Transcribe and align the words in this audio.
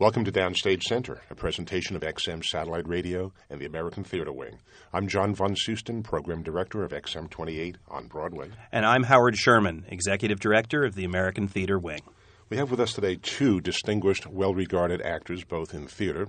Welcome 0.00 0.24
to 0.24 0.32
Downstage 0.32 0.84
Center, 0.84 1.20
a 1.28 1.34
presentation 1.34 1.94
of 1.94 2.00
XM 2.00 2.42
Satellite 2.42 2.88
Radio 2.88 3.34
and 3.50 3.60
the 3.60 3.66
American 3.66 4.02
Theater 4.02 4.32
Wing. 4.32 4.58
I'm 4.94 5.08
John 5.08 5.34
Von 5.34 5.54
Soosten, 5.54 6.02
Program 6.02 6.42
Director 6.42 6.82
of 6.84 6.92
XM 6.92 7.28
28 7.28 7.76
on 7.86 8.06
Broadway. 8.06 8.48
And 8.72 8.86
I'm 8.86 9.02
Howard 9.02 9.36
Sherman, 9.36 9.84
Executive 9.88 10.40
Director 10.40 10.86
of 10.86 10.94
the 10.94 11.04
American 11.04 11.48
Theater 11.48 11.78
Wing. 11.78 12.00
We 12.48 12.56
have 12.56 12.70
with 12.70 12.80
us 12.80 12.94
today 12.94 13.16
two 13.16 13.60
distinguished, 13.60 14.26
well 14.26 14.54
regarded 14.54 15.02
actors, 15.02 15.44
both 15.44 15.74
in 15.74 15.86
theater 15.86 16.28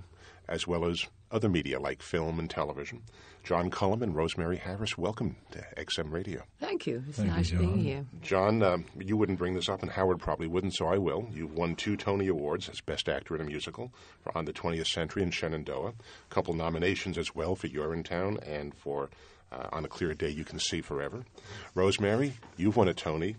as 0.50 0.68
well 0.68 0.84
as 0.84 1.06
other 1.32 1.50
media 1.50 1.80
like 1.80 2.02
film 2.02 2.40
and 2.40 2.50
television. 2.50 3.02
John 3.44 3.72
Cullum 3.72 4.04
and 4.04 4.16
Rosemary 4.16 4.58
Harris, 4.58 4.98
welcome 4.98 5.36
to 5.52 5.66
XM 5.78 6.12
Radio. 6.12 6.44
Thank 6.60 6.86
you. 6.86 7.04
It's 7.08 7.18
Thank 7.18 7.30
nice 7.30 7.50
John. 7.50 7.60
being 7.60 7.78
here. 7.80 8.06
John, 8.22 8.62
um, 8.62 8.86
you 9.00 9.18
wouldn't 9.18 9.40
bring 9.40 9.56
this 9.56 9.68
up, 9.68 9.82
and 9.82 9.92
Howard 9.92 10.20
probably 10.20 10.46
wouldn't, 10.48 10.76
so 10.76 10.86
I 10.88 10.98
will. 11.00 11.28
You've 11.34 11.54
won 11.54 11.76
two 11.76 11.98
Tony 11.98 12.28
Awards 12.28 12.70
as 12.70 12.82
Best 12.82 13.10
Actor 13.10 13.36
in 13.36 13.42
a 13.42 13.46
Musical 13.46 13.92
for 14.22 14.38
On 14.38 14.46
the 14.46 14.54
20th 14.54 14.88
Century 14.88 15.24
and 15.24 15.34
Shenandoah. 15.34 15.90
A 15.90 16.34
couple 16.34 16.54
nominations 16.54 17.18
as 17.18 17.34
well 17.34 17.56
for 17.56 17.68
Urinetown 17.68 18.38
and 18.48 18.76
for 18.76 19.10
uh, 19.52 19.70
On 19.72 19.84
a 19.84 19.88
Clear 19.88 20.14
Day 20.14 20.30
You 20.30 20.44
Can 20.46 20.60
See 20.60 20.82
Forever. 20.82 21.24
Rosemary, 21.74 22.34
you've 22.58 22.78
won 22.78 22.88
a 22.90 22.94
Tony. 22.94 23.38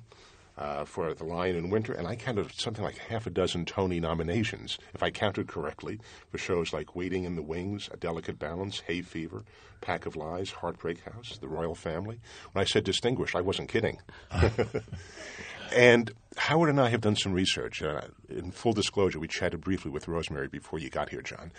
Uh, 0.63 0.85
for 0.85 1.13
The 1.13 1.25
Lion 1.25 1.57
in 1.57 1.71
Winter, 1.71 1.93
and 1.93 2.07
I 2.07 2.15
counted 2.15 2.53
something 2.53 2.85
like 2.85 2.97
half 2.97 3.27
a 3.27 3.31
dozen 3.31 3.65
Tony 3.65 3.99
nominations, 3.99 4.79
if 4.95 5.03
I 5.03 5.11
counted 5.11 5.49
correctly, 5.49 5.99
for 6.31 6.39
shows 6.39 6.73
like 6.73 6.95
Waiting 6.95 7.25
in 7.25 7.35
the 7.35 7.43
Wings, 7.43 7.89
A 7.93 7.97
Delicate 7.97 8.39
Balance, 8.39 8.79
Hay 8.87 9.03
Fever, 9.03 9.43
Pack 9.81 10.07
of 10.07 10.15
Lies, 10.15 10.53
Heartbreak 10.53 11.01
House, 11.01 11.37
The 11.41 11.49
Royal 11.49 11.75
Family. 11.75 12.21
When 12.53 12.63
I 12.63 12.65
said 12.65 12.85
distinguished, 12.85 13.35
I 13.35 13.41
wasn't 13.41 13.71
kidding. 13.71 13.99
And 15.75 16.13
Howard 16.37 16.71
and 16.71 16.81
I 16.81 16.89
have 16.89 17.01
done 17.03 17.17
some 17.17 17.33
research. 17.33 17.83
Uh, 17.83 18.01
in 18.29 18.51
full 18.53 18.73
disclosure, 18.73 19.19
we 19.19 19.29
chatted 19.29 19.61
briefly 19.61 19.91
with 19.91 20.09
Rosemary 20.09 20.49
before 20.49 20.79
you 20.79 20.89
got 20.89 21.11
here, 21.11 21.21
John. 21.23 21.53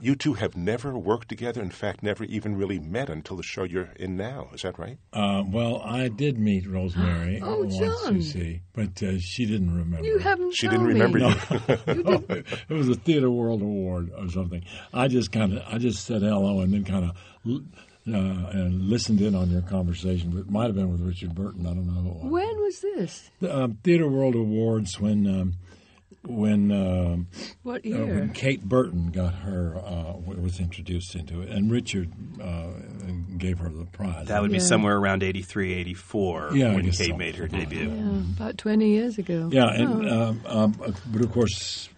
You 0.00 0.16
two 0.16 0.34
have 0.34 0.56
never 0.56 0.98
worked 0.98 1.28
together. 1.28 1.60
In 1.62 1.70
fact, 1.70 2.02
never 2.02 2.24
even 2.24 2.56
really 2.56 2.78
met 2.78 3.08
until 3.10 3.36
the 3.36 3.42
show 3.42 3.64
you're 3.64 3.90
in 3.96 4.16
now. 4.16 4.48
Is 4.54 4.62
that 4.62 4.78
right? 4.78 4.98
Uh, 5.12 5.42
well, 5.46 5.82
I 5.84 6.08
did 6.08 6.38
meet 6.38 6.66
Rosemary 6.68 7.40
Oh, 7.44 7.60
once, 7.64 7.78
John. 7.78 8.16
you 8.16 8.22
see, 8.22 8.62
but 8.72 9.02
uh, 9.02 9.18
she 9.18 9.46
didn't 9.46 9.76
remember. 9.76 10.06
You 10.06 10.18
haven't 10.18 10.52
She 10.56 10.68
didn't 10.68 10.86
remember 10.86 11.18
me. 11.18 11.28
you. 11.28 11.34
it 12.68 12.70
was 12.74 12.88
a 12.88 12.94
Theater 12.94 13.30
World 13.30 13.62
Award 13.62 14.10
or 14.16 14.28
something. 14.30 14.64
I 14.92 15.08
just 15.08 15.32
kind 15.32 15.52
of, 15.56 15.62
I 15.66 15.78
just 15.78 16.04
said 16.04 16.22
hello 16.22 16.60
and 16.60 16.72
then 16.72 16.84
kind 16.84 17.04
of 17.04 17.16
uh, 18.06 18.50
and 18.52 18.82
listened 18.88 19.20
in 19.20 19.34
on 19.34 19.50
your 19.50 19.62
conversation. 19.62 20.36
It 20.38 20.50
might 20.50 20.66
have 20.66 20.74
been 20.74 20.90
with 20.92 21.00
Richard 21.00 21.34
Burton. 21.34 21.66
I 21.66 21.70
don't 21.70 21.86
know. 21.86 22.28
When 22.28 22.56
was 22.62 22.80
this? 22.80 23.30
The 23.40 23.56
um, 23.64 23.78
Theater 23.82 24.08
World 24.08 24.34
Awards 24.34 25.00
when 25.00 25.26
um, 25.26 25.54
when 26.26 26.70
um, 26.72 27.26
What 27.62 27.84
uh, 27.84 27.88
year? 27.88 28.04
when 28.06 28.32
Kate 28.32 28.62
Burton 28.62 29.10
got 29.10 29.34
her 29.34 29.76
uh, 29.76 30.14
was 30.18 30.58
introduced 30.60 31.14
into 31.14 31.42
it, 31.42 31.50
and 31.50 31.70
Richard 31.70 32.10
uh, 32.42 32.68
gave 33.36 33.58
her 33.58 33.68
the 33.68 33.84
prize. 33.86 34.28
That 34.28 34.40
would 34.42 34.50
be 34.52 34.58
somewhere 34.60 34.96
around 34.96 35.22
83, 35.22 35.74
84 35.74 36.50
Yeah, 36.54 36.74
when 36.74 36.84
Kate 36.90 36.94
so. 37.10 37.16
made 37.16 37.36
her 37.36 37.46
debut. 37.46 37.90
yeah, 37.90 38.20
about 38.36 38.56
20 38.58 38.88
years 38.88 39.18
ago. 39.18 39.50
Yeah, 39.52 39.68
and 39.70 40.08
Oh. 40.08 40.22
um, 40.22 40.40
um, 40.46 40.94
but 41.12 41.20
of 41.22 41.30
course, 41.32 41.88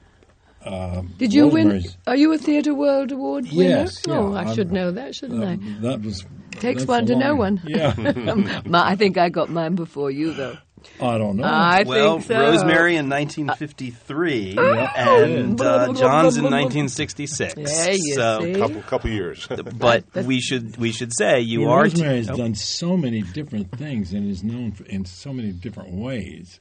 um, 0.67 1.15
Did 1.19 1.33
you 1.33 1.49
win? 1.49 1.85
Are 2.07 2.17
you 2.17 2.33
a 2.33 2.39
Theatre 2.39 2.75
World 2.75 3.13
Award 3.13 3.45
winner? 3.53 3.69
Yes, 3.81 4.03
Oh, 4.09 4.33
yeah, 4.33 4.39
I 4.41 4.43
I'm- 4.45 4.55
should 4.55 4.73
know 4.73 4.91
that, 4.93 5.15
shouldn't 5.15 5.43
uh, 5.43 5.47
I? 5.49 5.57
that 5.83 6.03
was 6.03 6.25
Takes 6.53 6.87
one 6.87 7.05
a 7.05 7.07
to 7.09 7.17
know 7.17 7.35
one. 7.37 7.61
Yeah, 7.67 7.95
My, 8.67 8.89
I 8.89 8.97
think 8.97 9.19
I 9.19 9.29
got 9.29 9.51
mine 9.51 9.75
before 9.75 10.11
you, 10.11 10.33
though. 10.33 10.57
I 11.01 11.19
don't 11.19 11.37
know. 11.37 11.45
I 11.45 11.83
Well, 11.85 12.19
think 12.21 12.29
so. 12.29 12.39
Rosemary 12.41 12.97
in 12.97 13.09
1953, 13.11 14.55
Yeah. 14.55 14.93
and 14.97 15.61
uh, 15.61 15.93
John's 15.93 16.37
in 16.37 16.45
1966. 16.45 17.55
Yeah, 17.57 17.91
you 17.91 18.15
so, 18.15 18.41
see. 18.41 18.55
couple 18.55 18.83
couple 18.83 19.11
years. 19.11 19.47
but 19.79 20.05
we 20.15 20.41
should 20.41 20.77
we 20.77 20.93
should 20.93 21.13
say 21.15 21.41
you 21.41 21.63
Well, 21.63 21.71
are. 21.71 21.83
Rosemary 21.83 22.19
has 22.19 22.31
oh, 22.31 22.37
done 22.37 22.55
so 22.55 22.97
many 22.97 23.23
different 23.23 23.73
things 23.73 24.13
and 24.13 24.31
is 24.31 24.45
known 24.45 24.73
for, 24.73 24.85
in 24.85 25.05
so 25.05 25.33
many 25.33 25.51
different 25.53 25.91
ways. 25.93 26.61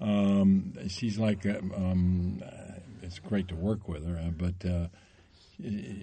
Um, 0.00 0.74
she's 0.88 1.18
like, 1.18 1.44
uh, 1.44 1.58
um, 1.76 2.42
uh, 2.44 2.67
it's 3.08 3.18
great 3.18 3.48
to 3.48 3.54
work 3.56 3.88
with 3.88 4.06
her, 4.06 4.16
uh, 4.18 4.30
but 4.30 4.68
uh, 4.68 4.86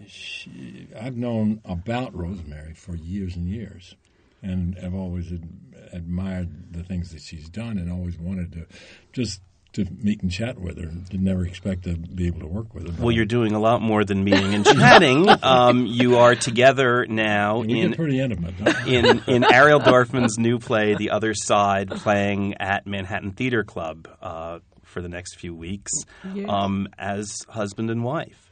she, 0.07 0.88
I've 0.99 1.16
known 1.16 1.61
about 1.66 2.16
Rosemary 2.16 2.73
for 2.73 2.95
years 2.95 3.35
and 3.35 3.47
years, 3.47 3.95
and 4.41 4.77
I've 4.83 4.95
always 4.95 5.31
ad- 5.31 5.47
admired 5.94 6.73
the 6.73 6.83
things 6.83 7.11
that 7.11 7.21
she's 7.21 7.47
done, 7.49 7.77
and 7.77 7.91
always 7.91 8.17
wanted 8.17 8.51
to 8.53 8.65
just 9.13 9.41
to 9.73 9.85
meet 10.01 10.21
and 10.21 10.31
chat 10.31 10.57
with 10.59 10.77
her. 10.77 10.89
Did 11.09 11.21
never 11.21 11.45
expect 11.45 11.83
to 11.83 11.97
be 11.97 12.27
able 12.27 12.39
to 12.39 12.47
work 12.47 12.73
with 12.73 12.88
her. 12.95 13.01
well, 13.03 13.11
you're 13.11 13.25
doing 13.25 13.51
a 13.51 13.59
lot 13.59 13.81
more 13.81 14.05
than 14.05 14.23
meeting 14.23 14.53
and 14.53 14.65
chatting. 14.65 15.27
Um, 15.44 15.85
you 15.85 16.17
are 16.17 16.33
together 16.35 17.05
now 17.07 17.61
in 17.61 17.94
pretty 17.94 18.19
intimate. 18.19 18.55
In 18.88 19.21
in 19.27 19.44
Ariel 19.44 19.79
Dorfman's 19.79 20.38
new 20.39 20.59
play, 20.59 20.95
The 20.95 21.11
Other 21.11 21.33
Side, 21.33 21.89
playing 21.91 22.55
at 22.59 22.88
Manhattan 22.88 23.31
Theater 23.33 23.63
Club 23.63 24.07
uh, 24.21 24.59
for 24.95 25.01
the 25.01 25.09
next 25.09 25.35
few 25.35 25.53
weeks 25.53 25.91
Yes. 26.33 26.50
um, 26.50 26.88
as 26.97 27.35
husband 27.50 27.89
and 27.89 28.01
wife. 28.01 28.50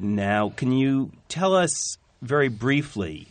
Now, 0.00 0.50
can 0.56 0.72
you 0.72 1.12
tell 1.28 1.54
us 1.54 1.96
very 2.22 2.48
briefly 2.48 3.28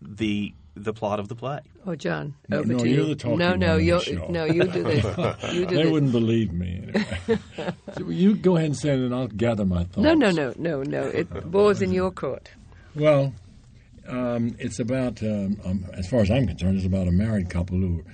the 0.00 0.54
the 0.76 0.92
plot 0.92 1.18
of 1.18 1.26
the 1.26 1.34
play? 1.34 1.60
Oh, 1.84 1.96
John, 1.96 2.34
No, 2.48 2.58
over 2.58 2.68
no, 2.74 2.78
to 2.78 2.88
you're 2.88 3.06
the 3.06 3.14
talking 3.16 3.38
no, 3.38 3.50
one 3.50 3.58
no, 3.60 3.72
on 3.72 3.78
the 3.78 3.84
you 3.84 4.26
no, 4.28 4.44
you 4.44 4.62
do 4.64 4.82
this. 4.84 5.04
You 5.52 5.66
do 5.66 5.66
They 5.74 5.82
this. 5.82 5.90
wouldn't 5.90 6.12
believe 6.12 6.52
me. 6.52 6.84
Anyway. 6.94 7.38
so 7.96 8.08
you 8.08 8.36
go 8.36 8.54
ahead 8.56 8.66
and 8.66 8.76
say 8.76 8.90
it, 8.90 8.98
and 9.00 9.12
I'll 9.14 9.26
gather 9.26 9.64
my 9.64 9.82
thoughts. 9.84 9.96
No, 9.98 10.14
no, 10.14 10.30
no, 10.30 10.52
no, 10.56 10.82
no. 10.84 11.02
It 11.08 11.28
bores 11.50 11.82
in 11.82 11.92
your 11.92 12.10
court. 12.12 12.50
Well, 12.94 13.32
um, 14.06 14.54
it's 14.58 14.78
about, 14.78 15.22
um, 15.22 15.58
um, 15.64 15.86
as 15.94 16.06
far 16.08 16.20
as 16.20 16.30
I'm 16.30 16.46
concerned, 16.46 16.76
it's 16.76 16.86
about 16.86 17.08
a 17.08 17.12
married 17.12 17.50
couple 17.50 17.78
who 17.78 18.04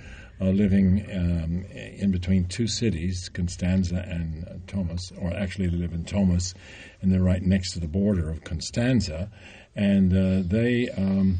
are 0.41 0.51
living 0.51 1.05
um, 1.13 1.65
in 1.71 2.11
between 2.11 2.45
two 2.45 2.67
cities, 2.67 3.29
Constanza 3.33 4.05
and 4.07 4.45
uh, 4.45 4.53
Tomis, 4.67 5.11
or 5.21 5.33
actually 5.33 5.67
they 5.67 5.77
live 5.77 5.93
in 5.93 6.03
Tomis, 6.03 6.53
and 7.01 7.11
they're 7.11 7.21
right 7.21 7.41
next 7.41 7.71
to 7.73 7.79
the 7.79 7.87
border 7.87 8.29
of 8.29 8.43
Constanza, 8.43 9.31
and 9.75 10.13
uh, 10.13 10.47
they. 10.47 10.89
Um, 10.89 11.39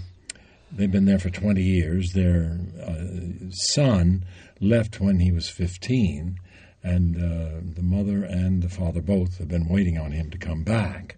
They've 0.75 0.91
been 0.91 1.05
there 1.05 1.19
for 1.19 1.29
20 1.29 1.61
years. 1.61 2.13
Their 2.13 2.57
uh, 2.81 3.51
son 3.51 4.25
left 4.59 4.99
when 4.99 5.19
he 5.19 5.31
was 5.31 5.47
15, 5.47 6.39
and 6.81 7.15
uh, 7.15 7.59
the 7.75 7.83
mother 7.83 8.23
and 8.23 8.63
the 8.63 8.69
father 8.69 8.99
both 8.99 9.37
have 9.37 9.47
been 9.47 9.67
waiting 9.69 9.99
on 9.99 10.11
him 10.11 10.31
to 10.31 10.37
come 10.37 10.63
back. 10.63 11.17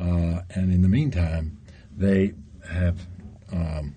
Uh, 0.00 0.42
and 0.50 0.72
in 0.72 0.82
the 0.82 0.88
meantime, 0.88 1.58
they 1.96 2.32
have 2.68 3.06
um, 3.52 3.94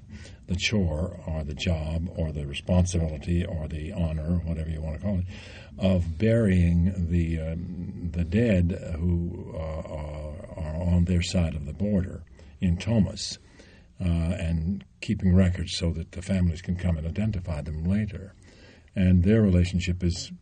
the 0.51 0.57
chore 0.57 1.17
or 1.25 1.45
the 1.45 1.53
job 1.53 2.09
or 2.17 2.33
the 2.33 2.45
responsibility 2.45 3.45
or 3.45 3.69
the 3.69 3.93
honor, 3.93 4.41
whatever 4.43 4.69
you 4.69 4.81
want 4.81 4.99
to 4.99 5.01
call 5.01 5.17
it, 5.19 5.25
of 5.79 6.17
burying 6.17 7.07
the 7.09 7.39
um, 7.39 8.09
the 8.11 8.25
dead 8.25 8.77
who 8.99 9.53
uh, 9.55 9.57
are, 9.57 10.75
on 10.93 11.05
their 11.05 11.21
side 11.21 11.55
of 11.55 11.65
the 11.65 11.73
border 11.73 12.23
in 12.59 12.75
Tomis 12.75 13.37
uh, 14.01 14.03
and 14.03 14.83
keeping 14.99 15.33
records 15.33 15.77
so 15.77 15.91
that 15.93 16.11
the 16.11 16.21
families 16.21 16.61
can 16.61 16.75
come 16.75 16.97
and 16.97 17.07
identify 17.07 17.61
them 17.61 17.85
later. 17.85 18.33
And 18.93 19.23
their 19.23 19.41
relationship 19.41 20.03
is 20.03 20.33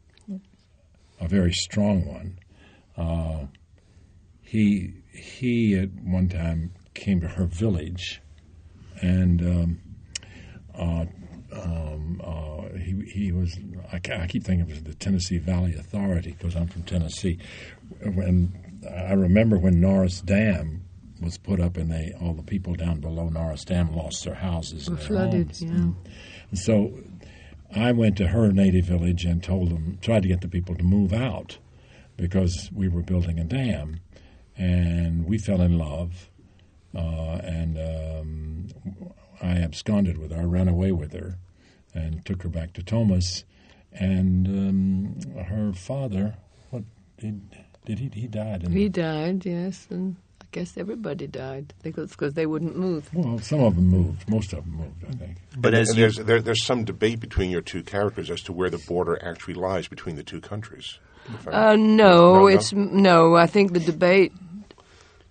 a 1.21 1.27
very 1.27 1.53
strong 1.53 2.05
one. 2.05 2.39
Uh, 2.97 3.45
he 4.41 4.93
he 5.13 5.77
at 5.77 5.89
one 6.03 6.29
time 6.29 6.71
came 6.95 7.21
to 7.21 7.27
her 7.27 7.45
village, 7.45 8.21
and 9.01 9.41
um, 9.41 9.79
uh, 10.79 11.05
um, 11.51 12.21
uh, 12.23 12.77
he 12.77 13.01
he 13.11 13.31
was 13.31 13.57
I, 13.91 13.95
I 13.97 14.27
keep 14.27 14.43
thinking 14.43 14.61
it 14.61 14.69
was 14.69 14.83
the 14.83 14.93
Tennessee 14.93 15.37
Valley 15.37 15.75
Authority 15.75 16.35
because 16.37 16.55
I'm 16.55 16.67
from 16.67 16.83
Tennessee. 16.83 17.37
When 18.03 18.53
I 18.89 19.13
remember 19.13 19.57
when 19.57 19.81
Norris 19.81 20.21
Dam 20.21 20.85
was 21.21 21.37
put 21.37 21.59
up 21.59 21.75
and 21.75 21.91
they 21.91 22.13
all 22.21 22.33
the 22.33 22.43
people 22.43 22.75
down 22.75 22.99
below 23.01 23.27
Norris 23.29 23.65
Dam 23.65 23.93
lost 23.95 24.23
their 24.23 24.35
houses 24.35 24.89
Were 24.89 24.95
and 24.95 25.03
flooded, 25.03 25.47
homes. 25.47 25.61
yeah. 25.61 25.69
And 26.51 26.59
so 26.59 26.93
I 27.75 27.91
went 27.91 28.15
to 28.17 28.27
her 28.27 28.51
native 28.51 28.85
village 28.85 29.25
and 29.25 29.43
told 29.43 29.69
them, 29.69 29.97
tried 30.01 30.21
to 30.23 30.27
get 30.29 30.41
the 30.41 30.47
people 30.47 30.75
to 30.75 30.83
move 30.83 31.11
out 31.13 31.57
because 32.17 32.69
we 32.73 32.87
were 32.87 33.01
building 33.01 33.37
a 33.37 33.43
dam. 33.43 33.99
And 34.57 35.25
we 35.25 35.37
fell 35.37 35.61
in 35.61 35.77
love. 35.77 36.29
Uh, 36.95 37.39
and 37.43 37.77
um, 37.77 38.67
I 39.41 39.57
absconded 39.57 40.17
with 40.17 40.31
her, 40.31 40.41
I 40.41 40.45
ran 40.45 40.67
away 40.67 40.91
with 40.91 41.13
her, 41.13 41.37
and 41.93 42.23
took 42.25 42.43
her 42.43 42.49
back 42.49 42.73
to 42.73 42.81
Tomis. 42.83 43.43
And 43.93 44.47
um, 44.47 45.43
her 45.43 45.73
father, 45.73 46.35
what 46.69 46.83
did, 47.17 47.41
did 47.85 47.99
he? 47.99 48.09
He 48.13 48.27
died. 48.27 48.63
In 48.63 48.71
He 48.71 48.87
died, 48.89 49.45
yes, 49.45 49.87
and 49.89 50.15
I 50.41 50.45
guess 50.51 50.77
everybody 50.77 51.25
died 51.25 51.73
because 51.81 52.33
they 52.33 52.45
wouldn't 52.45 52.77
move. 52.77 53.09
Well, 53.13 53.39
some 53.39 53.61
of 53.61 53.75
them 53.75 53.87
moved. 53.87 54.29
Most 54.29 54.53
of 54.53 54.63
them 54.65 54.75
moved, 54.75 55.03
I 55.07 55.11
think. 55.13 55.37
But 55.57 55.73
and, 55.73 55.81
as 55.81 55.89
and 55.89 55.97
there's 55.97 56.15
there, 56.17 56.41
there's 56.41 56.63
some 56.63 56.85
debate 56.85 57.19
between 57.19 57.49
your 57.49 57.61
two 57.61 57.81
characters 57.81 58.29
as 58.29 58.41
to 58.41 58.53
where 58.53 58.69
the 58.69 58.77
border 58.77 59.17
actually 59.23 59.55
lies 59.55 59.87
between 59.87 60.15
the 60.15 60.23
two 60.23 60.41
countries. 60.41 60.99
Uh, 61.47 61.75
no, 61.75 61.75
No, 61.77 62.33
no? 62.39 62.47
it's 62.47 62.73
no. 62.73 63.35
I 63.35 63.47
think 63.47 63.73
the 63.73 63.79
debate 63.79 64.33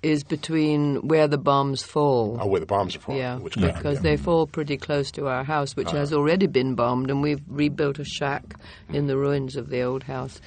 is 0.02 0.22
between 0.22 0.96
where 1.08 1.26
the 1.26 1.38
bombs 1.38 1.82
fall. 1.82 2.38
oh, 2.40 2.46
where 2.46 2.60
the 2.60 2.66
bombs 2.66 2.94
are 2.94 3.00
falling. 3.00 3.20
Yeah, 3.20 3.36
Which 3.38 3.56
Yeah. 3.56 3.72
because 3.72 3.96
yeah. 3.96 4.02
they 4.02 4.16
fall 4.16 4.46
pretty 4.46 4.76
close 4.76 5.10
to 5.12 5.26
our 5.26 5.42
house, 5.44 5.74
which 5.74 5.90
has 5.90 6.12
already 6.12 6.46
been 6.46 6.74
bombed, 6.74 7.10
and 7.10 7.20
we've 7.22 7.40
rebuilt 7.48 7.98
a 7.98 8.04
shack 8.04 8.54
in 8.90 9.06
the 9.08 9.16
ruins 9.16 9.56
of 9.56 9.70
the 9.70 9.82
old 9.82 10.04
house. 10.04 10.40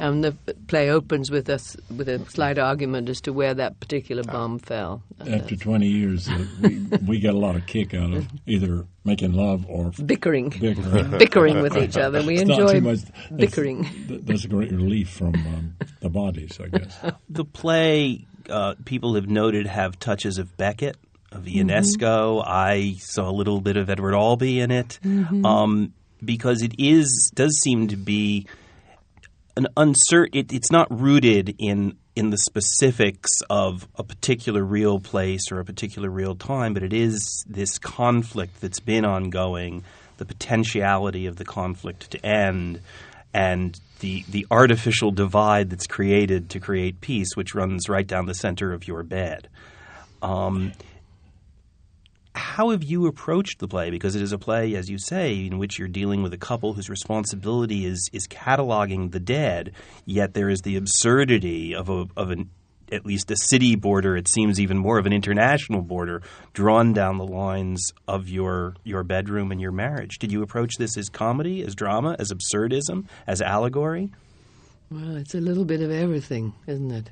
And 0.00 0.22
the 0.22 0.30
play 0.68 0.90
opens 0.90 1.28
with 1.28 1.48
us 1.50 1.76
with 1.96 2.08
a 2.08 2.24
slight 2.30 2.56
argument 2.56 3.08
as 3.08 3.20
to 3.22 3.32
where 3.32 3.52
that 3.54 3.80
particular 3.80 4.22
bomb 4.22 4.60
fell. 4.60 5.02
And, 5.18 5.28
uh, 5.34 5.36
After 5.38 5.56
20 5.56 5.88
years, 5.88 6.28
uh, 6.28 6.46
we, 6.62 6.78
we 7.04 7.18
get 7.18 7.34
a 7.34 7.38
lot 7.38 7.56
of 7.56 7.66
kick 7.66 7.94
out 7.94 8.12
of 8.12 8.28
either 8.46 8.86
making 9.04 9.32
love 9.32 9.66
or 9.68 9.90
bickering, 10.06 10.50
bickering. 10.50 11.10
bickering 11.18 11.62
with 11.62 11.76
each 11.76 11.96
other. 11.96 12.22
We 12.22 12.34
It's 12.36 12.44
not 12.44 12.58
too 12.58 12.66
enjoy 12.68 12.80
much- 12.90 13.00
that's- 13.06 13.28
bickering. 13.34 13.84
th- 14.06 14.20
That's 14.22 14.44
a 14.44 14.48
great 14.48 14.70
relief 14.70 15.08
from 15.10 15.34
um, 15.34 15.74
the 15.98 16.10
bodies, 16.10 16.60
I 16.62 16.68
guess. 16.78 16.96
the 17.28 17.44
play, 17.44 18.27
uh, 18.48 18.74
people 18.84 19.14
have 19.14 19.28
noted, 19.28 19.66
have 19.66 19.98
touches 19.98 20.38
of 20.38 20.56
Beckett, 20.56 20.96
of 21.32 21.44
Ionesco. 21.44 22.42
I 22.46 22.94
saw 22.98 23.28
a 23.28 23.32
little 23.32 23.60
bit 23.60 23.76
of 23.76 23.90
Edward 23.90 24.14
Albee 24.14 24.60
in 24.60 24.70
it, 24.70 24.98
um, 25.44 25.92
because 26.24 26.62
it 26.62 26.74
is 26.78 27.30
does 27.34 27.58
seem 27.62 27.88
to 27.88 27.96
be 27.96 28.46
an 29.56 29.66
uncertain. 29.76 30.38
It, 30.38 30.52
it's 30.52 30.70
not 30.70 30.86
rooted 30.90 31.54
in 31.58 31.96
in 32.16 32.30
the 32.30 32.38
specifics 32.38 33.30
of 33.48 33.86
a 33.94 34.02
particular 34.02 34.64
real 34.64 34.98
place 34.98 35.52
or 35.52 35.60
a 35.60 35.64
particular 35.64 36.10
real 36.10 36.34
time, 36.34 36.74
but 36.74 36.82
it 36.82 36.92
is 36.92 37.44
this 37.48 37.78
conflict 37.78 38.60
that's 38.60 38.80
been 38.80 39.04
ongoing, 39.04 39.84
the 40.16 40.24
potentiality 40.24 41.26
of 41.26 41.36
the 41.36 41.44
conflict 41.44 42.10
to 42.10 42.26
end, 42.26 42.80
and 43.32 43.78
the 43.98 44.24
the 44.28 44.46
artificial 44.50 45.10
divide 45.10 45.70
that's 45.70 45.86
created 45.86 46.50
to 46.50 46.60
create 46.60 47.00
peace, 47.00 47.36
which 47.36 47.54
runs 47.54 47.88
right 47.88 48.06
down 48.06 48.26
the 48.26 48.34
center 48.34 48.72
of 48.72 48.86
your 48.86 49.02
bed. 49.02 49.48
Um, 50.22 50.72
how 52.34 52.70
have 52.70 52.84
you 52.84 53.06
approached 53.06 53.58
the 53.58 53.68
play? 53.68 53.90
Because 53.90 54.14
it 54.14 54.22
is 54.22 54.32
a 54.32 54.38
play, 54.38 54.74
as 54.74 54.88
you 54.88 54.98
say, 54.98 55.46
in 55.46 55.58
which 55.58 55.78
you're 55.78 55.88
dealing 55.88 56.22
with 56.22 56.32
a 56.32 56.38
couple 56.38 56.72
whose 56.72 56.88
responsibility 56.88 57.84
is 57.84 58.08
is 58.12 58.26
cataloging 58.28 59.10
the 59.10 59.20
dead. 59.20 59.72
Yet 60.06 60.34
there 60.34 60.48
is 60.48 60.60
the 60.60 60.76
absurdity 60.76 61.74
of 61.74 61.88
a 61.88 62.06
of 62.16 62.30
an 62.30 62.50
at 62.92 63.04
least 63.06 63.30
a 63.30 63.36
city 63.36 63.76
border. 63.76 64.16
It 64.16 64.28
seems 64.28 64.60
even 64.60 64.78
more 64.78 64.98
of 64.98 65.06
an 65.06 65.12
international 65.12 65.82
border 65.82 66.22
drawn 66.52 66.92
down 66.92 67.18
the 67.18 67.26
lines 67.26 67.92
of 68.06 68.28
your 68.28 68.74
your 68.84 69.02
bedroom 69.04 69.52
and 69.52 69.60
your 69.60 69.72
marriage. 69.72 70.18
Did 70.18 70.32
you 70.32 70.42
approach 70.42 70.76
this 70.78 70.96
as 70.96 71.08
comedy, 71.08 71.62
as 71.62 71.74
drama, 71.74 72.16
as 72.18 72.32
absurdism, 72.32 73.04
as 73.26 73.40
allegory? 73.42 74.10
Well, 74.90 75.16
it's 75.16 75.34
a 75.34 75.40
little 75.40 75.66
bit 75.66 75.82
of 75.82 75.90
everything, 75.90 76.54
isn't 76.66 76.90
it? 76.90 77.10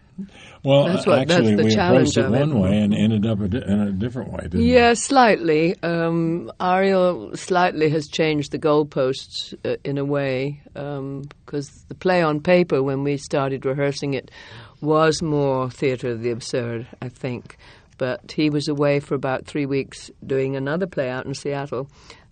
Well, 0.64 0.84
That's 0.87 1.06
what- 1.06 1.28
that's 1.28 1.46
the 1.46 1.62
we 1.62 1.70
challenge 1.75 2.17
approached 2.17 2.17
it 2.17 2.25
of 2.25 2.32
it. 2.34 2.40
one 2.40 2.58
way 2.61 2.79
and 2.79 2.94
ended 2.94 3.26
up 3.26 3.38
a 3.43 3.49
di- 3.49 3.58
in 3.70 3.81
a 3.81 3.93
different 3.93 4.32
way, 4.32 4.38
didn't 4.44 4.62
Yeah, 4.62 4.94
slightly. 4.94 5.75
Um, 5.82 6.50
Ariel 6.58 7.37
slightly 7.37 7.90
has 7.90 8.08
changed 8.08 8.52
the 8.52 8.58
goalposts 8.58 9.52
uh, 9.62 9.76
in 9.84 9.99
a 9.99 10.06
way 10.06 10.62
because 10.72 11.69
the 11.88 11.94
play 11.94 12.22
on 12.22 12.40
paper, 12.40 12.82
when 12.82 13.05
we 13.05 13.19
started 13.19 13.67
rehearsing 13.67 14.14
it, 14.14 14.31
was 14.81 15.23
more 15.23 15.70
theatre 15.70 16.11
of 16.11 16.23
the 16.23 16.31
absurd, 16.31 16.87
I 17.00 17.08
think. 17.08 17.56
But 17.99 18.32
he 18.32 18.50
was 18.50 18.69
away 18.69 19.00
for 19.00 19.14
about 19.14 19.46
three 19.46 19.67
weeks 19.67 20.11
doing 20.25 20.55
another 20.56 20.87
play 20.87 21.08
out 21.08 21.26
in 21.26 21.34
Seattle. 21.34 21.88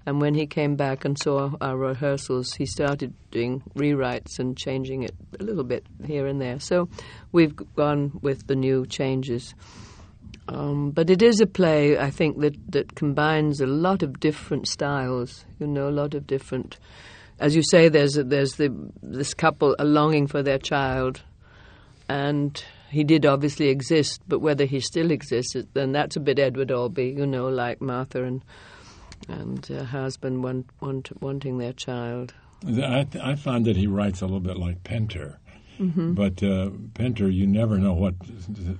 And 0.06 0.20
when 0.20 0.35
he 0.35 0.46
came 0.46 0.76
back 0.76 1.05
and 1.06 1.19
saw 1.19 1.52
our 1.62 1.76
rehearsals, 1.76 2.52
he 2.52 2.67
started 2.67 3.14
doing 3.31 3.62
rewrites 3.75 4.38
and 4.38 4.56
changing 4.56 5.02
it 5.02 5.14
a 5.41 5.43
little 5.43 5.64
bit 5.64 5.87
here 6.05 6.26
and 6.26 6.41
there. 6.41 6.61
So 6.61 6.88
we've 7.32 7.56
gone 7.75 8.19
with 8.20 8.47
the 8.47 8.55
new 8.55 8.85
changes. 8.85 9.55
Um, 10.47 10.90
but 10.90 11.08
it 11.08 11.23
is 11.23 11.40
a 11.40 11.47
play, 11.47 11.99
I 11.99 12.11
think, 12.11 12.40
that, 12.40 12.55
that 12.73 12.94
combines 12.94 13.62
a 13.62 13.67
lot 13.67 14.02
of 14.02 14.20
different 14.20 14.69
styles. 14.69 15.47
You 15.58 15.67
know, 15.67 15.88
a 15.88 15.90
lot 15.90 16.12
of 16.12 16.26
different. 16.26 16.79
As 17.40 17.56
you 17.56 17.62
say, 17.62 17.88
there's 17.88 18.19
a, 18.19 18.25
there's 18.25 18.52
the 18.56 18.69
this 19.02 19.32
couple 19.32 19.75
a 19.79 19.87
longing 19.87 20.26
for 20.26 20.43
their 20.43 20.58
child, 20.58 21.23
and 22.09 22.62
he 22.91 23.05
did 23.05 23.27
obviously 23.27 23.69
exist. 23.69 24.21
But 24.29 24.41
whether 24.41 24.65
he 24.65 24.81
still 24.81 25.11
exists, 25.11 25.56
then 25.75 25.93
that's 25.93 26.17
a 26.17 26.21
bit 26.21 26.39
Edward 26.39 26.71
Albee. 26.71 27.15
You 27.17 27.27
know, 27.27 27.49
like 27.49 27.81
Martha 27.81 28.25
and 28.25 28.43
and 29.29 29.65
her 29.67 29.85
husband 29.85 30.43
want, 30.43 30.67
want, 30.81 31.11
wanting 31.23 31.59
their 31.59 31.73
child. 31.73 32.35
I, 32.67 33.05
th- 33.05 33.23
I 33.23 33.35
find 33.37 33.65
that 33.67 33.77
he 33.77 33.87
writes 33.87 34.21
a 34.21 34.27
little 34.27 34.41
bit 34.41 34.56
like 34.56 34.85
Pinter. 34.85 35.39
Mm-hmm. 35.79 36.15
But 36.15 36.43
uh, 36.43 36.71
Pinter, 36.94 37.29
you 37.29 37.47
never 37.47 37.79
know 37.79 37.94
what 37.94 38.15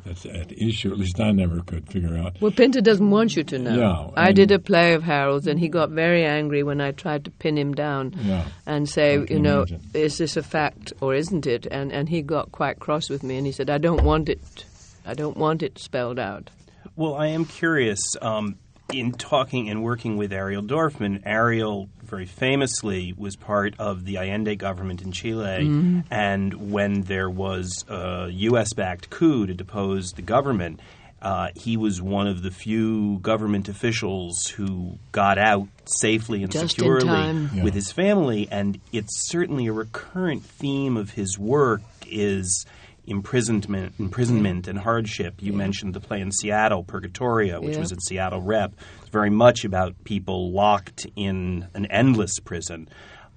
that's 0.05 0.27
at 0.27 0.53
issue. 0.53 0.93
At 0.93 0.99
least 0.99 1.21
I 1.21 1.33
never 1.33 1.61
could 1.63 1.89
figure 1.91 2.17
out. 2.17 2.41
Well, 2.41 2.53
Pinter 2.53 2.81
doesn't 2.81 3.11
want 3.11 3.37
you 3.37 3.45
to 3.45 3.59
know. 3.59 3.77
Yeah, 3.77 4.11
I 4.23 4.29
and- 4.29 4.37
did 4.37 4.51
a 4.53 4.59
play 4.59 4.95
of 4.95 5.03
Harold's, 5.03 5.47
and 5.47 5.59
he 5.59 5.69
got 5.69 5.91
very 5.91 6.25
angry 6.25 6.63
when 6.63 6.81
I 6.81 6.93
tried 6.93 7.25
to 7.25 7.31
pin 7.31 7.59
him 7.59 7.75
down 7.75 8.15
Yeah. 8.23 8.45
and 8.67 8.89
say, 8.89 9.15
I 9.15 9.27
can 9.27 9.37
you 9.37 9.43
know, 9.43 9.57
imagine. 9.63 9.81
is 9.95 10.19
this 10.19 10.37
a 10.37 10.43
fact 10.43 10.93
or 11.01 11.15
isn't 11.15 11.47
it? 11.47 11.67
And 11.67 11.93
and 11.93 12.09
he 12.09 12.23
got 12.23 12.53
quite 12.53 12.79
cross 12.79 13.11
with 13.11 13.23
me, 13.23 13.37
and 13.37 13.47
he 13.47 13.53
said, 13.53 13.71
I 13.71 13.79
don't 13.79 14.05
want 14.05 14.29
it. 14.29 14.65
I 15.07 15.15
don't 15.15 15.37
want 15.37 15.63
it 15.63 15.79
spelled 15.79 16.19
out. 16.19 16.51
Well, 16.97 17.15
I 17.15 17.27
am 17.29 17.45
curious. 17.45 18.01
Um, 18.23 18.57
in 18.99 19.13
talking 19.13 19.69
and 19.69 19.83
working 19.83 20.17
with 20.17 20.33
Ariel 20.33 20.63
Dorfman, 20.63 21.23
Ariel 21.25 21.89
very 22.03 22.27
famously 22.27 23.15
was 23.17 23.37
part 23.37 23.75
of 23.79 24.05
the 24.05 24.19
Allende 24.19 24.57
government 24.57 25.03
in 25.03 25.13
Chile, 25.13 26.03
and 26.11 26.71
when 26.71 27.03
there 27.03 27.31
was 27.31 27.85
a 27.89 28.29
U.S. 28.31 28.73
backed 28.75 29.11
coup 29.11 29.47
to 29.47 29.55
depose 29.55 30.13
the 30.13 30.23
government, 30.23 30.81
uh, 31.23 31.49
he 31.57 31.77
was 31.79 32.03
one 32.03 32.27
of 32.27 32.43
the 32.43 32.51
few 32.51 33.19
government 33.21 33.69
officials 33.69 34.47
who 34.49 34.99
got 35.13 35.39
out 35.39 35.69
safely 35.87 36.43
and 36.43 36.53
Just 36.53 36.77
securely. 36.77 37.07
Yeah. 37.07 37.63
with 37.65 37.73
his 37.75 37.91
family, 37.91 38.47
and 38.51 38.79
it's 38.93 39.29
certainly 39.31 39.67
a 39.67 39.73
recurrent 39.73 40.45
theme 40.45 40.97
of 40.99 41.11
his 41.11 41.39
work 41.39 41.81
is 42.07 42.67
imprisonment, 43.07 43.95
imprisonment 43.99 44.69
and 44.69 44.79
hardship. 44.79 45.35
You 45.41 45.53
mentioned 45.53 45.95
the 45.95 46.01
play 46.01 46.21
in 46.21 46.31
Seattle, 46.33 46.85
Purgatorio, 46.85 47.61
which 47.61 47.75
Yeah. 47.75 47.81
was 47.81 47.93
at 47.93 48.03
Seattle 48.03 48.41
Rep. 48.43 48.73
It's 49.01 49.11
very 49.11 49.31
much 49.31 49.65
about 49.65 49.95
people 50.05 50.53
locked 50.53 51.07
in 51.17 51.67
an 51.75 51.87
endless 51.87 52.39
prison. 52.41 52.89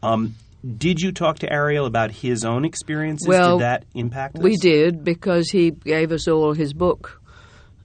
Um, 0.02 0.36
did 0.78 1.00
you 1.00 1.12
talk 1.12 1.40
to 1.40 1.52
Ariel 1.52 1.86
about 1.86 2.12
his 2.12 2.44
own 2.44 2.66
experiences? 2.66 3.28
Well, 3.28 3.58
did 3.58 3.64
that 3.64 3.86
impact 3.94 4.38
us? 4.38 4.44
We 4.44 4.58
did 4.58 5.04
because 5.04 5.50
he 5.50 5.72
gave 5.72 6.12
us 6.12 6.28
all 6.28 6.54
his 6.54 6.74
book. 6.74 7.22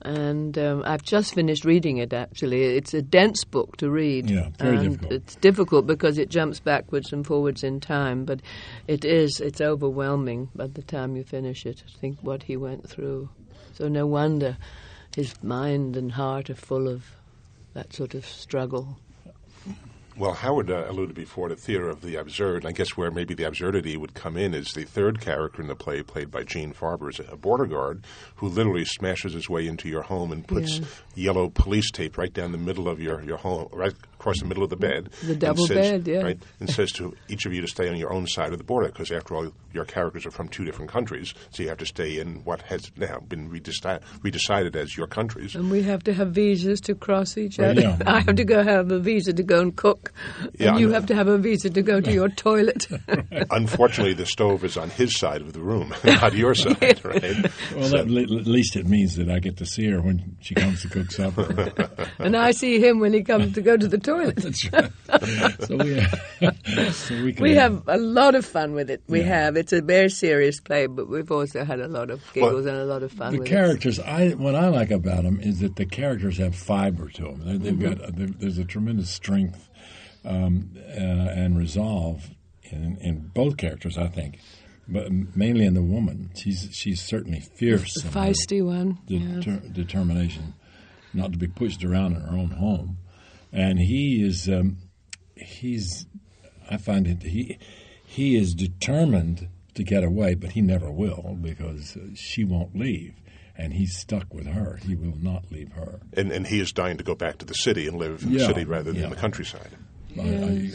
And 0.03 0.57
um, 0.57 0.83
I've 0.85 1.03
just 1.03 1.33
finished 1.33 1.63
reading 1.63 1.97
it. 1.97 2.11
Actually, 2.11 2.63
it's 2.75 2.93
a 2.93 3.01
dense 3.01 3.43
book 3.45 3.77
to 3.77 3.89
read. 3.89 4.29
Yeah, 4.29 4.49
very 4.59 4.77
and 4.77 4.89
difficult. 4.89 5.13
It's 5.13 5.35
difficult 5.35 5.87
because 5.87 6.17
it 6.17 6.29
jumps 6.29 6.59
backwards 6.59 7.13
and 7.13 7.25
forwards 7.25 7.63
in 7.63 7.79
time, 7.79 8.25
but 8.25 8.41
it 8.87 9.05
is. 9.05 9.39
It's 9.39 9.61
overwhelming 9.61 10.49
by 10.55 10.67
the 10.67 10.81
time 10.81 11.15
you 11.15 11.23
finish 11.23 11.65
it. 11.65 11.83
Think 12.01 12.17
what 12.21 12.43
he 12.43 12.57
went 12.57 12.89
through. 12.89 13.29
So 13.75 13.87
no 13.87 14.05
wonder 14.05 14.57
his 15.15 15.41
mind 15.43 15.95
and 15.95 16.11
heart 16.11 16.49
are 16.49 16.55
full 16.55 16.87
of 16.87 17.05
that 17.73 17.93
sort 17.93 18.13
of 18.13 18.25
struggle. 18.25 18.97
Well, 20.15 20.33
Howard 20.33 20.69
uh, 20.69 20.85
alluded 20.87 21.15
before 21.15 21.47
to 21.47 21.55
theater 21.55 21.89
of 21.89 22.01
the 22.01 22.17
absurd. 22.17 22.57
and 22.57 22.67
I 22.67 22.71
guess 22.71 22.95
where 22.95 23.09
maybe 23.09 23.33
the 23.33 23.45
absurdity 23.45 23.97
would 23.97 24.13
come 24.13 24.37
in 24.37 24.53
is 24.53 24.71
the 24.73 24.83
third 24.83 25.19
character 25.19 25.59
in 25.61 25.67
the 25.67 25.75
play, 25.75 26.03
played 26.03 26.29
by 26.29 26.43
Gene 26.43 26.71
Farber, 26.71 27.09
is 27.09 27.19
a 27.27 27.35
border 27.35 27.65
guard 27.65 28.03
who 28.35 28.47
literally 28.47 28.85
smashes 28.85 29.33
his 29.33 29.49
way 29.49 29.65
into 29.67 29.89
your 29.89 30.03
home 30.03 30.31
and 30.31 30.47
puts 30.47 30.79
yellow 31.15 31.49
police 31.49 31.89
tape 31.89 32.15
right 32.17 32.31
down 32.31 32.51
the 32.51 32.59
middle 32.59 32.87
of 32.87 33.01
your, 33.01 33.23
your 33.23 33.37
home, 33.37 33.69
right 33.71 33.95
across 34.23 34.39
the 34.39 34.45
middle 34.45 34.63
of 34.63 34.69
the 34.69 34.77
bed. 34.77 35.09
The 35.21 35.35
double 35.35 35.67
says- 35.67 35.75
bed, 35.77 36.07
yeah. 36.07 36.21
Right, 36.21 36.39
and 36.61 36.69
says 36.69 36.93
to 36.93 37.13
each 37.27 37.45
of 37.45 37.53
you 37.53 37.59
to 37.61 37.67
stay 37.67 37.89
on 37.89 37.97
your 37.97 38.13
own 38.13 38.25
side 38.25 38.53
of 38.53 38.57
the 38.57 38.63
border 38.63 38.87
because, 38.87 39.11
after 39.11 39.35
all, 39.35 39.51
your 39.73 39.83
characters 39.83 40.25
are 40.25 40.31
from 40.31 40.47
two 40.47 40.63
different 40.63 40.89
countries, 40.89 41.33
so 41.51 41.61
you 41.61 41.67
have 41.67 41.79
to 41.79 41.85
stay 41.85 42.19
in 42.19 42.35
what 42.45 42.61
has 42.61 42.89
now 42.95 43.19
been 43.27 43.49
redeci- 43.51 43.99
redecided 44.23 44.77
as 44.77 44.95
your 44.95 45.07
countries. 45.07 45.55
And 45.55 45.69
we 45.69 45.83
have 45.83 46.03
to 46.05 46.13
have 46.13 46.31
visas 46.31 46.79
to 46.81 46.95
cross 46.95 47.37
each 47.37 47.57
Well, 47.57 47.71
other. 47.71 47.81
yeah. 47.81 47.97
I 48.07 48.21
have 48.21 48.35
to 48.37 48.45
go 48.45 48.63
have 48.63 48.91
a 48.93 48.99
visa 48.99 49.33
to 49.33 49.43
go 49.43 49.59
and 49.59 49.75
cook, 49.75 50.13
Yeah, 50.57 50.69
and 50.69 50.79
you 50.79 50.91
I- 50.91 50.93
have 50.93 51.05
to 51.07 51.15
have 51.15 51.27
a 51.27 51.37
visa 51.37 51.69
to 51.71 51.81
go 51.81 51.99
to 51.99 52.11
your 52.13 52.29
toilet. 52.47 52.87
Unfortunately, 53.51 54.13
the 54.13 54.25
stove 54.25 54.63
is 54.63 54.77
on 54.77 54.89
his 54.91 55.17
side 55.19 55.41
of 55.41 55.51
the 55.51 55.59
room, 55.61 55.93
not 56.05 56.33
your 56.33 56.55
side, 56.55 57.03
right? 57.03 57.51
Well, 57.75 57.89
So- 57.89 57.97
at, 57.97 58.07
le- 58.09 58.21
at 58.21 58.47
least 58.47 58.77
it 58.77 58.85
means 58.87 59.17
that 59.17 59.29
I 59.29 59.39
get 59.39 59.57
to 59.57 59.65
see 59.65 59.89
her 59.89 60.01
when 60.01 60.37
she 60.39 60.55
comes 60.55 60.81
to 60.83 60.87
cook 60.87 61.11
supper. 61.11 61.73
and 62.19 62.37
I 62.37 62.51
see 62.51 62.79
him 62.79 62.99
when 62.99 63.11
he 63.11 63.21
comes 63.23 63.53
to 63.55 63.61
go 63.61 63.75
to 63.75 63.87
the 63.87 63.97
toilet. 63.97 64.12
That's 64.35 64.71
right. 64.71 64.91
so 65.63 65.77
we, 65.77 66.91
so 66.91 67.15
we, 67.23 67.31
We 67.39 67.55
have 67.55 67.83
a 67.87 67.97
lot 67.97 68.35
of 68.35 68.45
fun 68.45 68.73
with 68.73 68.89
it. 68.89 69.01
We 69.07 69.21
have. 69.21 69.55
It's 69.57 69.73
a 69.73 69.81
very 69.81 70.09
serious 70.09 70.59
play, 70.59 70.87
but 70.87 71.07
we've 71.09 71.31
also 71.31 71.63
had 71.63 71.79
a 71.79 71.87
lot 71.87 72.09
of 72.09 72.21
giggles 72.33 72.65
and 72.65 72.77
a 72.77 72.85
lot 72.85 73.03
of 73.03 73.11
fun 73.11 73.37
the 73.37 73.43
characters. 73.45 73.99
I 73.99 74.29
what 74.31 74.55
I 74.55 74.67
like 74.69 74.91
about 74.91 75.23
them 75.23 75.39
is 75.41 75.59
that 75.59 75.75
the 75.75 75.85
characters 75.85 76.37
have 76.37 76.55
fiber 76.55 77.09
to 77.09 77.21
them. 77.23 77.41
They, 77.45 77.57
they've 77.57 77.73
Mm-hmm. 77.73 78.01
got 78.03 78.15
there- 78.15 78.27
there's 78.27 78.57
a 78.57 78.65
tremendous 78.65 79.09
strength 79.09 79.69
um, 80.25 80.71
uh, 80.77 80.99
and 80.99 81.57
resolve 81.57 82.29
in, 82.63 82.97
in 83.01 83.31
both 83.33 83.57
characters. 83.57 83.97
I 83.97 84.07
think, 84.07 84.39
but 84.87 85.11
mainly 85.35 85.65
in 85.65 85.73
the 85.73 85.81
woman. 85.83 86.31
She's 86.35 86.69
she's 86.71 87.01
certainly 87.01 87.39
fierce. 87.39 87.97
it. 87.97 88.05
Feisty 88.11 88.63
one. 88.65 88.99
yeah. 89.07 89.39
deter- 89.39 89.67
determination 89.71 90.53
not 91.15 91.31
to 91.31 91.37
be 91.37 91.47
pushed 91.47 91.83
around 91.83 92.15
in 92.15 92.21
her 92.21 92.35
own 92.35 92.49
home, 92.49 92.97
and 93.53 93.79
he 93.79 94.21
is 94.25 94.49
um, 94.49 94.77
he's 95.35 96.05
I 96.69 96.77
find 96.77 97.07
it 97.07 97.23
he 97.23 97.57
he 98.05 98.35
is 98.35 98.53
determined 98.53 99.47
to 99.75 99.83
get 99.83 100.03
away, 100.03 100.35
but 100.35 100.51
he 100.51 100.61
never 100.61 100.91
will 100.91 101.37
because 101.41 101.97
she 102.15 102.43
won't 102.43 102.75
leave, 102.75 103.13
and 103.57 103.73
he's 103.73 103.97
stuck 103.97 104.33
with 104.33 104.45
her. 104.47 104.79
He 104.85 104.95
will 104.95 105.17
not 105.17 105.51
leave 105.51 105.71
her. 105.73 106.01
And, 106.15 106.31
and 106.31 106.45
he 106.45 106.59
is 106.59 106.71
dying 106.71 106.97
to 106.97 107.03
go 107.03 107.15
back 107.15 107.39
to 107.39 107.45
the 107.45 107.55
city 107.55 107.87
and 107.87 107.97
live 107.97 108.21
in 108.23 108.31
Yeah, 108.33 108.39
the 108.39 108.45
city 108.45 108.65
rather 108.65 108.91
than 108.91 109.01
yeah. 109.03 109.09
the 109.09 109.15
countryside. 109.15 109.69
I, 110.15 110.21
I, 110.21 110.25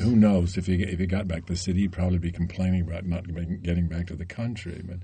who 0.03 0.17
knows 0.17 0.57
if 0.59 0.67
he 0.67 0.83
if 0.83 0.99
he 0.99 1.07
got 1.07 1.29
back 1.29 1.47
to 1.47 1.53
the 1.53 1.57
city, 1.59 1.83
he'd 1.83 1.93
probably 1.93 2.19
be 2.19 2.33
complaining 2.33 2.81
about 2.83 3.07
not 3.07 3.25
getting- 3.33 3.61
getting 3.61 3.87
back 3.87 4.09
to 4.09 4.17
the 4.17 4.25
country. 4.27 4.83
But 4.85 4.99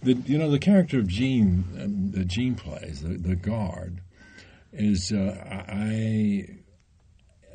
the 0.00 0.12
you 0.30 0.38
know 0.38 0.48
the 0.48 0.60
character 0.60 1.00
of 1.00 1.08
Gene, 1.08 1.64
um, 1.80 2.12
the 2.12 2.24
Gene 2.24 2.54
plays 2.54 3.00
the, 3.02 3.18
the 3.18 3.34
guard, 3.34 4.00
is 4.72 5.10
uh, 5.12 5.64
I. 5.68 6.59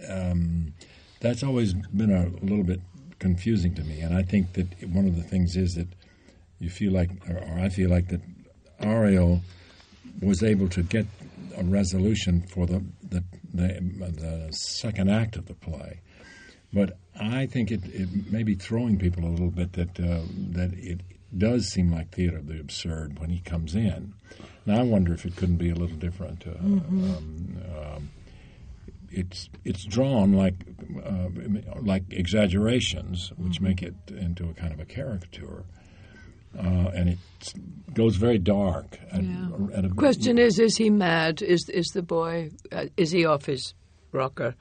Um, 0.10 0.74
that's 1.20 1.44
always 1.44 1.74
been 1.74 2.12
a 2.12 2.28
little 2.46 2.64
bit 2.64 2.82
confusing 3.20 3.74
to 3.76 3.84
me, 3.84 4.02
and 4.02 4.16
I 4.16 4.22
think 4.22 4.54
that 4.54 4.68
one 4.90 5.08
of 5.08 5.16
the 5.16 5.24
things 5.24 5.56
is 5.56 5.76
that 5.76 5.88
you 6.60 6.70
feel 6.70 6.92
like, 6.94 7.10
or, 7.30 7.60
I 7.60 7.70
feel 7.70 7.90
like 7.90 8.10
that 8.10 8.22
Ariel 8.80 9.42
was 10.22 10.44
able 10.44 10.70
to 10.70 10.84
get 10.84 11.06
a 11.58 11.64
resolution 11.64 12.42
for 12.42 12.66
the 12.66 12.84
the, 13.10 13.24
the 13.54 13.80
the 14.00 14.48
second 14.52 15.10
act 15.10 15.36
of 15.36 15.46
the 15.48 15.54
play. 15.54 16.02
But 16.74 16.98
I 17.20 17.46
think 17.46 17.72
it, 17.72 17.86
it 17.86 18.32
may 18.32 18.44
be 18.44 18.56
throwing 18.56 19.00
people 19.00 19.24
a 19.24 19.32
little 19.32 19.52
bit 19.52 19.74
that 19.74 20.00
uh, 20.00 20.22
that 20.52 20.74
it 20.74 21.02
does 21.38 21.68
seem 21.68 21.92
like 21.92 22.12
theater 22.12 22.38
of 22.38 22.48
the 22.48 22.60
absurd 22.60 23.20
when 23.20 23.30
he 23.30 23.40
comes 23.40 23.76
in. 23.76 24.14
Now 24.66 24.80
I 24.80 24.84
wonder 24.84 25.14
if 25.14 25.26
it 25.26 25.36
couldn't 25.36 25.58
be 25.58 25.70
a 25.70 25.76
little 25.76 25.98
different. 25.98 26.46
Uh, 26.46 26.52
um, 26.60 27.58
um, 27.78 28.10
it's 29.16 29.50
it's 29.64 29.84
drawn 29.86 30.34
like 30.34 30.56
uh, 31.04 31.30
like 31.82 32.04
exaggerations, 32.12 33.32
which 33.38 33.62
make 33.62 33.82
it 33.82 33.96
into 34.10 34.50
a 34.50 34.54
kind 34.54 34.74
of 34.74 34.80
a 34.80 34.86
caricature, 34.86 35.64
uh, 36.58 36.92
and 36.94 37.10
it 37.10 37.18
goes 37.94 38.16
very 38.18 38.38
dark. 38.38 39.00
At, 39.12 39.24
Yeah. 39.24 39.48
at 39.74 39.86
a, 39.86 39.90
Question 39.90 40.38
is: 40.38 40.60
Is 40.60 40.78
he 40.78 40.90
mad? 40.90 41.42
Is 41.42 41.68
is 41.70 41.88
the 41.94 42.02
boy? 42.02 42.52
Uh, 42.72 42.86
is 42.98 43.12
he 43.12 43.26
off 43.26 43.46
his 43.46 43.74
rocker? 44.12 44.56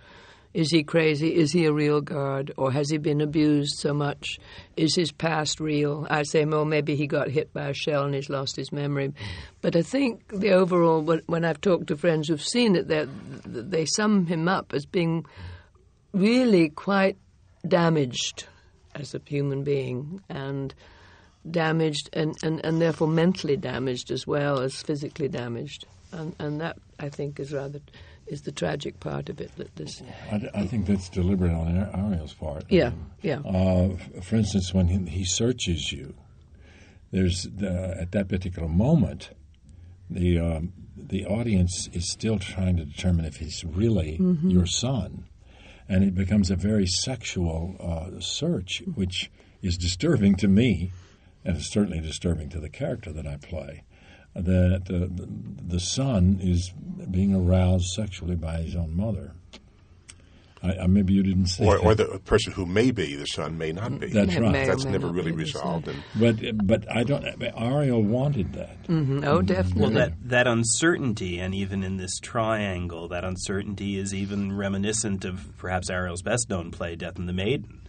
Is 0.54 0.70
he 0.70 0.84
crazy? 0.84 1.34
Is 1.34 1.50
he 1.52 1.64
a 1.66 1.72
real 1.72 2.00
guard, 2.00 2.52
or 2.56 2.70
has 2.70 2.88
he 2.88 2.96
been 2.96 3.20
abused 3.20 3.74
so 3.78 3.92
much? 3.92 4.38
Is 4.76 4.94
his 4.94 5.10
past 5.10 5.58
real? 5.58 6.06
I 6.08 6.22
say, 6.22 6.44
well, 6.44 6.64
maybe 6.64 6.94
he 6.94 7.08
got 7.08 7.28
hit 7.28 7.52
by 7.52 7.70
a 7.70 7.74
shell 7.74 8.04
and 8.04 8.14
he's 8.14 8.30
lost 8.30 8.54
his 8.54 8.70
memory. 8.70 9.12
But 9.60 9.74
I 9.74 9.82
think 9.82 10.28
the 10.28 10.52
overall, 10.52 11.02
when- 11.02 11.44
I've 11.44 11.60
talked 11.60 11.88
to 11.88 11.96
friends 11.96 12.28
who've 12.28 12.40
seen 12.40 12.76
it, 12.76 12.86
they 13.44 13.84
sum 13.84 14.26
him 14.26 14.46
up 14.46 14.72
as 14.72 14.86
being 14.86 15.26
really 16.12 16.68
quite 16.68 17.16
damaged 17.66 18.46
as 18.94 19.12
a 19.12 19.20
human 19.26 19.64
being 19.64 20.22
and 20.28 20.72
damaged 21.50 22.08
and, 22.12 22.36
and, 22.44 22.64
and 22.64 22.80
therefore 22.80 23.08
mentally 23.08 23.56
damaged 23.56 24.12
as 24.12 24.24
well 24.24 24.60
as 24.60 24.80
physically 24.80 25.26
damaged. 25.28 25.84
And, 26.12 26.36
and 26.38 26.60
that, 26.60 26.76
I 27.00 27.08
think, 27.08 27.40
is 27.40 27.52
rather 27.52 27.80
is 28.26 28.42
the 28.42 28.52
tragic 28.52 29.00
part 29.00 29.28
of 29.28 29.40
it. 29.40 29.50
That 29.56 29.74
this, 29.76 30.02
I, 30.30 30.48
I 30.54 30.66
think 30.66 30.86
that's 30.86 31.08
deliberate 31.08 31.52
on 31.52 31.76
Ariel's 31.94 32.34
part. 32.34 32.64
yeah, 32.68 32.92
yeah. 33.22 33.40
Uh, 33.40 33.96
for 34.22 34.36
instance, 34.36 34.72
when 34.72 34.88
he, 34.88 34.98
he 35.10 35.24
searches 35.24 35.92
you, 35.92 36.14
there's 37.10 37.44
the, 37.44 37.96
at 38.00 38.12
that 38.12 38.28
particular 38.28 38.68
moment, 38.68 39.30
the 40.10 40.38
um, 40.38 40.72
the 40.96 41.26
audience 41.26 41.88
is 41.92 42.10
still 42.10 42.38
trying 42.38 42.76
to 42.76 42.84
determine 42.84 43.24
if 43.24 43.36
he's 43.36 43.64
really 43.64 44.18
your 44.42 44.66
son, 44.66 45.26
and 45.88 46.04
it 46.04 46.14
becomes 46.14 46.50
a 46.50 46.56
very 46.56 46.86
sexual 46.86 47.76
uh, 47.80 48.20
search, 48.20 48.82
which 48.94 49.30
is 49.62 49.76
disturbing 49.76 50.36
to 50.36 50.48
me, 50.48 50.92
and 51.44 51.56
it's 51.56 51.70
certainly 51.72 52.00
disturbing 52.00 52.48
to 52.50 52.60
the 52.60 52.68
character 52.68 53.12
that 53.12 53.26
I 53.26 53.36
play. 53.36 53.84
That 54.34 54.82
uh, 54.88 55.06
the, 55.14 55.28
the 55.66 55.80
son 55.80 56.38
is 56.42 56.72
being 57.10 57.34
aroused 57.34 57.86
sexually 57.94 58.34
by 58.34 58.62
his 58.62 58.74
own 58.74 58.96
mother. 58.96 59.32
I, 60.60 60.78
I, 60.78 60.86
maybe 60.86 61.12
you 61.12 61.22
didn't 61.22 61.48
say 61.48 61.64
Or, 61.66 61.76
that. 61.76 61.84
or 61.84 61.94
the 61.94 62.18
person 62.24 62.52
who 62.54 62.64
may 62.64 62.90
be 62.90 63.14
the 63.16 63.26
son 63.26 63.58
may 63.58 63.70
not 63.70 64.00
be. 64.00 64.06
That's 64.08 64.34
right. 64.36 64.50
may 64.50 64.66
That's 64.66 64.84
may 64.86 64.92
never 64.92 65.08
really 65.08 65.30
resolved. 65.32 65.88
And 65.88 66.02
But 66.18 66.66
but 66.66 66.90
I 66.90 67.04
don't. 67.04 67.24
Ariel 67.56 68.02
wanted 68.02 68.54
that. 68.54 68.82
Mhm. 68.84 69.24
Oh, 69.26 69.42
definitely. 69.42 69.82
Well, 69.82 69.90
that, 69.92 70.14
that 70.28 70.46
uncertainty, 70.46 71.38
and 71.38 71.54
even 71.54 71.84
in 71.84 71.98
this 71.98 72.18
triangle, 72.18 73.08
that 73.08 73.24
uncertainty 73.24 73.98
is 73.98 74.14
even 74.14 74.56
reminiscent 74.56 75.24
of 75.26 75.52
perhaps 75.58 75.90
Ariel's 75.90 76.22
best 76.22 76.48
known 76.48 76.70
play, 76.70 76.96
Death 76.96 77.18
and 77.18 77.28
the 77.28 77.32
Maiden, 77.34 77.80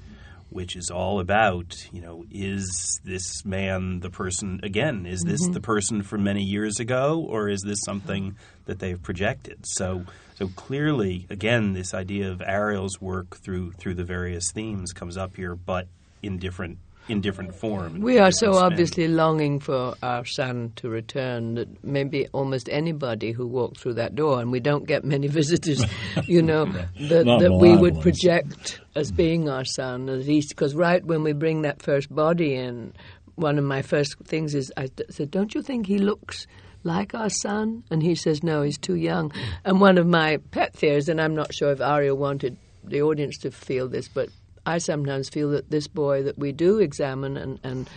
which 0.49 0.75
is 0.75 0.89
all 0.89 1.19
about, 1.19 1.75
you 1.91 2.01
know, 2.01 2.25
is 2.31 2.99
this 3.03 3.43
man 3.45 3.99
the 3.99 4.09
person, 4.09 4.59
again, 4.63 5.05
is 5.05 5.21
this 5.21 5.43
mm-hmm. 5.43 5.53
the 5.53 5.59
person 5.59 6.03
from 6.03 6.23
many 6.23 6.43
years 6.43 6.79
ago, 6.79 7.25
or 7.27 7.49
is 7.49 7.61
this 7.61 7.81
something 7.83 8.35
that 8.65 8.79
they've 8.79 9.01
projected? 9.01 9.59
So, 9.63 10.05
so 10.35 10.47
clearly, 10.49 11.25
again, 11.29 11.73
this 11.73 11.93
idea 11.93 12.31
of 12.31 12.41
Ariel's 12.41 13.01
work 13.01 13.37
through 13.37 13.71
through 13.73 13.95
the 13.95 14.03
various 14.03 14.51
themes 14.51 14.93
comes 14.93 15.17
up 15.17 15.35
here, 15.35 15.55
but 15.55 15.87
in 16.21 16.37
different 16.37 16.77
in 17.07 17.21
different 17.21 17.53
form. 17.53 18.01
We 18.01 18.17
are 18.17 18.31
so 18.31 18.47
different 18.47 18.55
spin. 18.55 18.71
obviously 18.71 19.07
longing 19.07 19.59
for 19.59 19.95
our 20.01 20.25
son 20.25 20.73
to 20.77 20.89
return 20.89 21.55
that 21.55 21.83
maybe 21.83 22.27
almost 22.33 22.67
anybody 22.69 23.31
who 23.31 23.47
walked 23.47 23.79
through 23.79 23.95
that 23.95 24.15
door, 24.15 24.41
and 24.41 24.51
we 24.51 24.59
don't 24.59 24.85
get 24.87 25.03
many 25.03 25.27
visitors, 25.39 25.83
you 26.25 26.41
know, 26.41 26.65
that, 26.99 27.25
Not 27.25 27.41
that 27.41 27.53
we 27.53 27.75
would 27.75 27.93
ones. 27.95 28.03
project 28.03 28.81
as 28.95 29.09
mm-hmm. 29.09 29.17
being 29.17 29.49
our 29.49 29.65
son. 29.65 30.09
At 30.09 30.19
least, 30.19 30.49
because 30.49 30.73
right 30.75 31.03
when 31.03 31.23
we 31.23 31.33
bring 31.33 31.61
that 31.63 31.81
first 31.81 32.13
body 32.13 32.55
in, 32.55 32.93
one 33.35 33.57
of 33.57 33.63
my 33.65 33.81
first 33.81 34.17
things 34.23 34.55
is 34.55 34.71
I 34.77 34.87
d- 34.87 35.03
said, 35.09 35.31
"Don't 35.31 35.53
you 35.53 35.61
think 35.61 35.87
he 35.87 35.99
looks?" 35.99 36.47
Like 36.83 37.15
our 37.15 37.31
son, 37.31 37.83
and 37.89 38.03
he 38.03 38.13
says 38.13 38.43
no, 38.43 38.61
he's 38.61 38.77
too 38.77 38.93
young. 38.93 39.31
And 39.63 39.81
one 39.81 39.97
of 39.97 40.05
my 40.05 40.37
pet 40.51 40.75
fears, 40.77 41.09
and 41.09 41.19
I'm 41.19 41.33
not 41.33 41.51
sure 41.51 41.71
if 41.71 41.81
Ariel 41.81 42.15
wanted 42.15 42.57
the 42.83 43.01
audience 43.01 43.39
to 43.39 43.49
feel 43.49 43.87
this, 43.87 44.07
but 44.07 44.29
I 44.65 44.79
sometimes 44.79 45.29
feel 45.29 45.51
that 45.51 45.69
this 45.69 45.87
boy 45.87 46.23
that 46.23 46.37
we 46.37 46.51
do 46.51 46.79
examine 46.79 47.37
and, 47.37 47.59
and 47.63 47.89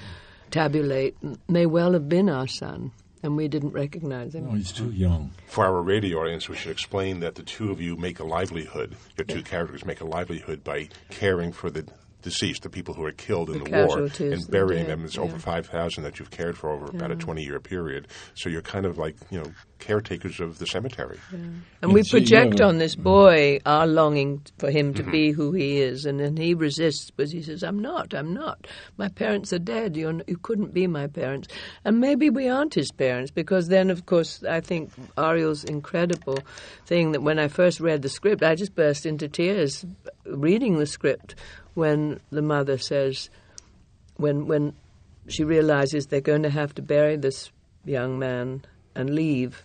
tabulate 0.51 1.17
may 1.49 1.67
well 1.67 1.93
have 1.93 2.09
been 2.09 2.29
our 2.29 2.47
son, 2.47 2.93
and 3.23 3.37
we 3.37 3.49
didn't 3.49 3.73
recognize 3.73 4.35
him. 4.35 4.49
Oh, 4.51 4.55
he's 4.55 4.73
too 4.73 4.91
young. 4.91 5.33
for 5.47 5.65
our 5.65 5.83
radio 5.83 6.21
audience, 6.21 6.49
we 6.49 6.57
should 6.57 6.71
explain 6.73 7.21
that 7.21 7.35
the 7.35 7.43
two 7.43 7.71
of 7.71 7.81
you 7.81 7.97
make 7.97 8.21
a 8.21 8.25
livelihood. 8.25 8.97
Your 9.17 9.25
two 9.25 9.43
characters 9.43 9.85
make 9.85 10.01
a 10.01 10.07
livelihood 10.07 10.63
by 10.63 10.89
caring 11.11 11.53
for 11.53 11.71
the 11.71 11.87
deceased, 12.23 12.63
the 12.63 12.71
people 12.71 12.95
who 12.95 13.05
are 13.05 13.13
killed 13.13 13.51
in 13.51 13.59
The 13.63 13.71
the, 13.71 13.87
war, 13.87 13.99
and 14.33 14.51
burying 14.51 14.87
them. 14.87 15.05
It's 15.05 15.17
yeah. 15.17 15.23
over 15.23 15.39
5,000 15.39 16.03
that 16.03 16.19
you've 16.19 16.31
cared 16.31 16.57
for 16.57 16.71
over 16.71 16.87
about 16.87 17.11
a 17.11 17.17
20 17.17 17.43
year 17.43 17.61
period. 17.61 18.09
So 18.35 18.49
you're 18.49 18.63
kind 18.63 18.87
of 18.87 18.99
like, 18.99 19.17
you 19.31 19.39
know, 19.39 19.53
caretakers 19.79 20.41
of 20.41 20.59
the 20.59 20.67
cemetery. 20.67 21.19
And 21.31 21.93
we 21.93 22.01
Yeah, 22.01 22.03
so 22.03 22.17
you 22.17 22.25
project 22.25 22.59
have 22.59 22.69
on 22.69 22.79
this 22.79 22.97
mm. 22.97 23.03
boy 23.05 23.61
our 23.65 23.87
longing 23.87 24.43
for 24.59 24.71
him 24.71 24.95
to 24.95 25.03
mm-hmm. 25.03 25.13
be 25.13 25.31
who 25.33 25.53
he 25.53 25.81
is, 25.81 26.05
and 26.05 26.19
then 26.19 26.37
he 26.37 26.55
resists, 26.55 27.11
but 27.11 27.31
he 27.31 27.43
says, 27.43 27.63
"I'm 27.63 27.79
not. 27.79 28.15
I'm 28.15 28.35
not. 28.35 28.67
My 28.97 29.09
parents 29.09 29.53
are 29.53 29.59
dead. 29.59 29.97
You're, 29.97 30.11
n- 30.11 30.25
you 30.27 30.37
couldn't 30.37 30.75
be 30.75 30.87
my 30.87 31.07
parents." 31.07 31.49
And 31.85 32.01
maybe 32.01 32.31
we 32.31 32.49
aren't 32.49 32.75
his 32.75 32.91
parents, 32.91 33.31
because 33.31 33.69
then, 33.69 33.91
of 33.91 34.07
course, 34.07 34.43
I 34.43 34.61
think 34.61 34.91
Ariel's 35.17 35.65
incredible 35.65 36.39
thing 36.87 37.13
that 37.13 37.23
when 37.23 37.39
I 37.39 37.49
first 37.49 37.81
read 37.81 38.03
the 38.03 38.09
script, 38.09 38.43
I 38.43 38.55
just 38.55 38.75
burst 38.75 39.07
into 39.07 39.29
tears 39.29 39.85
reading 40.27 40.79
the 40.79 40.87
script 40.87 41.35
when 41.79 42.19
the 42.31 42.43
mother 42.43 42.77
says, 42.77 43.31
when 44.17 44.47
when 44.49 44.75
she 45.29 45.45
realizes 45.45 46.07
they're 46.07 46.21
going 46.21 46.43
to 46.43 46.51
have 46.51 46.75
to 46.75 46.83
bury 46.83 47.17
this 47.17 47.53
young 47.85 48.19
man 48.19 48.63
and 48.95 49.15
leave 49.15 49.63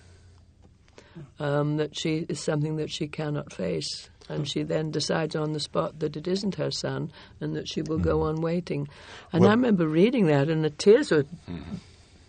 um, 1.40 1.78
that 1.78 1.98
she 1.98 2.26
is 2.30 2.40
something 2.40 2.76
that 2.78 2.92
she 2.92 3.08
cannot 3.08 3.52
face. 3.52 4.10
And 4.30 4.48
she 4.48 4.64
then 4.64 4.92
decides 4.92 5.36
on 5.36 5.52
the 5.54 5.60
spot 5.60 6.00
that 6.00 6.16
it 6.16 6.28
isn't 6.28 6.56
her 6.56 6.72
son 6.72 7.12
and 7.42 7.56
that 7.56 7.68
she 7.68 7.82
will 7.82 7.98
go 7.98 8.22
on 8.22 8.42
waiting. 8.42 8.88
And 9.34 9.46
I 9.46 9.52
remember 9.52 9.86
reading 9.86 10.28
that, 10.28 10.50
and 10.50 10.64
the 10.64 10.70
tears 10.70 11.12
were. 11.12 11.26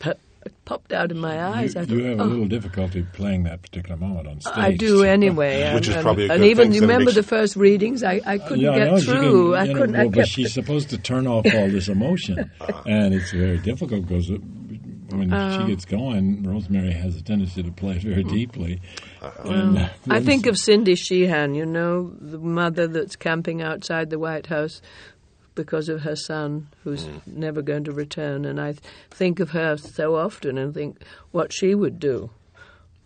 pu- 0.00 0.14
it 0.44 0.52
popped 0.64 0.92
out 0.92 1.10
of 1.10 1.16
my 1.16 1.42
eyes. 1.42 1.74
You, 1.74 1.80
I 1.80 1.84
you 1.84 1.88
thought, 2.00 2.08
have 2.10 2.18
a 2.20 2.22
oh, 2.22 2.26
little 2.26 2.48
difficulty 2.48 3.06
playing 3.12 3.44
that 3.44 3.62
particular 3.62 3.96
moment 3.96 4.26
on 4.28 4.40
stage. 4.40 4.52
I 4.56 4.72
do 4.72 5.02
anyway, 5.04 5.74
Which 5.74 5.88
and, 5.88 5.96
is 5.96 6.02
probably 6.02 6.26
a 6.28 6.32
and, 6.32 6.44
even 6.44 6.66
thing, 6.68 6.74
you 6.74 6.80
so 6.80 6.86
remember 6.86 7.04
makes- 7.06 7.14
the 7.16 7.22
first 7.22 7.56
readings. 7.56 8.02
I, 8.02 8.20
I 8.24 8.38
couldn't 8.38 8.60
yeah, 8.60 8.70
I 8.70 8.78
know, 8.78 8.96
get 8.96 9.04
can- 9.06 9.14
through. 9.20 9.54
I 9.56 9.66
know, 9.66 9.72
couldn't. 9.74 9.92
Well, 9.96 10.06
I 10.06 10.08
but 10.10 10.28
she's 10.28 10.52
supposed 10.52 10.90
to 10.90 10.98
turn 10.98 11.26
off 11.26 11.46
all 11.54 11.68
this 11.70 11.88
emotion, 11.88 12.50
and 12.86 13.14
it's 13.14 13.30
very 13.32 13.58
difficult 13.58 14.06
because 14.06 14.30
when 15.10 15.32
Uh. 15.32 15.60
she 15.60 15.66
gets 15.72 15.84
going, 15.84 16.42
Rosemary 16.42 16.92
has 16.92 17.16
a 17.16 17.22
tendency 17.22 17.62
to 17.62 17.70
play 17.70 17.96
it 17.96 18.02
very 18.02 18.24
deeply. 18.24 18.80
And, 19.44 19.78
uh, 19.78 19.88
Mm. 20.06 20.12
I 20.12 20.20
think 20.20 20.46
of 20.46 20.58
Cindy 20.58 20.94
Sheehan, 20.96 21.54
you 21.54 21.64
know, 21.66 22.10
the 22.20 22.38
mother 22.38 22.86
that's 22.86 23.16
camping 23.16 23.62
outside 23.62 24.10
the 24.10 24.18
White 24.18 24.46
House 24.46 24.82
because 25.54 25.88
of 25.88 26.02
her 26.02 26.16
son 26.16 26.68
who's 26.82 27.04
hmm. 27.04 27.18
never 27.26 27.62
going 27.62 27.84
to 27.84 27.92
return. 27.92 28.44
And 28.44 28.61
I 28.61 28.73
th- 28.73 28.82
think 29.11 29.40
of 29.40 29.50
her 29.50 29.76
so 29.76 30.16
often 30.16 30.58
and 30.58 30.75
think 30.75 31.02
what 31.30 31.52
she 31.52 31.75
would 31.75 31.99
do 31.99 32.30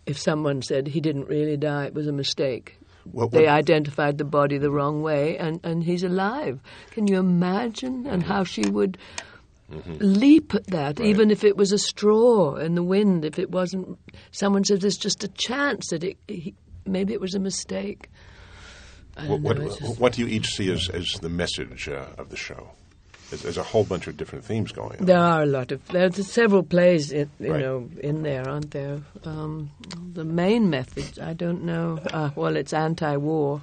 if 0.05 0.17
someone 0.17 0.61
said 0.61 0.87
he 0.87 1.01
didn't 1.01 1.27
really 1.27 1.57
die, 1.57 1.85
it 1.85 1.93
was 1.93 2.07
a 2.07 2.11
mistake. 2.11 2.77
What- 3.11 3.31
they 3.31 3.47
identified 3.47 4.17
the 4.17 4.25
body 4.25 4.57
the 4.57 4.71
wrong 4.71 5.01
way 5.01 5.37
and, 5.37 5.59
and 5.63 5.83
he's 5.83 6.03
alive. 6.03 6.59
Can 6.91 7.07
you 7.07 7.19
imagine? 7.19 8.07
And 8.07 8.23
how 8.23 8.43
she 8.43 8.67
would 8.69 8.97
mm-hmm. 9.71 9.97
leap 9.99 10.55
at 10.55 10.67
that, 10.67 10.99
even 10.99 11.31
if 11.31 11.43
it 11.43 11.57
was 11.57 11.71
a 11.71 11.77
straw 11.77 12.55
in 12.55 12.75
the 12.75 12.83
wind, 12.83 13.25
if 13.25 13.39
it 13.39 13.51
wasn't. 13.51 13.97
Someone 14.31 14.63
said 14.63 14.81
there's 14.81 14.97
just 14.97 15.23
a 15.23 15.27
chance 15.29 15.89
that 15.89 16.03
it, 16.03 16.17
he, 16.27 16.55
maybe 16.85 17.13
it 17.13 17.21
was 17.21 17.35
a 17.35 17.39
mistake. 17.39 18.09
What, 19.25 19.41
what, 19.41 19.57
just- 19.57 19.99
what 19.99 20.13
do 20.13 20.21
you 20.21 20.27
each 20.27 20.47
see 20.47 20.71
as, 20.71 20.89
as 20.89 21.11
the 21.21 21.29
message 21.29 21.87
uh, 21.89 22.05
of 22.17 22.29
the 22.29 22.37
show? 22.37 22.69
There's, 23.29 23.43
there's 23.43 23.57
a 23.57 23.63
whole 23.63 23.83
bunch 23.83 24.07
of 24.07 24.17
different 24.17 24.43
themes 24.45 24.71
going 24.71 24.97
on. 24.99 25.05
There 25.05 25.19
are 25.19 25.43
a 25.43 25.45
lot 25.45 25.71
of 25.71 25.85
there's 25.89 26.25
several 26.31 26.63
plays, 26.63 27.11
in, 27.11 27.29
you 27.39 27.51
Right. 27.51 27.59
know, 27.61 27.87
in 28.01 28.23
there, 28.23 28.47
aren't 28.49 28.71
there? 28.71 29.01
Um, 29.23 29.69
the 30.13 30.23
main 30.23 30.69
message 30.71 31.19
I 31.19 31.33
don't 31.33 31.63
know. 31.63 31.99
Uh, 32.11 32.31
well, 32.35 32.55
it's 32.55 32.73
anti-war, 32.73 33.61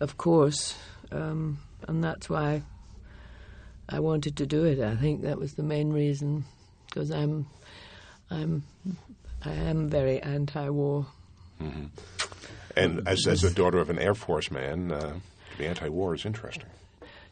of 0.00 0.16
course, 0.18 0.74
um, 1.12 1.58
and 1.86 2.02
that's 2.02 2.28
why 2.28 2.62
I 3.88 4.00
wanted 4.00 4.36
to 4.38 4.46
do 4.46 4.64
it. 4.64 4.80
I 4.80 4.96
think 4.96 5.22
that 5.22 5.38
was 5.38 5.54
the 5.54 5.62
main 5.62 5.92
reason, 5.92 6.44
because 6.86 7.12
I'm, 7.12 7.46
I'm, 8.28 8.64
I 9.44 9.52
am 9.52 9.88
very 9.88 10.20
anti-war. 10.20 11.06
And 12.76 13.06
as, 13.06 13.26
as 13.26 13.42
the 13.42 13.50
daughter 13.50 13.78
of 13.78 13.90
an 13.90 13.98
Air 13.98 14.14
Force 14.14 14.50
man, 14.50 14.92
uh, 14.92 15.14
the 15.58 15.66
anti-war 15.66 16.14
is 16.14 16.24
interesting. 16.24 16.68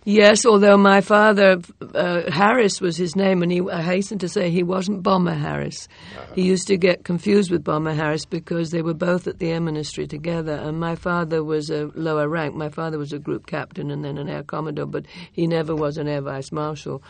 Yes, 0.04 0.46
although 0.46 0.78
my 0.78 1.00
father, 1.00 1.58
uh, 1.94 2.30
Harris 2.30 2.80
was 2.80 2.96
his 2.96 3.14
name, 3.14 3.42
and 3.42 3.52
he, 3.52 3.60
I 3.60 3.82
hasten 3.82 4.18
to 4.20 4.28
say 4.28 4.48
he 4.48 4.62
wasn't 4.62 5.02
Bomber 5.02 5.34
Harris. 5.34 5.88
He 6.34 6.42
used 6.42 6.68
to 6.68 6.78
get 6.78 7.04
confused 7.04 7.50
with 7.50 7.64
Bomber 7.64 7.92
Harris 7.92 8.24
because 8.24 8.70
they 8.70 8.80
were 8.80 8.94
both 8.94 9.26
at 9.26 9.38
the 9.38 9.50
Air 9.50 9.60
Ministry 9.60 10.06
together, 10.06 10.54
and 10.54 10.80
my 10.80 10.94
father 10.94 11.42
was 11.44 11.68
a 11.68 11.90
lower 11.94 12.28
rank. 12.28 12.54
My 12.54 12.70
father 12.70 12.96
was 12.96 13.12
a 13.12 13.18
group 13.18 13.46
captain 13.46 13.90
and 13.90 14.04
then 14.04 14.18
an 14.18 14.28
air 14.30 14.44
commodore, 14.44 14.86
but 14.86 15.04
he 15.32 15.46
never 15.46 15.74
was 15.74 15.98
an 15.98 16.08
air 16.08 16.22
vice 16.22 16.52
marshal. 16.52 17.02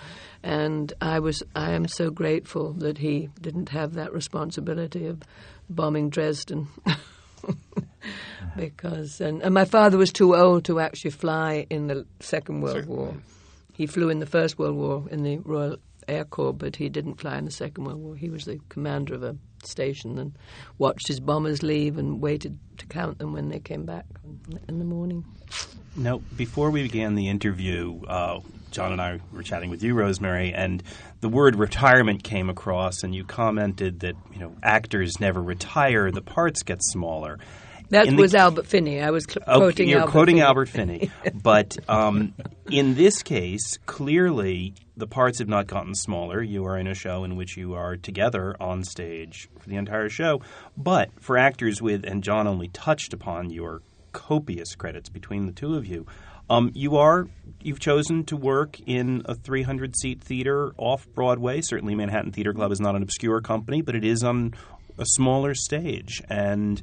And 0.42 0.92
I 1.00 1.20
was, 1.20 1.42
I 1.54 1.73
am 1.73 1.87
so 1.87 2.11
grateful 2.11 2.73
that 2.75 2.99
he 2.99 3.28
didn't 3.40 3.68
have 3.68 3.94
that 3.94 4.12
responsibility 4.12 5.06
of 5.06 5.23
bombing 5.68 6.08
Dresden. 6.11 6.68
because 8.56 9.20
and, 9.20 9.42
and 9.42 9.54
my 9.54 9.64
father 9.64 9.98
was 9.98 10.12
too 10.12 10.36
old 10.36 10.64
to 10.64 10.80
actually 10.80 11.10
fly 11.10 11.66
in 11.70 11.88
the 11.88 12.06
Second 12.20 12.60
World 12.60 12.76
Second- 12.76 12.96
War. 12.96 13.14
He 13.72 13.86
flew 13.86 14.08
in 14.08 14.18
the 14.18 14.26
First 14.26 14.58
World 14.58 14.76
War 14.76 15.04
in 15.08 15.22
the 15.22 15.38
Royal 15.38 15.76
Air 16.08 16.24
Corps, 16.24 16.52
but 16.52 16.74
he 16.76 16.88
didn't 16.88 17.20
fly 17.20 17.38
in 17.38 17.44
the 17.44 17.50
Second 17.50 17.84
World 17.84 18.00
War. 18.00 18.16
He 18.16 18.28
was 18.28 18.44
the 18.44 18.58
commander 18.68 19.14
of 19.14 19.22
a 19.22 19.36
station 19.64 20.18
and 20.18 20.36
watched 20.78 21.06
his 21.06 21.20
bombers 21.20 21.62
leave 21.62 21.96
and 21.98 22.20
waited 22.20 22.58
to 22.78 22.86
count 22.86 23.18
them 23.18 23.32
when 23.32 23.50
they 23.50 23.60
came 23.60 23.84
back 23.84 24.06
in 24.68 24.78
the 24.78 24.84
morning. 24.84 25.24
Now, 25.96 26.20
before 26.36 26.70
we 26.70 26.82
began 26.82 27.14
the 27.14 27.28
interview, 27.28 28.00
uh, 28.06 28.40
John 28.70 28.92
and 28.92 29.00
I 29.00 29.20
were 29.32 29.42
chatting 29.42 29.70
with 29.70 29.82
you, 29.82 29.94
Rosemary, 29.94 30.52
and 30.52 30.82
the 31.20 31.28
word 31.28 31.56
retirement 31.56 32.22
came 32.22 32.50
across, 32.50 33.02
and 33.02 33.14
you 33.14 33.24
commented 33.24 34.00
that 34.00 34.14
you 34.32 34.38
know 34.38 34.54
actors 34.62 35.18
never 35.20 35.42
retire; 35.42 36.10
the 36.10 36.22
parts 36.22 36.62
get 36.62 36.82
smaller. 36.82 37.38
That 37.90 38.07
In 38.07 38.16
the- 38.16 38.23
was 38.23 38.35
Albert 38.35 38.66
Finney. 38.66 39.00
I 39.00 39.11
was 39.11 39.25
cl- 39.25 39.45
Oh, 39.47 39.59
quoting 39.61 39.88
you're 39.88 40.00
Albert 40.00 40.11
quoting 40.12 40.35
Finney. 40.37 40.47
Albert 40.47 40.68
Finney, 40.68 41.11
but 41.35 41.76
um, 41.88 42.35
in 42.71 42.95
this 42.95 43.23
case, 43.23 43.78
clearly 43.87 44.75
the 44.97 45.07
parts 45.07 45.38
have 45.38 45.49
not 45.49 45.66
gotten 45.66 45.95
smaller. 45.95 46.42
You 46.42 46.66
are 46.66 46.76
in 46.76 46.87
a 46.87 46.95
show 46.95 47.25
in 47.25 47.37
which 47.37 47.57
you 47.57 47.75
are 47.75 47.97
together 47.97 48.54
on 48.61 48.85
stage 48.85 49.49
for 49.59 49.68
the 49.68 49.76
entire 49.76 50.09
show. 50.11 50.42
But 50.76 51.11
for 51.21 51.38
actors 51.38 51.80
with, 51.80 52.04
and 52.04 52.23
John 52.23 52.47
only 52.47 52.68
touched 52.68 53.14
upon 53.14 53.50
your 53.50 53.80
copious 54.12 54.74
credits 54.74 55.09
between 55.09 55.46
the 55.46 55.53
two 55.53 55.74
of 55.74 55.87
you. 55.87 56.07
Um, 56.51 56.70
you 56.74 56.96
are 56.96 57.27
you've 57.62 57.81
chosen 57.81 58.24
to 58.24 58.37
work 58.37 58.79
in 58.87 59.22
a 59.27 59.35
300 59.35 59.94
seat 59.96 60.20
theater 60.22 60.72
off 60.77 61.07
Broadway. 61.14 61.61
Certainly, 61.62 61.94
Manhattan 61.94 62.33
Theater 62.33 62.53
Club 62.53 62.70
is 62.72 62.81
not 62.81 62.96
an 62.96 63.03
obscure 63.03 63.40
company, 63.40 63.81
but 63.83 63.94
it 63.94 64.05
is 64.05 64.22
on 64.24 64.55
a 64.98 65.05
smaller 65.07 65.55
stage. 65.55 66.22
And 66.29 66.83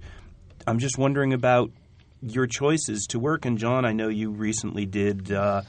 I'm 0.68 0.80
just 0.80 0.98
wondering 0.98 1.34
about 1.34 1.72
your 2.22 2.48
choices 2.48 3.06
to 3.08 3.20
work. 3.20 3.46
And 3.46 3.58
John, 3.58 3.86
I 3.86 3.94
know 3.94 4.08
you 4.08 4.32
recently 4.32 4.86
did 4.86 5.32
uh, 5.32 5.62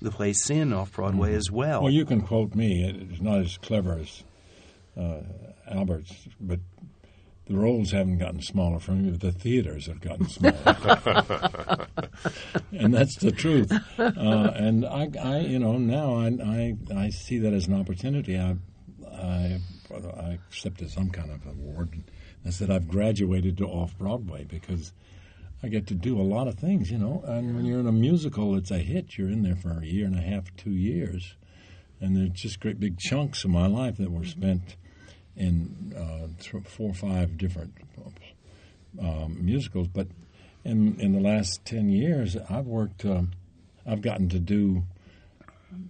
the 0.00 0.10
play 0.10 0.32
Sin 0.32 0.72
off 0.72 0.92
Broadway 0.92 1.34
as 1.34 1.50
well. 1.50 1.82
Well, 1.82 1.92
you 1.92 2.04
can 2.04 2.20
quote 2.22 2.54
me. 2.54 3.06
It's 3.10 3.20
not 3.20 3.40
as 3.40 3.56
clever 3.58 3.98
as 3.98 4.24
uh, 4.96 5.22
Albert's, 5.70 6.12
but 6.40 6.60
the 7.46 7.56
roles 7.56 7.90
haven't 7.92 8.18
gotten 8.18 8.40
smaller 8.42 8.78
for 8.78 8.92
me, 8.92 9.10
but 9.10 9.20
the 9.20 9.32
theaters 9.32 9.86
have 9.86 10.00
gotten 10.00 10.28
smaller. 10.28 10.54
and 12.72 12.94
that's 12.94 13.16
the 13.16 13.32
truth. 13.32 13.72
Uh, 13.98 14.52
and 14.54 14.86
I, 14.86 15.08
I, 15.22 15.38
you 15.38 15.58
know, 15.58 15.78
now 15.78 16.14
I, 16.14 16.26
I, 16.44 16.76
I 16.96 17.08
see 17.10 17.38
that 17.38 17.52
as 17.52 17.66
an 17.66 17.74
opportunity. 17.74 18.38
I, 18.38 18.56
I, 19.10 19.60
I 19.92 20.38
accepted 20.48 20.90
some 20.90 21.10
kind 21.10 21.30
of 21.30 21.46
award. 21.46 22.02
I 22.44 22.50
said 22.50 22.70
I've 22.70 22.88
graduated 22.88 23.58
to 23.58 23.66
off 23.66 23.96
Broadway 23.96 24.44
because 24.44 24.92
I 25.62 25.68
get 25.68 25.86
to 25.88 25.94
do 25.94 26.20
a 26.20 26.22
lot 26.22 26.48
of 26.48 26.56
things, 26.56 26.90
you 26.90 26.98
know. 26.98 27.22
And 27.26 27.54
when 27.54 27.64
you're 27.64 27.80
in 27.80 27.86
a 27.86 27.92
musical, 27.92 28.56
it's 28.56 28.70
a 28.70 28.78
hit. 28.78 29.16
You're 29.16 29.30
in 29.30 29.42
there 29.42 29.54
for 29.54 29.78
a 29.80 29.86
year 29.86 30.06
and 30.06 30.16
a 30.16 30.20
half, 30.20 30.54
two 30.56 30.72
years, 30.72 31.36
and 32.00 32.16
there's 32.16 32.30
just 32.30 32.60
great 32.60 32.80
big 32.80 32.98
chunks 32.98 33.44
of 33.44 33.50
my 33.50 33.66
life 33.66 33.96
that 33.98 34.10
were 34.10 34.24
spent 34.24 34.76
in 35.36 35.94
uh, 35.96 36.28
th- 36.42 36.64
four 36.66 36.90
or 36.90 36.94
five 36.94 37.38
different 37.38 37.74
um, 39.00 39.44
musicals. 39.44 39.86
But 39.86 40.08
in 40.64 41.00
in 41.00 41.12
the 41.12 41.20
last 41.20 41.64
ten 41.64 41.88
years, 41.88 42.36
I've 42.50 42.66
worked. 42.66 43.04
Um, 43.04 43.32
I've 43.86 44.02
gotten 44.02 44.28
to 44.30 44.38
do 44.38 44.84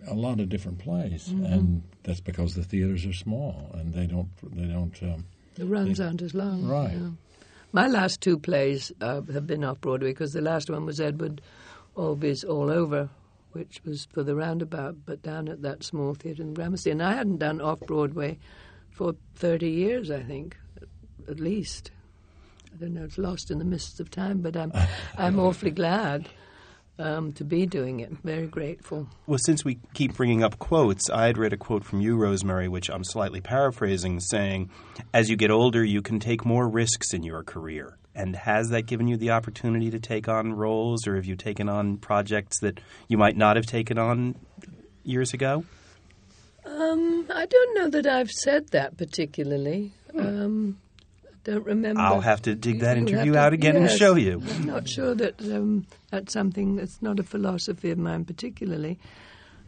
a 0.06 0.14
lot 0.14 0.40
of 0.40 0.48
different 0.48 0.78
plays, 0.78 1.28
and 1.28 1.82
that's 2.04 2.20
because 2.20 2.54
the 2.54 2.62
theaters 2.62 3.04
are 3.06 3.12
small 3.12 3.70
and 3.74 3.92
they 3.92 4.06
don't 4.06 4.28
they 4.54 4.66
don't. 4.66 5.02
Um, 5.02 5.24
The 5.54 5.66
runs 5.66 6.00
aren't 6.00 6.22
as 6.22 6.34
long. 6.34 6.66
Right. 6.66 6.92
yeah. 6.92 7.10
My 7.72 7.86
last 7.86 8.20
two 8.20 8.38
plays 8.38 8.92
uh, 9.00 9.22
have 9.32 9.46
been 9.46 9.64
off 9.64 9.80
Broadway 9.80 10.10
because 10.10 10.32
the 10.32 10.42
last 10.42 10.68
one 10.68 10.84
was 10.84 11.00
Edward 11.00 11.40
Albee's 11.96 12.44
All 12.44 12.70
Over, 12.70 13.08
which 13.52 13.80
was 13.84 14.06
for 14.12 14.22
the 14.22 14.34
roundabout, 14.34 14.96
but 15.06 15.22
down 15.22 15.48
at 15.48 15.62
that 15.62 15.82
small 15.82 16.14
theatre 16.14 16.42
in 16.42 16.54
Gramercy. 16.54 16.90
And 16.90 17.02
I 17.02 17.14
hadn't 17.14 17.38
done 17.38 17.60
off 17.60 17.80
Broadway 17.80 18.38
for 18.90 19.14
30 19.36 19.68
years, 19.68 20.10
I 20.10 20.22
think, 20.22 20.56
at 21.28 21.40
least. 21.40 21.90
I 22.72 22.76
don't 22.76 22.94
know, 22.94 23.04
it's 23.04 23.18
lost 23.18 23.50
in 23.50 23.58
the 23.58 23.64
mists 23.64 24.00
of 24.00 24.10
time, 24.10 24.40
but 24.40 24.56
I'm, 24.56 24.72
I'm 25.16 25.38
awfully 25.40 25.70
glad 25.70 26.28
um, 26.98 27.32
to 27.34 27.44
be 27.44 27.66
doing 27.66 28.00
it. 28.00 28.12
Very 28.22 28.46
grateful. 28.46 29.08
Well, 29.26 29.38
since 29.44 29.64
we 29.64 29.78
keep 29.94 30.14
bringing 30.14 30.42
up 30.42 30.58
quotes, 30.58 31.10
I 31.10 31.26
had 31.26 31.38
read 31.38 31.52
a 31.52 31.56
quote 31.56 31.84
from 31.84 32.00
you, 32.00 32.16
Rosemary, 32.16 32.68
which 32.68 32.90
I'm 32.90 33.04
slightly 33.04 33.40
paraphrasing, 33.40 34.20
saying, 34.20 34.70
As 35.12 35.30
you 35.30 35.36
get 35.36 35.50
older, 35.50 35.84
you 35.84 36.02
can 36.02 36.20
take 36.20 36.44
more 36.44 36.68
risks 36.68 37.12
in 37.12 37.22
your 37.22 37.42
career. 37.42 37.98
And 38.14 38.36
has 38.36 38.68
that 38.68 38.82
given 38.82 39.06
you 39.06 39.16
the 39.16 39.30
opportunity 39.30 39.90
to 39.90 39.98
take 39.98 40.28
on 40.28 40.52
roles, 40.52 41.06
or 41.06 41.16
have 41.16 41.24
you 41.24 41.34
taken 41.34 41.68
on 41.68 41.96
projects 41.96 42.60
that 42.60 42.78
you 43.08 43.16
might 43.16 43.36
not 43.36 43.56
have 43.56 43.64
taken 43.64 43.96
on 43.96 44.34
years 45.02 45.32
ago? 45.32 45.64
Um, 46.64 47.26
I 47.34 47.46
don't 47.46 47.74
know 47.74 47.88
that 47.88 48.06
I've 48.06 48.30
said 48.30 48.68
that 48.68 48.96
particularly. 48.96 49.92
Um, 50.16 50.78
I 50.91 50.91
don't 51.44 51.64
remember. 51.64 52.00
I'll 52.00 52.20
have 52.20 52.42
to 52.42 52.54
dig 52.54 52.80
that 52.80 52.96
interview 52.96 53.32
to- 53.32 53.38
out 53.38 53.52
again 53.52 53.76
and 53.76 53.90
show 53.90 54.14
you. 54.14 54.42
I'm 54.48 54.64
not 54.64 54.88
sure 54.88 55.14
that 55.14 55.40
um, 55.42 55.86
that's 56.10 56.32
something 56.32 56.76
that's 56.76 57.02
not 57.02 57.18
a 57.18 57.22
philosophy 57.24 57.90
of 57.90 57.98
mine 57.98 58.24
particularly. 58.24 58.98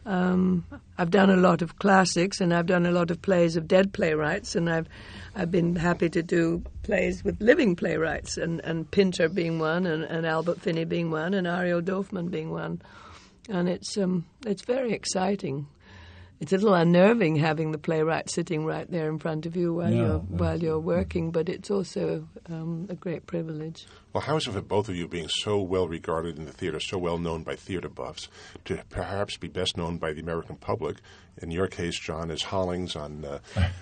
Um, 0.05 0.65
I've 0.99 1.09
done 1.09 1.31
a 1.31 1.35
lot 1.35 1.63
of 1.63 1.79
classics 1.79 2.39
and 2.39 2.53
I've 2.53 2.67
done 2.67 2.85
a 2.85 2.91
lot 2.91 3.09
of 3.09 3.21
plays 3.23 3.55
of 3.55 3.67
dead 3.67 3.91
playwrights, 3.91 4.55
and 4.55 4.69
I've 4.69 4.87
I've 5.35 5.49
been 5.49 5.75
happy 5.75 6.09
to 6.09 6.21
do 6.21 6.63
plays 6.83 7.23
with 7.23 7.41
living 7.41 7.75
playwrights, 7.75 8.37
and, 8.37 8.61
and 8.61 8.89
Pinter 8.89 9.27
being 9.27 9.57
one, 9.57 9.87
and, 9.87 10.03
and 10.03 10.25
Albert 10.25 10.61
Finney 10.61 10.85
being 10.85 11.09
one, 11.09 11.33
and 11.33 11.47
Ariel 11.47 11.81
Dorfman 11.81 12.29
being 12.29 12.51
one, 12.51 12.81
and 13.49 13.67
it's 13.67 13.97
um, 13.97 14.25
it's 14.45 14.63
very 14.63 14.93
exciting 14.93 15.65
it's 16.39 16.51
a 16.53 16.57
little 16.57 16.73
unnerving 16.73 17.35
having 17.37 17.71
the 17.71 17.77
playwright 17.77 18.29
sitting 18.29 18.65
right 18.65 18.89
there 18.91 19.09
in 19.09 19.19
front 19.19 19.45
of 19.45 19.55
you 19.55 19.73
while 19.73 19.91
Yeah, 19.91 19.97
you're 19.97 20.07
that's- 20.19 20.39
while 20.39 20.59
you're 20.61 20.79
working, 20.79 21.31
but 21.31 21.49
it's 21.49 21.71
also 21.71 22.27
um, 22.49 22.87
a 22.89 22.95
great 22.95 23.25
privilege. 23.25 23.85
Well, 24.13 24.21
how 24.21 24.37
is 24.37 24.47
it 24.47 24.51
for 24.53 24.61
both 24.61 24.87
of 24.89 24.95
you 24.95 25.07
being 25.07 25.27
so 25.29 25.61
well 25.61 25.87
regarded 25.87 26.37
in 26.37 26.45
the 26.45 26.53
theater, 26.53 26.79
so 26.79 26.97
well 26.97 27.17
known 27.17 27.43
by 27.43 27.55
theater 27.55 27.89
buffs, 27.89 28.27
to 28.65 28.81
perhaps 28.89 29.37
be 29.37 29.47
best 29.47 29.75
known 29.77 29.97
by 29.97 30.13
the 30.13 30.21
American 30.21 30.55
public? 30.55 30.97
In 31.41 31.51
your 31.51 31.67
case, 31.67 31.99
John, 31.99 32.31
as 32.31 32.41
Hollings 32.41 32.95
on 32.95 33.25
uh, 33.25 33.39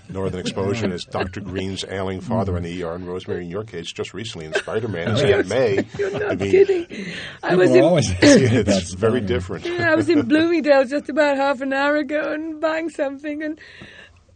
Northern 0.10 0.40
Exposure, 0.40 0.86
and 0.86 0.94
as 0.94 1.04
Dr. 1.06 1.40
Green's 1.40 1.86
ailing 1.86 2.20
father 2.20 2.56
on 2.56 2.64
the 2.64 2.84
ER, 2.84 2.96
and 2.96 3.08
Rosemary, 3.08 3.44
in 3.46 3.52
your 3.52 3.64
case, 3.64 3.92
just 3.92 4.12
recently 4.14 4.48
in 4.48 4.54
Spider 4.56 4.88
Man, 4.88 5.10
as 5.12 5.22
Aunt 5.22 5.48
May. 5.48 5.86
You're 6.00 6.12
not 6.12 6.24
I 6.24 6.36
mean, 6.36 6.52
kidding. 6.52 7.14
I 7.44 7.56
was 7.56 7.70
in, 7.76 7.84
always 7.84 8.10
It's 8.22 8.66
that's 8.66 8.94
very 8.96 9.20
funny. 9.20 9.26
different. 9.28 9.66
Yeah, 9.66 9.92
I 9.92 9.96
was 9.96 10.10
in 10.10 10.28
Bloomingdale 10.28 10.86
just 10.86 11.10
about 11.10 11.38
half 11.38 11.62
an 11.62 11.74
hour 11.74 11.96
ago 11.98 12.34
and 12.34 12.60
buying 12.60 12.90
something, 12.90 13.44
and 13.44 13.60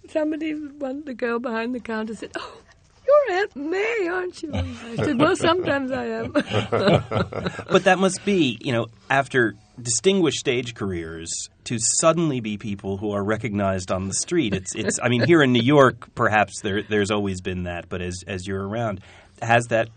somebody, 0.10 0.51
one 0.53 1.03
the 1.06 1.15
girl 1.15 1.39
behind 1.39 1.73
the 1.73 1.80
counter 1.80 2.13
said, 2.13 2.32
"Oh, 2.38 2.62
you're 3.06 3.38
Aunt 3.39 3.56
May, 3.56 4.08
aren't 4.12 4.43
you?" 4.43 4.51
I 4.53 4.95
said, 4.97 5.19
"Well, 5.19 5.36
sometimes 5.36 5.91
I 5.91 6.06
am." 6.06 6.32
But 7.69 7.84
that 7.86 7.97
must 7.99 8.23
be, 8.25 8.58
you 8.62 8.71
know, 8.73 8.88
after 9.10 9.56
distinguished 9.81 10.39
stage 10.39 10.73
careers, 10.75 11.31
to 11.65 11.77
suddenly 11.79 12.39
be 12.39 12.57
people 12.57 12.97
who 12.97 13.11
are 13.11 13.23
recognized 13.23 13.91
on 13.91 14.07
the 14.07 14.13
street. 14.13 14.53
It's, 14.53 14.75
it's. 14.75 14.99
I 15.01 15.09
mean, 15.09 15.25
here 15.25 15.41
in 15.41 15.51
New 15.53 15.63
York, 15.63 16.13
perhaps 16.15 16.61
there, 16.61 16.83
there's 16.83 17.11
always 17.11 17.41
been 17.41 17.63
that, 17.63 17.89
but 17.89 18.01
as 18.01 18.23
as 18.27 18.47
you're 18.47 18.67
around, 18.67 19.01
has 19.41 19.65
that? 19.67 19.89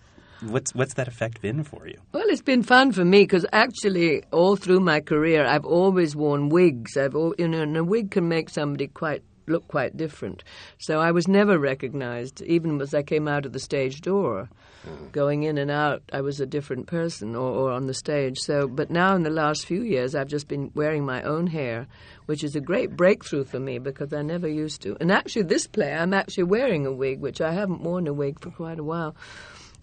What's 0.42 0.74
what's 0.74 0.94
that 0.94 1.06
effect 1.06 1.42
been 1.42 1.64
for 1.64 1.86
you? 1.86 1.98
Well, 2.12 2.24
it's 2.26 2.40
been 2.40 2.62
fun 2.62 2.92
for 2.92 3.04
me 3.04 3.24
because 3.24 3.44
actually, 3.52 4.22
all 4.30 4.56
through 4.56 4.80
my 4.80 5.00
career, 5.00 5.46
I've 5.46 5.66
always 5.66 6.16
worn 6.16 6.48
wigs. 6.48 6.96
I've, 6.96 7.12
you 7.12 7.46
know, 7.46 7.60
and 7.62 7.76
a 7.76 7.84
wig 7.84 8.10
can 8.10 8.26
make 8.26 8.48
somebody 8.48 8.86
quite 8.86 9.22
look 9.50 9.68
quite 9.68 9.96
different. 9.96 10.44
So 10.78 11.00
I 11.00 11.10
was 11.10 11.28
never 11.28 11.58
recognized, 11.58 12.40
even 12.42 12.80
as 12.80 12.94
I 12.94 13.02
came 13.02 13.28
out 13.28 13.44
of 13.46 13.52
the 13.52 13.58
stage 13.58 14.00
door. 14.00 14.48
Hmm. 14.84 15.08
Going 15.12 15.42
in 15.42 15.58
and 15.58 15.70
out, 15.70 16.02
I 16.10 16.22
was 16.22 16.40
a 16.40 16.46
different 16.46 16.86
person, 16.86 17.36
or, 17.36 17.50
or 17.50 17.70
on 17.70 17.86
the 17.86 17.92
stage. 17.92 18.38
So, 18.38 18.66
but 18.66 18.90
now 18.90 19.14
in 19.14 19.24
the 19.24 19.30
last 19.30 19.66
few 19.66 19.82
years, 19.82 20.14
I've 20.14 20.28
just 20.28 20.48
been 20.48 20.70
wearing 20.74 21.04
my 21.04 21.22
own 21.22 21.48
hair, 21.48 21.86
which 22.26 22.42
is 22.42 22.56
a 22.56 22.60
great 22.60 22.96
breakthrough 22.96 23.44
for 23.44 23.60
me 23.60 23.78
because 23.78 24.14
I 24.14 24.22
never 24.22 24.48
used 24.48 24.80
to. 24.82 24.96
And 24.98 25.12
actually, 25.12 25.42
this 25.42 25.66
play, 25.66 25.92
I'm 25.92 26.14
actually 26.14 26.44
wearing 26.44 26.86
a 26.86 26.92
wig, 26.92 27.20
which 27.20 27.42
I 27.42 27.52
haven't 27.52 27.82
worn 27.82 28.06
a 28.08 28.14
wig 28.14 28.40
for 28.40 28.50
quite 28.50 28.78
a 28.78 28.84
while. 28.84 29.14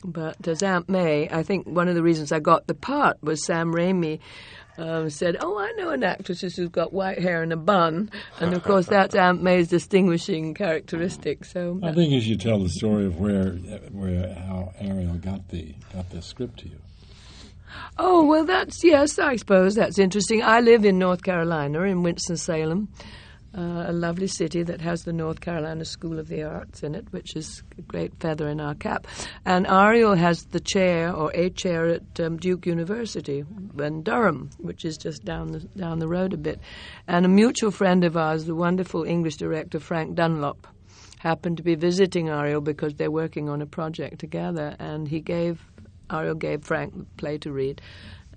But 0.04 0.48
as 0.48 0.62
Aunt 0.62 0.90
May, 0.90 1.28
I 1.30 1.44
think 1.44 1.68
one 1.68 1.88
of 1.88 1.96
the 1.96 2.04
reasons 2.04 2.32
I 2.32 2.40
got 2.40 2.68
the 2.68 2.74
part 2.74 3.18
was 3.22 3.44
Sam 3.46 3.74
Raimi 3.74 4.20
um, 4.78 5.10
said, 5.10 5.38
"Oh, 5.40 5.58
I 5.58 5.72
know 5.72 5.90
an 5.90 6.04
actress 6.04 6.42
who's 6.42 6.58
got 6.70 6.94
white 6.94 7.20
hair 7.20 7.42
and 7.42 7.52
a 7.52 7.58
bun," 7.58 8.12
and 8.40 8.54
of 8.54 8.64
course 8.64 8.86
that's 8.86 9.16
Aunt 9.26 9.42
May's 9.42 9.68
distinguishing 9.68 10.54
characteristic. 10.54 11.46
So 11.46 11.80
I 11.84 11.94
think 11.94 12.12
you 12.12 12.22
should 12.22 12.42
tell 12.42 12.60
the 12.60 12.70
story 12.70 13.06
of 13.06 13.20
where, 13.20 13.52
where 13.92 14.34
how 14.34 14.74
Ariel 14.80 15.16
got 15.16 15.50
the 15.50 15.74
got 15.94 16.10
the 16.10 16.22
script 16.22 16.60
to 16.60 16.70
you. 16.70 16.78
Oh, 17.98 18.26
well, 18.26 18.46
that's, 18.46 18.84
yes, 18.84 19.20
I 19.20 19.36
suppose 19.36 19.76
that's 19.76 20.00
interesting. 20.00 20.42
I 20.42 20.62
live 20.62 20.86
in 20.86 20.98
North 20.98 21.24
Carolina, 21.24 21.82
in 21.82 22.02
Winston-Salem, 22.04 22.88
uh, 23.56 23.86
a 23.88 23.92
lovely 23.92 24.28
city 24.28 24.64
that 24.64 24.82
has 24.82 25.04
the 25.04 25.14
North 25.14 25.42
Carolina 25.42 25.86
School 25.86 26.20
of 26.20 26.28
the 26.28 26.44
Arts 26.44 26.84
in 26.84 26.96
it, 26.96 27.06
which 27.12 27.36
is 27.36 27.64
a 27.78 27.82
great 27.82 28.14
feather 28.20 28.48
in 28.50 28.60
our 28.60 28.76
cap. 28.76 29.08
And 29.46 29.68
Ariel 29.68 30.16
has 30.16 30.46
the 30.46 30.60
chair, 30.60 31.14
or 31.14 31.32
a 31.34 31.50
chair, 31.50 31.88
at 31.88 32.20
um, 32.20 32.38
Duke 32.38 32.66
University 32.66 33.44
in 33.80 34.04
Durham, 34.04 34.50
which 34.58 34.86
is 34.86 34.98
just 34.98 35.24
down 35.24 35.52
the, 35.52 35.60
down 35.60 36.00
the 36.00 36.08
road 36.08 36.34
a 36.34 36.38
bit. 36.38 36.60
And 37.08 37.26
a 37.26 37.30
mutual 37.30 37.72
friend 37.72 38.04
of 38.04 38.18
ours, 38.18 38.46
the 38.46 38.56
wonderful 38.56 39.04
English 39.04 39.38
director 39.38 39.80
Frank 39.80 40.16
Dunlop, 40.16 40.68
happened 41.20 41.58
to 41.58 41.64
be 41.64 41.76
visiting 41.76 42.30
Ariel 42.30 42.62
because 42.62 42.94
they're 42.96 43.10
working 43.12 43.50
on 43.50 43.62
a 43.62 43.66
project 43.66 44.20
together, 44.20 44.76
and 44.80 45.08
he 45.08 45.20
gave 45.20 45.64
Ariel 46.12 46.36
gave 46.36 46.64
Frank 46.64 46.98
the 46.98 47.06
play 47.18 47.38
to 47.40 47.52
read. 47.52 47.82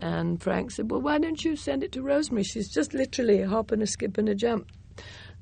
And 0.01 0.43
Frank 0.43 0.71
said, 0.71 0.91
Well, 0.91 1.01
why 1.03 1.19
don't 1.19 1.45
you 1.45 1.57
send 1.57 1.85
it 1.85 1.93
to 1.93 2.03
Rosemary? 2.03 2.45
She's 2.45 2.69
just 2.69 2.95
literally 2.95 3.43
a 3.43 3.49
hop 3.49 3.71
and 3.71 3.83
a 3.83 3.87
skip 3.87 4.19
and 4.19 4.29
a 4.29 4.35
jump. 4.35 4.67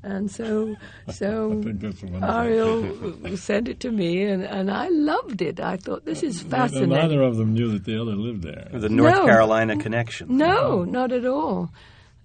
And 0.02 0.30
so, 0.30 0.76
so 1.12 1.52
I 1.58 1.62
think 1.62 1.80
that's 1.80 2.02
wonderful. 2.02 2.30
Ariel 2.30 3.37
sent 3.37 3.68
it 3.68 3.80
to 3.80 3.90
me, 3.90 4.22
and, 4.24 4.44
and 4.44 4.70
I 4.70 4.88
loved 4.88 5.42
it. 5.42 5.58
I 5.61 5.76
thought, 5.76 6.04
this 6.04 6.22
is 6.22 6.42
And 6.42 6.50
fascinating. 6.50 6.90
Neither 6.90 7.22
of 7.22 7.37
them 7.37 7.52
knew 7.52 7.72
that 7.72 7.84
the 7.84 8.00
other 8.00 8.14
lived 8.14 8.42
there. 8.42 8.68
The 8.72 8.88
North 8.88 9.14
No. 9.16 9.24
Carolina 9.26 9.76
connection. 9.76 10.37
No, 10.37 10.84
not 10.84 11.11
at 11.12 11.26
all. 11.26 11.70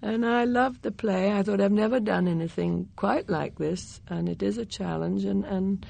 And 0.02 0.24
I 0.24 0.44
loved 0.44 0.82
the 0.82 0.92
play. 0.92 1.32
I 1.32 1.42
thought 1.42 1.60
I've 1.60 1.72
never 1.72 1.98
done 1.98 2.28
anything 2.28 2.88
quite 2.94 3.28
like 3.28 3.56
this, 3.58 4.00
and 4.08 4.28
it 4.28 4.42
is 4.42 4.58
a 4.58 4.66
challenge, 4.66 5.24
and, 5.24 5.44
and 5.44 5.84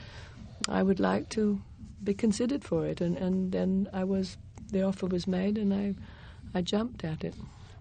I 0.68 0.82
would 0.82 1.00
like 1.00 1.28
to 1.30 1.60
be 2.02 2.14
considered 2.14 2.64
for 2.64 2.86
it. 2.86 3.00
And, 3.00 3.16
and 3.18 3.52
then 3.52 3.88
I 3.92 4.04
was, 4.04 4.38
the 4.70 4.82
offer 4.82 5.06
was 5.06 5.26
made, 5.26 5.58
and 5.58 5.74
I, 5.74 5.94
I 6.56 6.62
jumped 6.62 7.04
at 7.04 7.24
it. 7.24 7.34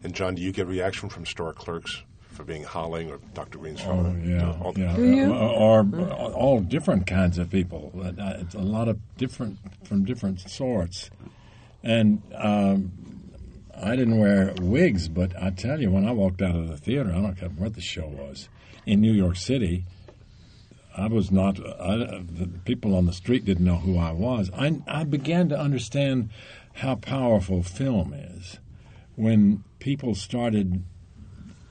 And 0.04 0.14
John, 0.14 0.36
do 0.36 0.42
you 0.42 0.52
get 0.52 0.68
reaction 0.68 1.08
from 1.08 1.26
store 1.26 1.54
clerks 1.54 2.04
for 2.34 2.44
being 2.44 2.64
Holling 2.64 3.10
or 3.12 3.20
Dr. 3.34 3.58
Green's 3.60 3.82
Oh 3.82 3.86
father? 4.04 4.20
yeah, 4.24 4.52
All- 4.62 4.74
yeah. 4.76 4.96
Do 4.96 5.06
you? 5.16 5.34
Or, 5.34 5.80
or 5.82 6.32
all 6.34 6.60
different 6.60 7.08
kinds 7.08 7.38
of 7.38 7.50
people. 7.50 7.92
Uh, 8.04 8.34
It's 8.40 8.56
a 8.56 8.60
lot 8.60 8.88
of 8.88 9.00
different 9.18 9.58
from 9.86 10.04
different 10.06 10.40
sorts. 10.50 11.10
And 11.84 12.22
um, 12.36 12.92
I 13.76 13.96
didn't 13.96 14.18
wear 14.20 14.54
wigs, 14.62 15.08
but 15.08 15.32
I 15.42 15.50
tell 15.52 15.82
you, 15.82 15.92
when 15.92 16.08
I 16.08 16.12
walked 16.12 16.42
out 16.42 16.56
of 16.56 16.68
the 16.68 16.78
theater, 16.78 17.12
I 17.12 17.22
don't 17.22 17.36
care 17.36 17.50
what 17.50 17.74
the 17.76 17.82
show 17.82 18.08
was 18.08 18.50
in 18.86 19.02
New 19.02 19.14
York 19.14 19.36
City. 19.36 19.84
I 20.96 21.08
was 21.08 21.32
not. 21.32 21.60
I, 21.60 21.98
the 22.22 22.50
people 22.66 22.96
on 22.96 23.06
the 23.08 23.14
street 23.14 23.46
didn't 23.46 23.66
know 23.66 23.78
who 23.78 23.98
I 23.98 24.12
was. 24.12 24.52
I, 24.56 24.80
I 24.88 25.04
began 25.04 25.50
to 25.50 25.60
understand 25.60 26.30
how 26.76 26.96
powerful 26.96 27.64
film 27.64 28.14
is 28.14 28.60
when 29.16 29.64
people 29.80 30.16
started 30.16 30.84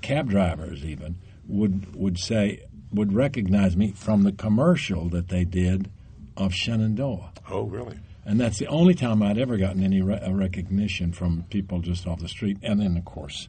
cab 0.03 0.29
drivers 0.29 0.85
even 0.85 1.17
would 1.47 1.95
would 1.95 2.19
say 2.19 2.65
would 2.93 3.13
recognize 3.13 3.77
me 3.77 3.93
from 3.93 4.23
the 4.23 4.33
commercial 4.33 5.09
that 5.09 5.29
they 5.29 5.45
did 5.45 5.91
of 6.37 6.55
Shenandoah. 6.55 7.33
Oh, 7.51 7.63
really? 7.65 7.99
And 8.25 8.41
that's 8.41 8.59
the 8.59 8.67
only 8.69 8.95
time 8.95 9.23
I'd 9.23 9.39
ever 9.39 9.57
gotten 9.57 9.83
any 9.83 10.01
re- 10.01 10.21
recognition 10.31 11.13
from 11.13 11.45
people 11.51 11.81
just 11.81 12.07
off 12.07 12.21
the 12.21 12.29
street. 12.29 12.59
And 12.63 12.81
then, 12.81 12.97
of 12.97 13.05
course, 13.05 13.49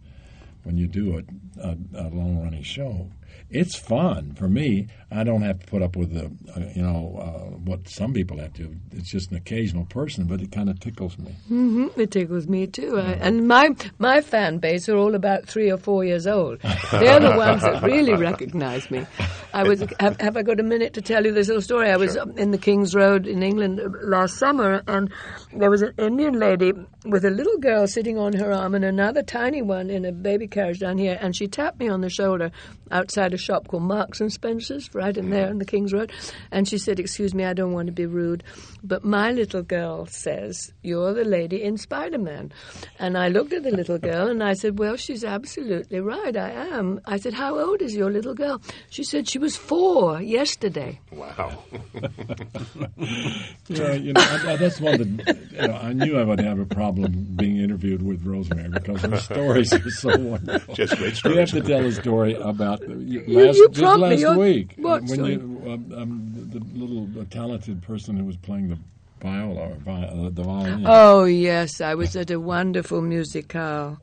when 0.64 0.78
you 0.78 0.88
do 0.88 1.18
a, 1.18 1.68
a, 1.68 1.78
a 1.96 2.08
long 2.10 2.42
running 2.42 2.64
show, 2.64 3.12
it's 3.50 3.76
fun 3.76 4.34
for 4.36 4.48
me. 4.48 4.88
I 5.12 5.24
don't 5.24 5.44
have 5.44 5.60
to 5.60 5.66
put 5.68 5.84
up 5.84 5.96
with 5.96 6.12
the, 6.14 6.26
uh, 6.56 6.66
you 6.76 6.82
know, 6.82 7.20
uh, 7.22 7.56
what 7.58 7.88
some 7.88 8.14
people 8.14 8.40
have 8.40 8.54
to. 8.54 8.76
It's 8.92 9.12
just 9.12 9.30
an 9.30 9.38
occasional 9.38 9.86
person, 9.86 10.26
but 10.26 10.42
it 10.42 10.52
kind 10.52 10.70
of 10.70 10.80
tickles 10.80 11.20
me. 11.20 11.32
hmm 11.48 11.88
It 11.96 12.10
tickles 12.12 12.48
me 12.48 12.66
too. 12.66 12.98
I, 12.98 13.12
and 13.14 13.48
my 13.48 13.70
my 14.00 14.22
fan 14.22 14.58
base 14.58 14.90
are 14.90 14.98
all 14.98 15.14
about 15.14 15.46
three 15.46 15.72
or 15.72 15.78
four 15.78 16.04
years 16.04 16.26
old. 16.26 16.60
They're 16.92 17.20
the 17.20 17.36
ones 17.38 17.62
that 17.62 17.84
really 17.84 18.16
recognize 18.16 18.90
me. 18.90 19.06
I 19.54 19.64
was 19.64 19.84
have, 20.00 20.20
have 20.20 20.36
I 20.36 20.42
got 20.42 20.60
a 20.60 20.64
minute 20.64 20.94
to 20.96 21.02
tell 21.02 21.24
you 21.24 21.32
this 21.32 21.48
little 21.48 21.62
story? 21.62 21.92
I 21.92 21.98
was 21.98 22.18
um, 22.18 22.36
in 22.40 22.50
the 22.50 22.58
King's 22.58 22.96
Road 22.96 23.28
in 23.28 23.44
England 23.44 23.80
uh, 23.80 23.90
last 24.02 24.40
summer, 24.40 24.82
and 24.88 25.12
there 25.56 25.70
was 25.70 25.84
an 25.84 25.94
Indian 26.00 26.40
lady 26.40 26.74
with 27.06 27.24
a 27.24 27.30
little 27.30 27.58
girl 27.60 27.86
sitting 27.86 28.18
on 28.18 28.34
her 28.34 28.52
arm 28.52 28.74
and 28.74 28.84
another 28.84 29.22
tiny 29.22 29.62
one 29.62 29.92
in 29.92 30.06
a 30.06 30.12
baby 30.12 30.48
carriage 30.48 30.80
down 30.80 30.98
here, 30.98 31.20
and 31.22 31.36
she 31.36 31.48
tapped 31.48 31.80
me 31.80 31.88
on 31.88 32.02
the 32.02 32.10
shoulder 32.10 32.50
outside 32.90 33.23
a 33.32 33.38
shop 33.38 33.68
called 33.68 33.84
Marks 33.84 34.20
and 34.20 34.34
Spencer's, 34.34 34.90
right 34.96 35.16
in 35.16 35.30
there 35.30 35.46
mm. 35.46 35.52
on 35.52 35.58
the 35.60 35.66
King's 35.66 35.94
Road, 35.94 36.12
and 36.50 36.68
she 36.68 36.80
said, 36.80 37.00
"Excuse 37.00 37.36
me, 37.36 37.46
I 37.46 37.54
don't 37.54 37.74
want 37.74 37.86
to 37.86 37.94
be 37.94 38.08
rude, 38.08 38.44
but 38.84 39.06
my 39.06 39.32
little 39.32 39.62
girl 39.62 40.08
says 40.08 40.74
you're 40.82 41.14
the 41.14 41.24
lady 41.24 41.62
in 41.62 41.78
Spider-Man," 41.78 42.52
and 42.98 43.16
I 43.16 43.28
looked 43.28 43.54
at 43.54 43.62
the 43.62 43.72
little 43.72 44.00
girl 44.00 44.28
and 44.28 44.44
I 44.44 44.54
said, 44.54 44.80
"Well, 44.80 44.96
she's 44.96 45.24
absolutely 45.24 46.00
right. 46.00 46.36
I 46.36 46.50
am." 46.50 47.00
I 47.06 47.18
said, 47.18 47.36
"How 47.36 47.60
old 47.60 47.84
is 47.84 47.96
your 47.96 48.10
little 48.10 48.34
girl?" 48.34 48.60
She 48.90 49.04
said 49.04 49.30
she 49.30 49.38
was 49.38 49.56
four 49.56 50.20
yesterday. 50.20 51.00
Wow. 51.12 51.64
Yeah, 53.70 53.94
you 53.94 54.14
know, 54.14 54.22
I, 54.22 54.54
I, 54.54 54.56
that's 54.58 54.80
one 54.82 54.96
of 54.96 55.00
the. 55.00 55.38
You 55.52 55.68
know, 55.68 55.74
I 55.74 55.94
knew 55.94 56.18
I 56.18 56.24
would 56.24 56.40
have 56.40 56.60
a 56.60 56.66
problem 56.66 57.28
being 57.36 57.58
interviewed 57.58 58.02
with 58.02 58.26
Rosemary 58.26 58.70
because 58.70 59.02
her 59.02 59.18
stories 59.20 59.74
are 59.74 59.90
so 59.90 60.18
wonderful. 60.18 60.76
Just 60.76 60.98
great 60.98 61.16
stories. 61.16 61.36
You 61.36 61.40
have 61.40 61.50
to 61.52 61.62
tell 61.62 61.86
a 61.86 61.92
story 61.92 62.34
about 62.36 62.82
the, 62.82 63.13
you, 63.22 63.46
last, 63.46 63.58
you 63.58 63.70
just 63.70 64.00
last 64.00 64.20
You're- 64.20 64.38
week 64.38 64.74
what 64.78 65.04
when 65.04 65.26
you 65.26 65.62
um, 65.66 65.94
um, 65.96 66.50
the, 66.52 66.60
little 66.78 67.08
uh, 67.20 67.26
talented 67.30 67.82
person 67.82 68.18
who 68.18 68.26
was 68.26 68.38
playing 68.38 68.70
the 68.70 68.78
viola 69.22 69.70
or 69.70 69.76
vi- 69.76 70.06
uh, 70.06 70.30
the 70.30 70.44
violin. 70.44 70.84
Oh 70.86 71.24
yes, 71.26 71.80
I 71.82 71.96
was 71.96 72.16
at 72.16 72.30
a 72.32 72.40
wonderful 72.40 73.02
musicale, 73.02 74.00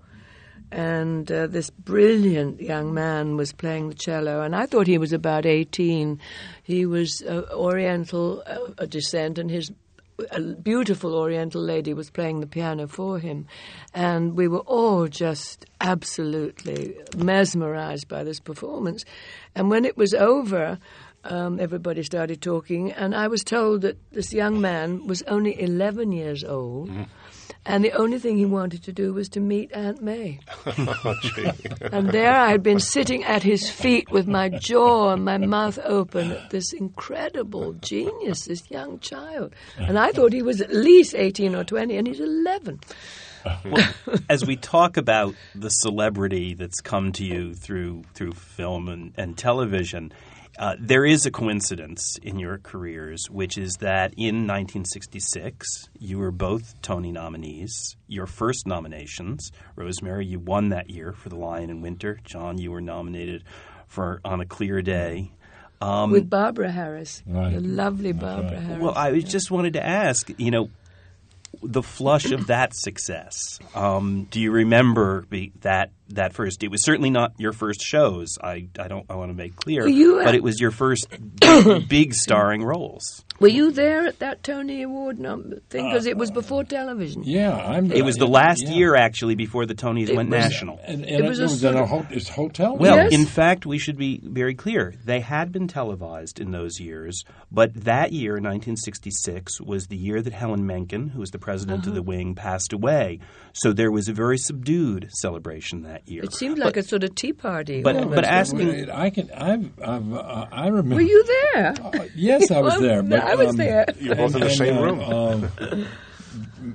and 0.72 1.30
uh, 1.30 1.46
this 1.46 1.70
brilliant 1.70 2.60
young 2.60 2.94
man 2.94 3.36
was 3.36 3.52
playing 3.52 3.88
the 3.88 3.94
cello, 3.94 4.42
and 4.42 4.54
I 4.56 4.66
thought 4.66 4.86
he 4.86 4.98
was 4.98 5.12
about 5.12 5.44
eighteen. 5.46 6.18
He 6.62 6.86
was 6.86 7.22
uh, 7.22 7.42
Oriental 7.52 8.42
uh, 8.46 8.86
descent, 8.86 9.38
and 9.38 9.50
his 9.50 9.70
a 10.30 10.40
beautiful 10.40 11.14
Oriental 11.14 11.62
lady 11.62 11.94
was 11.94 12.10
playing 12.10 12.40
the 12.40 12.46
piano 12.46 12.86
for 12.86 13.18
him, 13.18 13.46
and 13.94 14.36
we 14.36 14.48
were 14.48 14.60
all 14.60 15.08
just 15.08 15.66
absolutely 15.80 16.96
mesmerized 17.16 18.08
by 18.08 18.24
this 18.24 18.40
performance. 18.40 19.04
And 19.54 19.70
when 19.70 19.84
it 19.84 19.96
was 19.96 20.14
over, 20.14 20.78
um, 21.24 21.60
everybody 21.60 22.02
started 22.02 22.40
talking, 22.40 22.92
and 22.92 23.14
I 23.14 23.28
was 23.28 23.42
told 23.42 23.82
that 23.82 23.98
this 24.12 24.32
young 24.32 24.60
man 24.60 25.06
was 25.06 25.22
only 25.22 25.60
11 25.60 26.12
years 26.12 26.44
old. 26.44 26.90
And 27.70 27.84
the 27.84 27.92
only 27.92 28.18
thing 28.18 28.36
he 28.36 28.46
wanted 28.46 28.82
to 28.82 28.92
do 28.92 29.12
was 29.12 29.28
to 29.30 29.40
meet 29.40 29.70
Aunt 29.72 30.02
May. 30.02 30.40
Oh. 31.02 31.14
And 31.92 32.10
there 32.10 32.32
I 32.32 32.50
had 32.50 32.62
been 32.62 32.80
sitting 32.80 33.24
at 33.24 33.42
his 33.42 33.70
feet 33.70 34.10
with 34.10 34.26
my 34.26 34.48
jaw 34.48 35.12
and 35.12 35.24
my 35.24 35.38
mouth 35.38 35.78
open 35.84 36.32
at 36.32 36.50
this 36.50 36.72
incredible 36.72 37.72
genius, 37.74 38.46
this 38.46 38.68
young 38.70 38.98
child. 38.98 39.54
And 39.78 39.98
I 39.98 40.12
thought 40.12 40.32
he 40.32 40.42
was 40.42 40.60
at 40.60 40.72
least 40.72 41.14
18 41.14 41.54
or 41.54 41.64
20, 41.64 41.96
and 41.96 42.06
he's 42.06 42.20
11. 42.20 42.80
As 44.28 44.44
we 44.44 44.56
talk 44.56 44.96
about 44.96 45.34
the 45.54 45.70
celebrity 45.70 46.54
that's 46.54 46.80
come 46.80 47.12
to 47.12 47.24
you 47.24 47.54
through 47.54 48.02
through 48.14 48.32
film 48.32 48.88
and, 48.88 49.12
and 49.16 49.36
television, 49.36 50.12
uh, 50.58 50.76
there 50.78 51.04
is 51.04 51.24
a 51.26 51.30
coincidence 51.30 52.16
in 52.22 52.38
your 52.38 52.58
careers, 52.58 53.30
which 53.30 53.56
is 53.56 53.74
that 53.80 54.12
in 54.16 54.46
1966 54.46 55.88
you 55.98 56.18
were 56.18 56.30
both 56.30 56.80
Tony 56.82 57.12
nominees. 57.12 57.96
Your 58.08 58.26
first 58.26 58.66
nominations, 58.66 59.52
Rosemary, 59.76 60.26
you 60.26 60.38
won 60.38 60.70
that 60.70 60.90
year 60.90 61.12
for 61.12 61.28
The 61.28 61.36
Lion 61.36 61.70
in 61.70 61.80
Winter. 61.80 62.18
John, 62.24 62.58
you 62.58 62.70
were 62.72 62.80
nominated 62.80 63.44
for 63.86 64.20
On 64.24 64.40
a 64.40 64.46
Clear 64.46 64.82
Day. 64.82 65.32
Um, 65.80 66.10
with 66.10 66.28
Barbara 66.28 66.70
Harris, 66.70 67.22
Right. 67.26 67.54
the 67.54 67.60
lovely 67.60 68.12
That's 68.12 68.22
Barbara 68.22 68.50
right. 68.58 68.62
Harris. 68.62 68.82
Well, 68.82 68.94
I 68.94 69.12
was- 69.12 69.24
just 69.24 69.50
wanted 69.50 69.72
to 69.74 69.86
ask, 69.86 70.30
you 70.36 70.50
know, 70.50 70.68
the 71.62 71.82
flush 71.82 72.30
of 72.32 72.46
that 72.48 72.74
success. 72.74 73.58
Um, 73.74 74.28
do 74.30 74.40
you 74.40 74.50
remember 74.52 75.22
be, 75.30 75.52
that 75.62 75.90
that 76.14 76.32
first? 76.32 76.62
It 76.62 76.70
was 76.70 76.84
certainly 76.84 77.10
not 77.10 77.32
your 77.38 77.52
first 77.52 77.80
shows. 77.82 78.38
I, 78.42 78.68
I 78.78 78.88
don't. 78.88 79.06
I 79.10 79.14
want 79.16 79.30
to 79.30 79.34
make 79.36 79.56
clear, 79.56 79.86
you, 79.86 80.20
uh, 80.20 80.24
but 80.24 80.34
it 80.34 80.42
was 80.42 80.60
your 80.60 80.70
first 80.70 81.08
big, 81.40 81.88
big 81.88 82.14
starring 82.14 82.62
roles. 82.64 83.24
Were 83.40 83.48
you 83.48 83.70
there 83.72 84.06
at 84.06 84.18
that 84.18 84.42
Tony 84.42 84.82
Award 84.82 85.18
number 85.18 85.60
thing? 85.70 85.86
Because 85.86 86.04
it 86.04 86.16
was 86.18 86.30
before 86.30 86.62
television. 86.64 87.22
Yeah, 87.24 87.56
I'm. 87.56 87.90
It 87.90 88.04
was 88.04 88.16
the 88.16 88.26
last 88.26 88.62
yeah. 88.64 88.72
year, 88.74 88.94
actually, 88.96 89.34
before 89.34 89.64
the 89.64 89.74
Tonys 89.74 90.08
It 90.10 90.16
went 90.16 90.28
was- 90.30 90.38
national. 90.44 90.78
And, 90.84 91.04
and 91.04 91.20
It 91.20 91.24
it, 91.24 91.28
was 91.28 91.40
was, 91.40 91.64
a 91.64 91.68
in 91.70 91.76
a 91.76 91.86
ho- 91.86 92.06
hotel. 92.30 92.76
Well, 92.76 92.96
Yes. 92.96 93.12
in 93.14 93.24
fact, 93.24 93.64
we 93.64 93.78
should 93.78 93.96
be 93.96 94.20
very 94.22 94.54
clear. 94.54 94.92
They 95.04 95.20
had 95.20 95.52
been 95.52 95.68
televised 95.68 96.38
in 96.38 96.50
those 96.50 96.78
years, 96.80 97.24
but 97.50 97.72
that 97.84 98.12
year, 98.12 98.38
1966, 98.84 99.60
was 99.60 99.86
the 99.86 99.96
year 99.96 100.20
that 100.22 100.32
Helen 100.32 100.66
Menken, 100.66 101.08
who 101.08 101.20
was 101.20 101.30
the 101.30 101.38
president 101.38 101.80
Uh-huh. 101.80 101.90
of 101.90 101.94
the 101.94 102.02
wing, 102.02 102.34
passed 102.34 102.72
away. 102.72 103.20
So 103.52 103.72
there 103.72 103.90
was 103.90 104.08
a 104.08 104.12
very 104.12 104.36
subdued 104.38 105.08
celebration 105.12 105.82
that 105.82 105.99
year. 106.06 106.22
It 106.24 106.32
seemed 106.34 106.58
like 106.58 106.76
a 106.76 106.82
sort 106.82 107.04
of 107.04 107.14
tea 107.14 107.32
party. 107.32 107.82
but- 107.82 107.96
almost. 107.96 108.14
but 108.14 108.24
asking- 108.24 108.90
I 108.90 109.10
can. 109.10 109.30
I've. 109.32 109.70
I've 109.82 110.12
uh, 110.14 110.46
I 110.52 110.66
remember. 110.68 110.96
Were 110.96 111.00
you 111.00 111.24
there? 111.54 111.74
Uh, 111.82 112.04
yes, 112.14 112.50
I 112.50 112.60
was 112.60 112.78
there. 112.80 113.02
But, 113.02 113.20
I 113.20 113.34
was 113.34 113.48
um, 113.50 113.56
there. 113.56 113.86
You're 114.00 114.14
both 114.16 114.34
in 114.34 114.40
the 114.40 114.50
same 114.50 114.76
uh, 114.78 114.82
room. 114.82 115.00
um, 115.00 115.86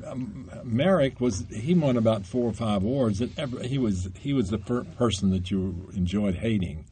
um, 0.05 0.49
Merrick 0.63 1.21
was 1.21 1.45
he 1.51 1.73
won 1.73 1.97
about 1.97 2.25
four 2.25 2.49
or 2.49 2.53
five 2.53 2.83
awards. 2.83 3.21
And 3.21 3.37
ever, 3.37 3.61
he 3.63 3.77
was 3.77 4.09
he 4.19 4.33
was 4.33 4.49
the 4.49 4.57
fir- 4.57 4.83
person 4.97 5.29
that 5.31 5.51
you 5.51 5.89
enjoyed 5.95 6.35
hating, 6.35 6.85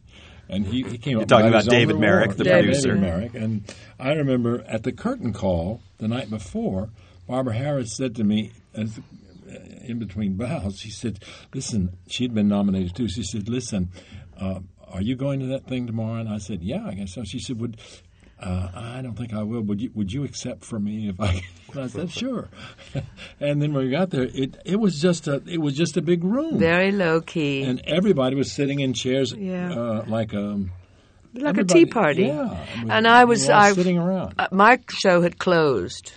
and 0.49 0.65
he, 0.65 0.83
he 0.83 0.97
came 0.97 1.19
up. 1.19 1.27
talking 1.27 1.47
about 1.49 1.65
David 1.65 1.97
Merrick, 1.99 2.27
award. 2.31 2.37
the 2.37 2.45
Yeah, 2.45 2.59
producer. 2.61 2.87
David 2.89 3.01
Merrick, 3.01 3.33
and 3.35 3.75
I 3.99 4.13
remember 4.13 4.63
at 4.67 4.83
the 4.83 4.91
curtain 4.91 5.33
call 5.33 5.81
the 5.97 6.07
night 6.07 6.29
before, 6.29 6.89
Barbara 7.27 7.53
Harris 7.55 7.95
said 7.95 8.15
to 8.17 8.23
me 8.23 8.51
as 8.73 8.99
in 9.83 9.99
between 9.99 10.35
bows, 10.35 10.79
she 10.79 10.89
said, 10.89 11.19
"Listen, 11.53 11.95
she'd 12.07 12.33
been 12.33 12.47
nominated 12.47 12.95
too. 12.95 13.07
She 13.07 13.23
said, 13.23 13.49
listen." 13.49 13.89
Uh, 14.39 14.59
are 14.91 15.01
you 15.01 15.15
going 15.15 15.39
to 15.39 15.45
that 15.47 15.65
thing 15.67 15.87
tomorrow? 15.87 16.19
And 16.19 16.29
I 16.29 16.37
said, 16.39 16.61
"Yeah, 16.63 16.85
I 16.85 16.93
guess 16.93 17.13
so." 17.13 17.23
She 17.23 17.39
said, 17.39 17.59
"Would 17.59 17.77
uh, 18.39 18.69
I 18.75 19.01
don't 19.01 19.15
think 19.17 19.33
I 19.33 19.43
will. 19.43 19.61
Would 19.61 19.81
you 19.81 19.91
Would 19.95 20.11
you 20.11 20.23
accept 20.23 20.63
for 20.65 20.79
me 20.79 21.07
if 21.09 21.19
I?" 21.19 21.41
And 21.73 21.81
I 21.83 21.87
said, 21.87 22.11
"Sure." 22.11 22.49
and 23.39 23.61
then 23.61 23.73
when 23.73 23.85
we 23.85 23.91
got 23.91 24.09
there, 24.11 24.23
it 24.33 24.57
it 24.65 24.79
was 24.79 25.01
just 25.01 25.27
a 25.27 25.41
it 25.47 25.59
was 25.59 25.75
just 25.75 25.97
a 25.97 26.01
big 26.01 26.23
room, 26.23 26.59
Very 26.59 26.91
low 26.91 27.21
key. 27.21 27.63
and 27.63 27.81
everybody 27.85 28.35
was 28.35 28.51
sitting 28.51 28.79
in 28.79 28.93
chairs, 28.93 29.33
Yeah. 29.33 29.71
uh, 29.73 30.05
like 30.07 30.33
um 30.35 30.71
like 31.33 31.57
a 31.57 31.63
tea 31.63 31.85
party. 31.87 32.25
Yeah, 32.25 32.55
And 32.89 33.07
I 33.07 33.25
was- 33.25 33.41
we 33.41 33.47
were 33.47 33.53
all 33.53 33.61
I've- 33.61 33.75
sitting 33.75 33.97
around. 33.97 34.35
Uh, 34.37 34.47
my 34.51 34.79
show 34.89 35.21
had 35.21 35.39
closed 35.39 36.11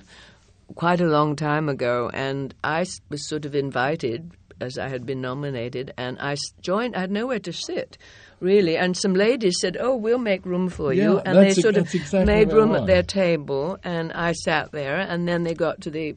quite 0.75 1.01
a 1.01 1.07
long 1.07 1.37
time 1.37 1.69
ago, 1.69 2.11
and 2.13 2.55
I 2.65 2.85
was 3.09 3.29
sort 3.29 3.45
of 3.45 3.55
invited 3.55 4.33
as 4.61 4.79
I 4.79 4.89
had 4.89 5.05
been 5.05 5.21
nominated, 5.21 5.93
and 5.99 6.19
I 6.19 6.37
joined. 6.61 6.97
I 6.97 7.01
had 7.01 7.11
nowhere 7.11 7.39
to 7.41 7.53
sit, 7.53 7.99
really, 8.41 8.77
and 8.77 8.97
some 8.97 9.15
ladies 9.15 9.61
said, 9.61 9.77
"Oh, 9.79 9.97
we'll 9.97 10.19
make 10.19 10.47
room 10.47 10.69
for 10.69 10.93
you," 10.93 11.19
and 11.19 11.39
they 11.39 11.53
sort 11.53 11.77
of 11.77 11.95
exactly 11.95 12.25
made 12.25 12.53
room 12.53 12.75
at 12.75 12.87
their 12.87 13.03
table, 13.03 13.79
and 13.85 14.13
I 14.13 14.33
sat 14.33 14.73
there, 14.73 14.97
and 14.97 15.29
then 15.29 15.45
they 15.45 15.55
got 15.55 15.83
to 15.83 15.91
the 15.91 16.15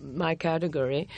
my 0.00 0.34
category. 0.34 1.08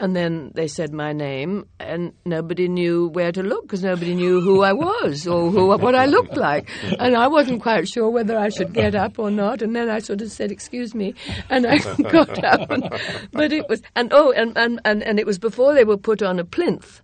And 0.00 0.16
then 0.16 0.50
they 0.54 0.66
said 0.66 0.92
my 0.92 1.12
name, 1.12 1.66
and 1.78 2.12
nobody 2.24 2.68
knew 2.68 3.08
where 3.08 3.30
to 3.30 3.42
look 3.42 3.62
because 3.62 3.84
nobody 3.84 4.14
knew 4.14 4.40
who 4.40 4.62
I 4.62 4.72
was 4.72 5.26
or 5.26 5.50
who 5.50 5.68
what 5.68 5.94
I 5.94 6.06
looked 6.06 6.36
like, 6.36 6.68
and 6.98 7.16
I 7.16 7.28
wasn't 7.28 7.62
quite 7.62 7.88
sure 7.88 8.10
whether 8.10 8.36
I 8.36 8.48
should 8.48 8.72
get 8.72 8.94
up 8.94 9.18
or 9.18 9.30
not. 9.30 9.62
And 9.62 9.74
then 9.74 9.88
I 9.88 10.00
sort 10.00 10.20
of 10.20 10.30
said, 10.32 10.50
"Excuse 10.50 10.94
me," 10.94 11.14
and 11.48 11.66
I 11.66 11.78
got 12.10 12.42
up. 12.42 12.70
And, 12.70 12.88
but 13.32 13.52
it 13.52 13.68
was, 13.68 13.82
and 13.94 14.12
oh, 14.12 14.32
and, 14.32 14.56
and, 14.56 14.80
and, 14.84 15.02
and 15.02 15.18
it 15.20 15.26
was 15.26 15.38
before 15.38 15.74
they 15.74 15.84
were 15.84 15.96
put 15.96 16.22
on 16.22 16.38
a 16.38 16.44
plinth. 16.44 17.00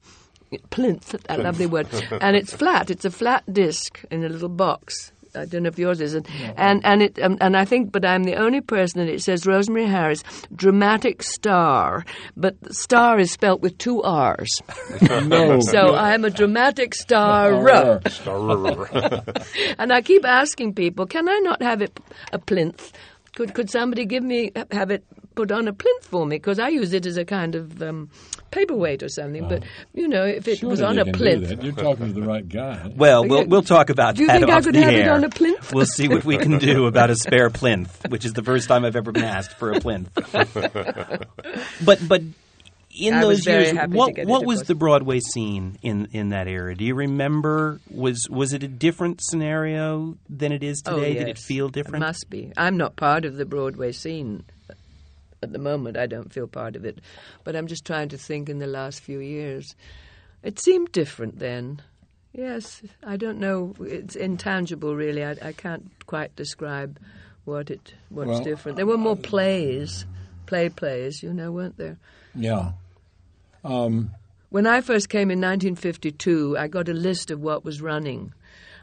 Plinth, 0.71 1.15
that 1.29 1.39
lovely 1.39 1.67
word, 1.67 1.87
and 2.21 2.35
it's 2.35 2.53
flat. 2.53 2.91
It's 2.91 3.05
a 3.05 3.11
flat 3.11 3.45
disc 3.53 4.05
in 4.11 4.25
a 4.25 4.29
little 4.29 4.49
box. 4.49 5.13
I 5.35 5.45
don't 5.45 5.63
know 5.63 5.69
if 5.69 5.79
yours 5.79 6.01
is, 6.01 6.15
and 6.15 6.27
and 6.57 6.85
and, 6.85 7.03
it, 7.03 7.19
um, 7.23 7.37
and 7.41 7.57
I 7.57 7.65
think, 7.65 7.93
but 7.93 8.05
I'm 8.05 8.25
the 8.25 8.35
only 8.37 8.61
person 8.61 9.05
that 9.05 9.13
it 9.13 9.23
says 9.23 9.47
Rosemary 9.47 9.87
Harris, 9.87 10.23
dramatic 10.55 11.23
star, 11.23 12.05
but 12.37 12.57
star 12.75 13.19
is 13.19 13.31
spelt 13.31 13.61
with 13.61 13.79
two 13.79 14.03
R's. 14.03 14.61
no, 15.27 15.61
So 15.75 15.95
I'm 15.95 16.25
a 16.25 16.31
dramatic 16.31 16.95
star. 16.95 17.53
Star. 17.63 18.01
Star- 18.11 19.23
And 19.79 19.93
I 19.93 20.03
keep 20.03 20.25
asking 20.25 20.75
people, 20.75 21.07
can 21.07 21.29
I 21.29 21.39
not 21.39 21.63
have 21.63 21.83
it 21.83 21.99
a 22.33 22.39
plinth? 22.39 22.93
Could 23.35 23.55
could 23.55 23.71
somebody 23.71 24.05
give 24.07 24.25
me 24.25 24.51
have 24.73 24.91
it 24.91 25.05
put 25.35 25.53
on 25.53 25.69
a 25.69 25.73
plinth 25.73 26.05
for 26.05 26.27
me? 26.27 26.37
Because 26.37 26.59
I 26.59 26.69
use 26.69 26.93
it 26.93 27.07
as 27.07 27.17
a 27.17 27.25
kind 27.25 27.55
of 27.55 27.83
um, 27.83 28.11
paperweight 28.51 29.03
or 29.03 29.09
something. 29.09 29.49
But 29.49 29.65
you 29.95 30.09
know, 30.09 30.25
if 30.25 30.47
it 30.49 30.59
Sure 30.59 30.69
was 30.71 30.83
on 30.83 30.99
a 30.99 31.05
plinth. 31.05 31.63
You're 31.63 31.73
talking 31.73 32.13
to 32.13 32.21
the 32.21 32.27
right 32.27 32.49
guy. 32.49 32.93
Well, 32.97 33.27
we'll 33.27 33.47
we'll 33.47 33.63
talk 33.63 33.89
about 33.89 34.17
Do 34.17 34.23
you 34.23 34.29
that 34.29 34.41
think 34.41 34.51
I 34.51 34.61
could 34.61 34.75
the 34.75 34.83
have 34.83 34.93
it 34.93 35.09
on 35.09 35.25
a 35.25 35.31
plinth? 35.31 35.73
We'll 35.73 35.87
see 35.87 36.09
what 36.09 36.25
we 36.25 36.37
can 36.37 36.59
do 36.59 36.87
about 36.87 37.11
a 37.11 37.17
spare 37.17 37.49
plinth, 37.51 38.07
which 38.09 38.25
is 38.25 38.33
the 38.35 38.43
first 38.43 38.69
time 38.69 38.85
I've 38.85 38.97
ever 38.97 39.13
been 39.13 39.25
asked 39.25 39.57
for 39.59 39.73
a 39.73 39.81
plinth. 39.81 40.11
but 41.85 42.07
but 42.07 42.23
in 42.93 43.15
I 43.15 43.21
those 43.21 43.39
was 43.39 43.47
years, 43.47 43.73
what 43.89 44.19
what 44.25 44.45
was 44.45 44.65
the 44.65 44.75
Broadway 44.75 45.21
scene 45.21 45.79
in 45.83 46.09
in 46.13 46.31
that 46.31 46.49
era? 46.49 46.75
Do 46.75 46.85
you 46.85 46.95
remember? 46.95 47.81
Was 47.91 48.29
was 48.29 48.53
it 48.53 48.63
a 48.63 48.69
different 48.69 49.21
scenario 49.23 50.17
than 50.29 50.53
it 50.53 50.63
is 50.63 50.83
Oh, 50.87 50.97
today? 50.97 51.15
Did 51.15 51.29
it 51.29 51.39
feel 51.39 51.69
different? 51.69 52.01
must 52.01 52.29
be. 52.29 52.53
I'm 52.57 52.77
not 52.77 52.97
part 52.97 53.25
of 53.25 53.37
the 53.37 53.45
Broadway 53.45 53.93
scene 53.93 54.45
at 55.43 55.53
the 55.53 55.59
moment. 55.59 55.97
I 55.97 56.07
don't 56.07 56.33
feel 56.33 56.47
part 56.47 56.77
of 56.77 56.85
it, 56.85 57.01
but 57.45 57.57
I'm 57.57 57.67
just 57.67 57.85
trying 57.85 58.09
to 58.11 58.19
think 58.19 58.49
in 58.49 58.59
the 58.59 58.67
last 58.67 59.01
few 59.01 59.19
years. 59.21 59.75
It 60.43 60.59
seemed 60.59 60.93
different 60.93 61.39
then. 61.39 61.83
Yes, 62.33 62.83
I 63.03 63.17
don't 63.17 63.39
know. 63.39 63.75
It's 63.81 64.15
intangible, 64.15 64.95
really. 64.95 65.25
I, 65.25 65.37
I 65.43 65.53
can't 65.53 65.91
quite 66.07 66.35
describe 66.37 66.99
what 67.45 67.71
it 67.71 67.95
what's 68.09 68.29
Well, 68.29 68.45
different. 68.45 68.77
There 68.77 68.87
were 68.87 68.97
more 68.97 69.17
plays, 69.17 70.07
play 70.47 70.69
plays, 70.69 71.23
you 71.23 71.35
know, 71.35 71.51
weren't 71.51 71.77
there? 71.77 71.99
Yeah. 72.35 72.73
Um, 73.65 74.13
when 74.51 74.67
I 74.67 74.81
first 74.81 75.09
came 75.09 75.31
in 75.31 75.39
1952, 75.41 76.57
I 76.59 76.69
got 76.69 76.89
a 76.89 76.95
list 76.95 77.31
of 77.31 77.41
what 77.41 77.65
was 77.65 77.81
running. 77.83 78.33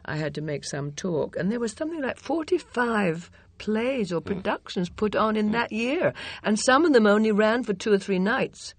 I 0.05 0.15
had 0.17 0.35
to 0.35 0.41
make 0.41 0.63
some 0.63 0.91
talk, 0.91 1.35
and 1.35 1.51
there 1.51 1.59
was 1.59 1.73
something 1.73 2.01
like 2.01 2.17
45 2.17 3.29
plays 3.57 4.11
or 4.11 4.21
productions 4.21 4.89
put 4.89 5.15
on 5.15 5.35
in 5.35 5.51
that 5.51 5.71
year, 5.71 6.13
and 6.43 6.59
some 6.59 6.85
of 6.85 6.93
them 6.93 7.07
only 7.07 7.31
ran 7.31 7.63
for 7.63 7.73
two 7.73 7.91
or 7.93 7.97
three 7.99 8.19
nights. 8.19 8.73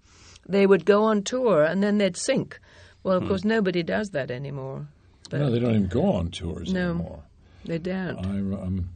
They 0.47 0.65
would 0.65 0.85
go 0.85 1.03
on 1.03 1.23
tour 1.23 1.63
and 1.63 1.83
then 1.83 1.97
they'd 1.99 2.17
sink. 2.17 2.59
Well, 3.03 3.17
of 3.17 3.27
course, 3.27 3.43
nobody 3.45 3.83
does 3.83 4.09
that 4.09 4.29
anymore. 4.31 4.87
But 5.29 5.39
No, 5.41 5.51
they 5.51 5.59
don't 5.59 5.75
even 5.75 5.87
go 5.87 6.05
on 6.11 6.31
tours 6.31 6.73
No. 6.73 6.89
anymore. 6.91 7.23
they 7.65 7.77
don't. 7.77 8.25
I 8.25 8.29
um, 8.61 8.89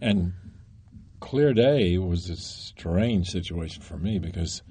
and 0.00 0.32
Clear 1.20 1.52
Day 1.52 1.98
was 1.98 2.28
a 2.30 2.36
strange 2.36 3.28
situation 3.30 3.82
for 3.82 3.96
me 3.98 4.18
because 4.18 4.62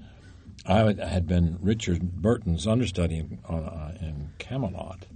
I 0.66 0.78
had- 0.80 0.98
had 0.98 1.26
been 1.26 1.58
Richard 1.62 2.16
Burton's 2.20 2.66
understudy 2.66 3.18
in, 3.18 3.38
uh, 3.48 3.92
in 4.00 4.30
Camelot, 4.38 5.06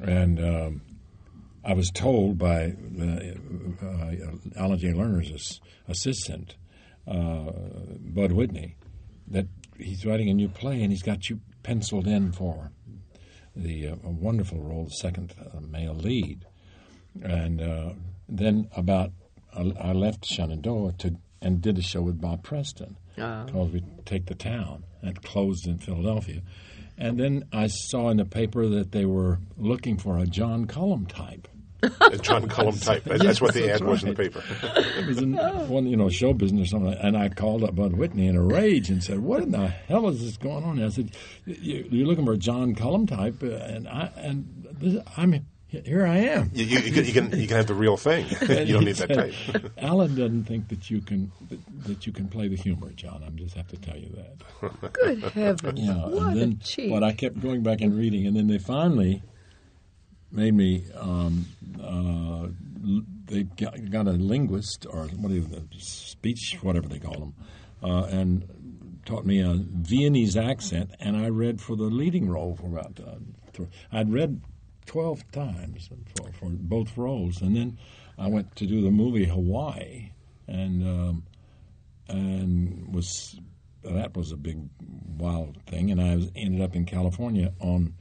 and 0.00 0.38
um, 0.38 0.80
I 1.64 1.72
was 1.74 1.90
told 1.90 2.38
by 2.38 2.74
the, 2.78 3.36
uh, 3.82 4.60
Alan 4.60 4.78
J. 4.78 4.92
Lerner's 4.92 5.32
ass- 5.32 5.60
assistant, 5.88 6.56
uh, 7.06 7.50
Bud 8.00 8.32
Whitney, 8.32 8.76
that 9.28 9.46
he's 9.78 10.04
writing 10.04 10.28
a 10.28 10.34
new 10.34 10.48
play 10.48 10.82
and 10.82 10.92
he's 10.92 11.02
got 11.02 11.30
you 11.30 11.40
penciled 11.62 12.06
in 12.06 12.32
for 12.32 12.70
the 13.56 13.88
uh, 13.88 13.96
wonderful 14.04 14.60
role, 14.60 14.84
the 14.84 14.90
second 14.90 15.34
uh, 15.40 15.60
male 15.60 15.94
lead. 15.94 16.44
And 17.22 17.60
uh, 17.62 17.92
then 18.28 18.68
about 18.76 19.12
I, 19.56 19.72
I 19.80 19.92
left 19.92 20.26
Shenandoah 20.26 20.94
to 20.98 21.16
and 21.40 21.60
did 21.60 21.78
a 21.78 21.82
show 21.82 22.02
with 22.02 22.20
Bob 22.20 22.42
Preston 22.42 22.96
Ah. 23.18 23.46
called 23.48 23.72
"We 23.72 23.82
Take 24.04 24.26
the 24.26 24.34
Town" 24.34 24.84
and 25.02 25.22
closed 25.22 25.66
in 25.68 25.78
Philadelphia. 25.78 26.42
And 26.98 27.18
then 27.20 27.44
I 27.52 27.68
saw 27.68 28.08
in 28.10 28.16
the 28.16 28.24
paper 28.24 28.66
that 28.68 28.90
they 28.92 29.04
were 29.04 29.38
looking 29.56 29.96
for 29.98 30.18
a 30.18 30.26
John 30.26 30.66
Cullum 30.66 31.06
type. 31.06 31.46
A 32.00 32.18
John 32.18 32.48
Cullum 32.48 32.78
type. 32.78 33.04
That- 33.04 33.20
That's 33.20 33.40
what 33.40 33.54
the 33.54 33.60
Yes, 33.66 33.80
ad 33.80 33.86
was 33.86 34.02
in 34.02 34.10
the 34.10 34.14
paper. 34.14 34.42
It 34.98 35.06
was 35.06 35.18
in 35.18 35.34
one, 35.68 35.86
you 35.86 35.96
know, 35.96 36.08
show 36.08 36.32
business 36.32 36.68
or 36.68 36.70
something. 36.70 36.94
And 36.94 37.16
I 37.16 37.28
called 37.28 37.62
up 37.64 37.74
Bud 37.74 37.94
Whitney 37.94 38.26
in 38.26 38.36
a 38.36 38.42
rage 38.42 38.90
and 38.90 39.02
said, 39.02 39.20
"What 39.20 39.42
in 39.42 39.50
the 39.52 39.68
hell 39.68 40.08
is 40.08 40.20
this 40.20 40.36
going 40.36 40.64
on?" 40.64 40.78
And 40.78 40.86
I 40.86 40.90
said, 40.90 41.10
"You- 41.46 41.86
"You're 41.90 42.06
looking 42.06 42.24
for 42.24 42.32
a 42.32 42.38
John 42.38 42.74
Cullum 42.74 43.06
type, 43.06 43.42
uh, 43.42 43.46
and 43.52 43.88
I 43.88 44.10
and 44.16 44.66
this, 44.78 45.02
I'm 45.16 45.32
here. 45.68 46.06
I 46.06 46.18
am." 46.18 46.50
You, 46.54 46.64
you, 46.64 46.78
you, 46.80 46.92
can, 47.12 47.30
you, 47.38 47.46
can, 47.48 47.56
have 47.56 47.66
the 47.66 47.74
real 47.74 47.96
thing. 47.96 48.26
You 48.42 48.46
don't 48.46 48.66
he 48.82 48.84
need 48.86 48.96
that 48.96 49.14
said, 49.14 49.32
tape. 49.52 49.70
Alan 49.78 50.14
doesn't 50.14 50.44
think 50.44 50.68
that 50.68 50.90
you 50.90 51.00
can 51.00 51.32
that, 51.50 51.60
that 51.86 52.06
you 52.06 52.12
can 52.12 52.28
play 52.28 52.48
the 52.48 52.56
humor, 52.56 52.90
John. 52.92 53.22
I 53.26 53.30
just 53.30 53.54
have 53.56 53.68
to 53.68 53.76
tell 53.76 53.96
you 53.96 54.10
that. 54.16 54.92
Good 54.92 55.22
heavens! 55.22 55.80
Yeah, 55.80 56.06
what 56.08 56.28
and 56.28 56.40
then, 56.40 56.58
a 56.60 56.64
cheat! 56.64 56.90
But 56.90 57.02
I 57.02 57.12
kept 57.12 57.40
going 57.40 57.62
back 57.62 57.80
and 57.80 57.96
reading, 57.96 58.26
and 58.26 58.36
then 58.36 58.46
they 58.46 58.58
finally 58.58 59.22
made 60.34 60.54
me. 60.54 60.84
Um, 60.98 61.46
uh, 61.82 62.48
they 63.26 63.44
got, 63.44 63.90
got 63.90 64.06
a 64.06 64.12
linguist 64.12 64.86
or 64.90 65.06
what 65.06 65.28
do 65.28 65.34
you, 65.34 65.68
speech, 65.78 66.58
whatever 66.60 66.88
they 66.88 66.98
call 66.98 67.18
them, 67.18 67.34
uh, 67.82 68.04
and 68.10 69.00
taught 69.06 69.24
me 69.24 69.40
a 69.40 69.54
Viennese 69.54 70.36
accent, 70.36 70.90
and 71.00 71.16
I 71.16 71.28
read 71.28 71.60
for 71.60 71.76
the 71.76 71.84
leading 71.84 72.28
role 72.28 72.56
for 72.56 72.66
about. 72.66 73.00
Uh, 73.00 73.64
I'd 73.92 74.12
read 74.12 74.42
twelve 74.84 75.30
times 75.32 75.88
for, 76.16 76.32
for 76.32 76.50
both 76.50 76.96
roles, 76.96 77.40
and 77.40 77.56
then 77.56 77.78
I 78.18 78.28
went 78.28 78.56
to 78.56 78.66
do 78.66 78.82
the 78.82 78.90
movie 78.90 79.24
Hawaii, 79.24 80.10
and. 80.46 80.82
Um, 80.82 81.22
and 82.08 82.94
was 82.94 83.38
that 83.82 84.16
was 84.16 84.32
a 84.32 84.36
big 84.36 84.58
wild 85.18 85.62
thing. 85.66 85.90
And 85.90 86.00
I 86.00 86.16
was, 86.16 86.30
ended 86.34 86.60
up 86.60 86.74
in 86.74 86.84
California 86.84 87.52
on 87.60 87.94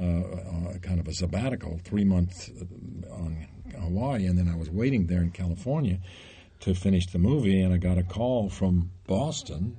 uh, 0.00 0.04
uh, 0.04 0.78
kind 0.78 0.98
of 0.98 1.06
a 1.08 1.12
sabbatical, 1.12 1.78
three 1.84 2.04
months 2.04 2.50
uh, 2.60 3.12
on 3.12 3.46
Hawaii, 3.78 4.26
and 4.26 4.38
then 4.38 4.48
I 4.48 4.56
was 4.56 4.70
waiting 4.70 5.06
there 5.06 5.20
in 5.20 5.30
California 5.30 5.98
to 6.60 6.74
finish 6.74 7.06
the 7.06 7.18
movie, 7.18 7.60
and 7.60 7.72
I 7.72 7.76
got 7.76 7.98
a 7.98 8.02
call 8.02 8.48
from 8.48 8.90
Boston 9.06 9.76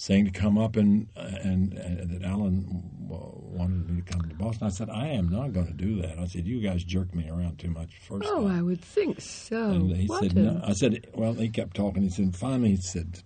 saying 0.00 0.24
to 0.24 0.30
come 0.30 0.56
up 0.56 0.76
and 0.76 1.08
and, 1.14 1.74
and 1.74 2.10
that 2.10 2.22
Alan 2.26 2.64
wanted 3.06 3.90
me 3.90 4.00
to 4.00 4.12
come 4.12 4.28
to 4.28 4.34
Boston. 4.34 4.66
I 4.66 4.70
said 4.70 4.88
I 4.88 5.08
am 5.08 5.28
not 5.28 5.52
going 5.52 5.66
to 5.66 5.74
do 5.74 6.00
that. 6.00 6.18
I 6.18 6.24
said 6.24 6.46
you 6.46 6.60
guys 6.60 6.82
jerked 6.84 7.14
me 7.14 7.28
around 7.28 7.58
too 7.58 7.70
much 7.70 7.98
first 8.08 8.26
oh, 8.26 8.48
time. 8.48 8.58
I 8.58 8.62
would 8.62 8.80
think 8.80 9.20
so. 9.20 9.70
And 9.70 9.94
he 9.94 10.06
what 10.06 10.22
said, 10.22 10.32
a- 10.36 10.40
no. 10.40 10.60
I 10.64 10.72
said, 10.72 11.06
well, 11.14 11.34
he 11.34 11.50
kept 11.50 11.76
talking. 11.76 12.02
He 12.02 12.08
said, 12.08 12.34
finally, 12.34 12.70
he 12.70 12.76
said, 12.76 13.22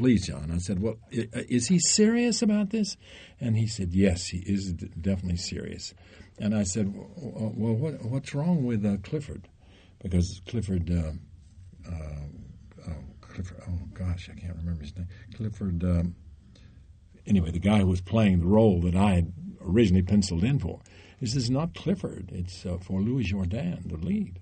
please, 0.00 0.26
John. 0.26 0.50
I 0.50 0.56
said, 0.56 0.80
well, 0.80 0.96
is 1.10 1.68
he 1.68 1.78
serious 1.78 2.40
about 2.40 2.70
this? 2.70 2.96
And 3.38 3.54
he 3.54 3.66
said, 3.66 3.92
yes, 3.92 4.28
he 4.28 4.38
is 4.38 4.72
definitely 4.72 5.36
serious. 5.36 5.92
And 6.38 6.54
I 6.54 6.62
said, 6.62 6.94
well, 6.94 7.52
well 7.54 7.74
what, 7.74 8.02
what's 8.06 8.34
wrong 8.34 8.64
with 8.64 8.84
uh, 8.86 8.96
Clifford? 9.02 9.46
Because 10.02 10.40
Clifford, 10.48 10.90
uh, 10.90 11.12
uh, 11.86 12.88
oh, 12.88 12.92
Clifford, 13.20 13.60
oh 13.68 13.78
gosh, 13.92 14.30
I 14.32 14.40
can't 14.40 14.56
remember 14.56 14.80
his 14.80 14.96
name. 14.96 15.08
Clifford, 15.36 15.84
um, 15.84 16.14
anyway, 17.26 17.50
the 17.50 17.58
guy 17.58 17.80
who 17.80 17.86
was 17.86 18.00
playing 18.00 18.40
the 18.40 18.46
role 18.46 18.80
that 18.80 18.96
I 18.96 19.16
had 19.16 19.34
originally 19.62 20.02
penciled 20.02 20.44
in 20.44 20.58
for. 20.58 20.80
He 21.18 21.26
says, 21.26 21.50
not 21.50 21.74
Clifford, 21.74 22.30
it's 22.32 22.64
uh, 22.64 22.78
for 22.78 23.02
Louis 23.02 23.30
Jourdan, 23.30 23.86
the 23.86 23.98
lead. 23.98 24.40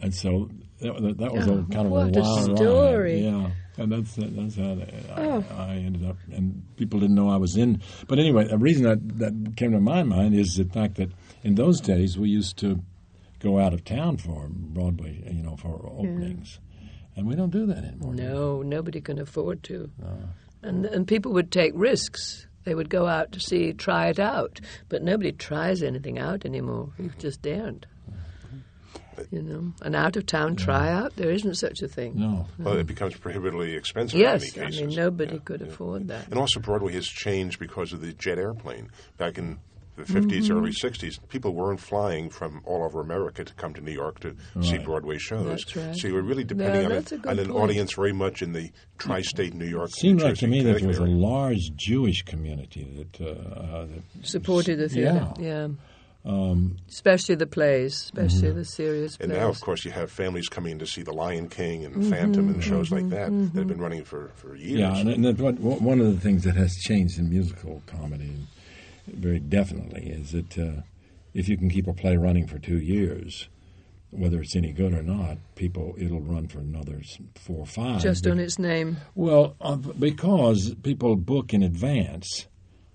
And 0.00 0.14
so 0.14 0.50
that, 0.80 1.16
that, 1.18 1.32
was 1.32 1.48
Oh, 1.48 1.60
a 1.68 1.72
kind 1.72 1.86
of 1.86 1.92
a 1.92 1.94
wild 1.94 2.16
ride. 2.16 2.56
story. 2.56 3.20
Yeah, 3.24 3.50
and 3.78 3.90
that's 3.92 4.14
that's 4.14 4.56
how 4.56 4.72
I, 4.72 5.20
Oh. 5.20 5.44
I 5.56 5.74
ended 5.76 6.04
up, 6.04 6.16
and 6.30 6.62
people 6.76 7.00
didn't 7.00 7.14
know 7.16 7.30
I 7.30 7.36
was 7.38 7.56
in. 7.56 7.80
But 8.06 8.18
anyway, 8.18 8.46
the 8.48 8.58
reason 8.58 8.84
that 8.84 9.18
that 9.18 9.56
came 9.56 9.72
to 9.72 9.80
my 9.80 10.02
mind 10.02 10.34
is 10.34 10.56
the 10.56 10.64
fact 10.64 10.96
that 10.96 11.10
in 11.42 11.54
those 11.54 11.80
days 11.80 12.18
we 12.18 12.28
used 12.28 12.58
to 12.58 12.80
go 13.40 13.58
out 13.58 13.72
of 13.72 13.84
town 13.84 14.18
for 14.18 14.48
Broadway, 14.50 15.22
you 15.32 15.42
know, 15.42 15.56
for 15.56 15.86
openings, 15.96 16.58
and 17.16 17.26
we 17.26 17.34
don't 17.34 17.50
do 17.50 17.64
that 17.66 17.78
anymore. 17.84 18.14
No, 18.14 18.60
nobody 18.62 19.00
can 19.00 19.18
afford 19.18 19.62
to. 19.64 19.90
And 20.62 20.84
and 20.84 21.06
people 21.08 21.32
would 21.32 21.50
take 21.50 21.72
risks. 21.74 22.46
They 22.64 22.74
would 22.74 22.90
go 22.90 23.06
out 23.06 23.30
to 23.32 23.40
see, 23.40 23.72
try 23.72 24.08
it 24.08 24.18
out. 24.18 24.60
But 24.88 25.02
nobody 25.02 25.30
tries 25.32 25.82
anything 25.82 26.18
out 26.18 26.44
anymore. 26.44 26.90
You 26.98 27.12
just 27.18 27.40
daren't. 27.40 27.86
You 29.30 29.42
know, 29.42 29.72
an 29.82 29.94
out 29.94 30.16
of 30.16 30.26
town 30.26 30.56
tryout, 30.56 31.16
there 31.16 31.30
isn't 31.30 31.54
such 31.56 31.82
a 31.82 31.88
thing. 31.88 32.12
No. 32.16 32.46
Well, 32.58 32.76
it 32.78 32.86
becomes 32.86 33.16
prohibitively 33.16 33.74
expensive 33.74 34.18
Yes, 34.18 34.56
in 34.56 34.64
I 34.64 34.70
mean 34.70 34.90
nobody 34.94 35.34
Yeah, 35.34 35.40
could 35.44 35.60
yeah. 35.60 35.66
afford 35.68 36.08
that. 36.08 36.28
And 36.28 36.38
also, 36.38 36.60
Broadway 36.60 36.92
has 36.94 37.06
changed 37.06 37.58
because 37.58 37.92
of 37.92 38.00
the 38.00 38.12
jet 38.12 38.38
airplane. 38.38 38.90
Back 39.18 39.38
in 39.38 39.58
the 39.96 40.02
50s, 40.02 40.26
Mm-hmm. 40.42 40.52
early 40.58 40.72
60s, 40.72 41.18
people 41.30 41.54
weren't 41.54 41.80
flying 41.80 42.28
from 42.28 42.60
all 42.66 42.84
over 42.84 43.00
America 43.00 43.42
to 43.44 43.54
come 43.54 43.72
to 43.72 43.80
New 43.80 43.92
York 43.92 44.20
to 44.20 44.36
see 44.60 44.76
Broadway 44.76 45.16
shows. 45.16 45.46
That's 45.46 45.74
right. 45.74 45.96
So 45.96 46.08
you 46.08 46.14
were 46.14 46.22
really 46.22 46.44
depending 46.44 46.84
on, 46.84 46.90
that's 46.90 47.12
a, 47.12 47.16
a 47.16 47.30
on 47.30 47.38
an 47.38 47.46
point. 47.48 47.62
audience 47.62 47.94
very 47.94 48.12
much 48.12 48.42
in 48.42 48.52
the 48.52 48.70
tri 48.98 49.22
state 49.22 49.54
New 49.54 49.64
York. 49.64 49.88
It 49.88 49.96
seemed 49.96 50.18
New 50.18 50.24
like 50.26 50.36
to 50.36 50.46
me 50.48 50.62
that 50.64 50.78
there 50.80 50.88
was 50.88 50.98
a 50.98 51.04
large 51.06 51.70
Jewish 51.76 52.22
community 52.24 53.06
that, 53.10 53.20
uh, 53.26 53.30
uh, 53.30 53.86
that 53.86 54.02
Supported 54.26 54.78
the 54.80 54.88
theatre, 54.90 55.32
Yeah. 55.38 55.68
Yeah. 56.26 56.54
especially 56.88 57.34
the 57.36 57.46
plays, 57.46 57.94
especially 57.94 58.50
the 58.52 58.64
serious 58.64 59.16
And 59.20 59.30
plays. 59.30 59.40
now, 59.40 59.48
of 59.48 59.60
course, 59.60 59.84
you 59.84 59.92
have 59.92 60.10
families 60.10 60.48
coming 60.48 60.78
to 60.80 60.86
see 60.86 61.02
The 61.02 61.12
Lion 61.12 61.48
King 61.48 61.84
and 61.84 61.94
Mm-hmm, 61.94 62.10
Phantom 62.10 62.48
and 62.48 62.62
shows 62.64 62.90
like 62.90 63.08
that 63.10 63.30
that 63.30 63.58
have 63.58 63.68
been 63.68 63.78
running 63.80 64.04
for, 64.04 64.30
for 64.34 64.54
years. 64.56 64.80
Yeah, 64.80 64.96
and, 64.96 65.24
and 65.26 65.38
what, 65.38 65.58
what- 65.60 65.80
one 65.80 66.00
of 66.00 66.12
the 66.14 66.20
things 66.20 66.44
that 66.44 66.56
has 66.56 66.74
changed 66.76 67.18
in 67.18 67.30
musical 67.30 67.82
comedy 67.86 68.32
very 69.06 69.38
definitely 69.38 70.08
is 70.08 70.32
that 70.32 70.58
uh, 70.58 70.82
if 71.32 71.48
you 71.48 71.56
can 71.56 71.70
keep 71.70 71.86
a 71.86 71.92
play 71.92 72.16
running 72.16 72.46
for 72.46 72.58
two 72.58 72.78
years, 72.78 73.48
whether 74.10 74.40
it's 74.40 74.56
any 74.56 74.72
good 74.72 74.92
or 74.94 75.02
not, 75.02 75.36
people 75.54 75.94
it'll 75.98 76.20
run 76.20 76.48
for 76.48 76.58
another 76.58 77.00
four 77.34 77.58
or 77.60 77.66
five. 77.66 78.00
Just 78.02 78.24
Be- 78.24 78.30
on 78.30 78.38
its 78.40 78.58
name. 78.58 78.96
well, 79.14 79.54
uh, 79.60 79.76
because 79.76 80.74
people 80.82 81.14
book 81.16 81.52
in 81.54 81.62
advance, 81.62 82.46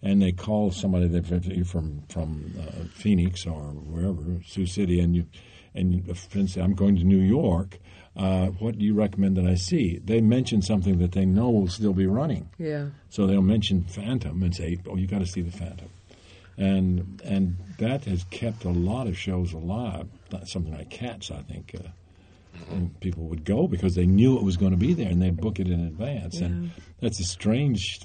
and 0.03 0.21
they 0.21 0.31
call 0.31 0.71
somebody 0.71 1.07
that 1.07 1.25
from 1.67 2.01
from 2.09 2.53
uh, 2.59 2.85
Phoenix 2.93 3.45
or 3.45 3.61
wherever, 3.61 4.41
Sioux 4.45 4.65
City, 4.65 4.99
and 4.99 5.15
you 5.15 5.25
and 5.73 6.07
a 6.09 6.15
friend 6.15 6.49
say, 6.49 6.61
"I'm 6.61 6.73
going 6.73 6.95
to 6.97 7.03
New 7.03 7.19
York. 7.21 7.79
Uh, 8.15 8.47
what 8.47 8.77
do 8.77 8.83
you 8.85 8.93
recommend 8.93 9.37
that 9.37 9.45
I 9.45 9.55
see?" 9.55 9.99
They 10.03 10.19
mention 10.21 10.61
something 10.61 10.97
that 10.99 11.11
they 11.13 11.25
know 11.25 11.49
will 11.49 11.67
still 11.69 11.93
be 11.93 12.05
running, 12.07 12.49
Yeah. 12.59 12.87
so 13.09 13.25
they'll 13.27 13.41
mention 13.41 13.83
Phantom 13.83 14.41
and 14.43 14.53
say, 14.55 14.77
"Oh, 14.89 14.97
you 14.97 15.07
got 15.07 15.19
to 15.19 15.25
see 15.27 15.41
the 15.41 15.51
Phantom," 15.51 15.89
and 16.57 17.21
and 17.23 17.55
that 17.77 18.05
has 18.05 18.23
kept 18.25 18.65
a 18.65 18.69
lot 18.69 19.07
of 19.07 19.17
shows 19.17 19.53
alive. 19.53 20.07
Something 20.45 20.73
like 20.73 20.89
Cats, 20.89 21.29
I 21.31 21.41
think. 21.41 21.75
Uh, 21.77 21.87
and 22.69 22.97
people 22.99 23.23
would 23.25 23.43
go 23.45 23.67
because 23.67 23.95
they 23.95 24.05
knew 24.05 24.37
it 24.37 24.43
was 24.43 24.57
going 24.57 24.71
to 24.71 24.77
be 24.77 24.93
there 24.93 25.09
and 25.09 25.21
they 25.21 25.29
book 25.29 25.59
it 25.59 25.67
in 25.69 25.79
advance. 25.87 26.39
And 26.41 26.71
that's 26.99 27.19
a 27.19 27.23
strange 27.23 28.01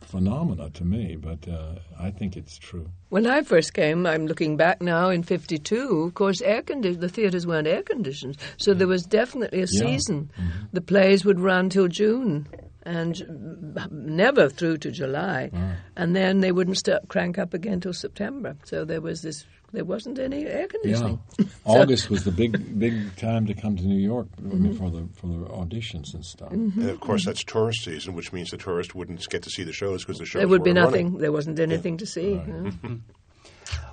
phenomena 0.00 0.70
to 0.70 0.84
me, 0.84 1.16
but 1.16 1.46
uh, 1.48 1.76
I 1.98 2.10
think 2.10 2.36
it's 2.36 2.56
true. 2.58 2.90
When 3.10 3.26
I 3.26 3.42
first 3.42 3.74
came, 3.74 4.06
I'm 4.06 4.26
looking 4.26 4.56
back 4.56 4.80
now 4.82 5.10
in 5.10 5.22
'52. 5.22 6.04
Of 6.06 6.14
course, 6.14 6.40
air 6.42 6.62
condi- 6.62 6.98
the 6.98 7.08
theatres 7.08 7.46
weren't 7.46 7.66
air 7.68 7.82
conditioned, 7.82 8.36
so 8.56 8.74
there 8.74 8.86
was 8.88 9.04
definitely 9.04 9.58
a 9.62 9.66
Yeah. 9.70 9.80
season. 9.86 10.30
The 10.72 10.80
plays 10.80 11.24
would 11.24 11.40
run 11.40 11.68
till 11.70 11.88
June 11.88 12.46
and 12.84 13.14
mm, 13.14 13.90
never 13.92 14.48
through 14.48 14.78
to 14.78 14.90
July, 14.90 15.50
and 15.96 16.14
then 16.16 16.40
they 16.40 16.52
wouldn't 16.52 16.78
start 16.78 17.08
crank 17.08 17.38
up 17.38 17.54
again 17.54 17.80
till 17.80 17.92
September. 17.92 18.56
So 18.64 18.84
there 18.84 19.00
was 19.00 19.22
this. 19.22 19.44
There 19.72 19.84
wasn't 19.84 20.18
any 20.18 20.46
air 20.46 20.62
Yeah, 20.62 20.66
conditioning. 20.66 21.20
August 21.64 22.10
was 22.10 22.24
the 22.24 22.32
big 22.32 22.76
big 22.80 23.14
time 23.16 23.46
to 23.46 23.54
come 23.54 23.76
to 23.76 23.84
New 23.84 24.00
York 24.00 24.26
I 24.38 24.42
mean, 24.42 24.74
for 24.76 24.90
the 24.90 25.06
for 25.14 25.28
the 25.28 25.44
auditions 25.46 26.12
and 26.12 26.24
stuff. 26.24 26.50
Mm-hmm. 26.50 26.80
And 26.80 26.90
of 26.90 26.98
course, 26.98 27.24
that's 27.24 27.44
tourist 27.44 27.84
season, 27.84 28.14
which 28.14 28.32
means 28.32 28.50
the 28.50 28.56
tourist 28.56 28.96
wouldn't 28.96 29.24
get 29.28 29.44
to 29.44 29.50
see 29.50 29.62
the 29.62 29.72
shows 29.72 30.02
because 30.04 30.18
the 30.18 30.24
shows 30.26 30.40
There 30.40 30.48
would 30.48 30.64
be 30.64 30.72
nothing. 30.72 31.06
running. 31.06 31.20
There 31.20 31.30
wasn't 31.30 31.60
anything 31.60 31.98
to 31.98 32.06
see. 32.06 32.32
yeah. 32.34 32.70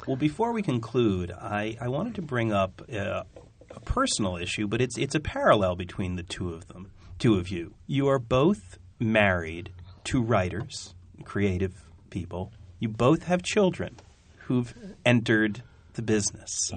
Well, 0.07 0.15
before 0.15 0.53
we 0.53 0.61
conclude, 0.63 1.31
I, 1.31 1.77
I 1.81 1.89
wanted 1.89 2.15
to 2.15 2.21
bring 2.21 2.53
up 2.53 2.81
uh, 2.91 3.23
a 3.69 3.79
personal 3.81 4.37
issue, 4.37 4.65
but 4.67 4.81
it's 4.81 4.97
it's 4.97 5.15
a 5.15 5.19
parallel 5.19 5.75
between 5.75 6.15
the 6.15 6.23
two 6.23 6.53
of 6.53 6.67
them, 6.69 6.89
two 7.17 7.35
of 7.35 7.49
you. 7.49 7.73
You 7.87 8.07
are 8.07 8.19
both 8.19 8.77
married 8.99 9.71
to 10.05 10.21
writers, 10.21 10.93
creative 11.23 11.73
people. 12.09 12.51
You 12.79 12.89
both 12.89 13.23
have 13.23 13.43
children 13.43 13.97
who've 14.45 14.73
entered 15.05 15.63
the 15.93 16.01
business. 16.01 16.71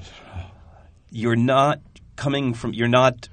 You're 1.11 1.37
not 1.37 1.81
coming 2.17 2.55
from. 2.55 2.73
You're 2.75 2.89
not 2.89 3.29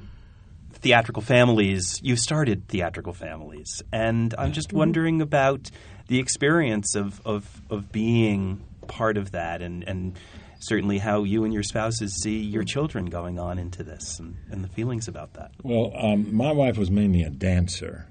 theatrical 0.73 1.21
families. 1.21 1.99
You 2.03 2.15
started 2.15 2.67
theatrical 2.67 3.13
families, 3.13 3.81
and 3.91 4.33
I'm 4.37 4.51
just 4.51 4.69
mm-hmm. 4.69 4.77
wondering 4.77 5.21
about 5.21 5.71
the 6.07 6.19
experience 6.19 6.95
of 6.95 7.21
of, 7.25 7.61
of 7.69 7.91
being 7.91 8.63
part 8.87 9.17
of 9.17 9.31
that, 9.31 9.61
and 9.61 9.83
and 9.83 10.17
certainly 10.59 10.97
how 10.97 11.23
you 11.23 11.43
and 11.43 11.53
your 11.53 11.63
spouses 11.63 12.15
see 12.21 12.39
your 12.39 12.63
children 12.63 13.05
going 13.05 13.39
on 13.39 13.59
into 13.59 13.83
this, 13.83 14.19
and, 14.19 14.35
and 14.51 14.63
the 14.63 14.69
feelings 14.69 15.07
about 15.07 15.33
that. 15.33 15.51
Well, 15.63 15.91
um, 15.95 16.35
my 16.35 16.51
wife 16.51 16.77
was 16.77 16.91
mainly 16.91 17.23
a 17.23 17.29
dancer, 17.29 18.07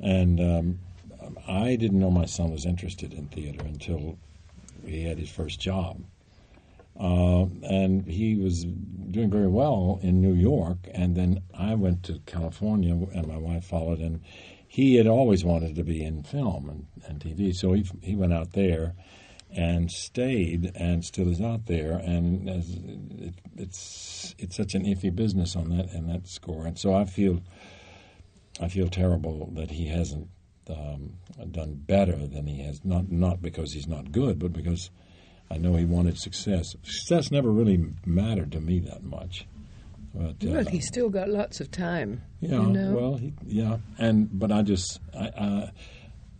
and 0.00 0.40
um, 0.40 0.78
I 1.46 1.76
didn't 1.76 1.98
know 1.98 2.10
my 2.10 2.26
son 2.26 2.50
was 2.50 2.66
interested 2.66 3.12
in 3.12 3.26
theater 3.28 3.64
until 3.64 4.18
he 4.84 5.04
had 5.04 5.18
his 5.18 5.30
first 5.30 5.60
job. 5.60 6.02
Uh, 7.00 7.46
and 7.62 8.06
he 8.06 8.36
was 8.36 8.64
doing 8.64 9.30
very 9.30 9.48
well 9.48 9.98
in 10.02 10.20
New 10.20 10.34
York, 10.34 10.76
and 10.92 11.16
then 11.16 11.40
I 11.54 11.74
went 11.74 12.02
to 12.04 12.20
California, 12.26 12.92
and 13.14 13.26
my 13.26 13.38
wife 13.38 13.64
followed, 13.64 13.98
and 13.98 14.20
he 14.68 14.96
had 14.96 15.06
always 15.06 15.44
wanted 15.44 15.74
to 15.76 15.84
be 15.84 16.04
in 16.04 16.22
film 16.22 16.68
and, 16.68 16.86
and 17.06 17.20
TV, 17.20 17.54
so 17.54 17.72
he 17.72 17.86
he 18.02 18.14
went 18.14 18.32
out 18.32 18.52
there 18.52 18.94
and 19.54 19.90
stayed, 19.90 20.72
and 20.74 21.04
still 21.04 21.28
is 21.30 21.40
out 21.40 21.66
there, 21.66 21.92
and 21.92 22.48
as 22.48 22.70
it, 22.70 23.34
it's 23.56 24.34
it's 24.38 24.56
such 24.56 24.74
an 24.74 24.84
iffy 24.84 25.14
business 25.14 25.56
on 25.56 25.70
that 25.76 25.92
and 25.92 26.08
that 26.08 26.26
score, 26.26 26.66
and 26.66 26.78
so 26.78 26.94
I 26.94 27.04
feel 27.04 27.40
I 28.60 28.68
feel 28.68 28.88
terrible 28.88 29.50
that 29.54 29.70
he 29.70 29.86
hasn't 29.88 30.28
um, 30.68 31.14
done 31.50 31.74
better 31.74 32.26
than 32.26 32.46
he 32.46 32.62
has. 32.62 32.84
Not 32.84 33.10
not 33.10 33.42
because 33.42 33.72
he's 33.72 33.86
not 33.88 34.12
good, 34.12 34.38
but 34.38 34.52
because 34.52 34.90
I 35.50 35.58
know 35.58 35.76
he 35.76 35.84
wanted 35.84 36.18
success. 36.18 36.74
Success 36.82 37.30
never 37.30 37.50
really 37.50 37.84
mattered 38.06 38.52
to 38.52 38.60
me 38.60 38.78
that 38.80 39.02
much. 39.02 39.46
But, 40.14 40.46
uh, 40.46 40.50
Well, 40.50 40.64
he's 40.66 40.86
still 40.86 41.08
got 41.08 41.30
lots 41.30 41.60
of 41.60 41.70
time. 41.70 42.22
yeah, 42.40 42.60
you 42.60 42.66
know? 42.68 42.92
well, 42.92 43.14
he, 43.16 43.32
yeah, 43.46 43.78
and 43.98 44.28
but 44.38 44.52
I 44.52 44.62
just 44.62 45.00
I, 45.18 45.30
I 45.38 45.70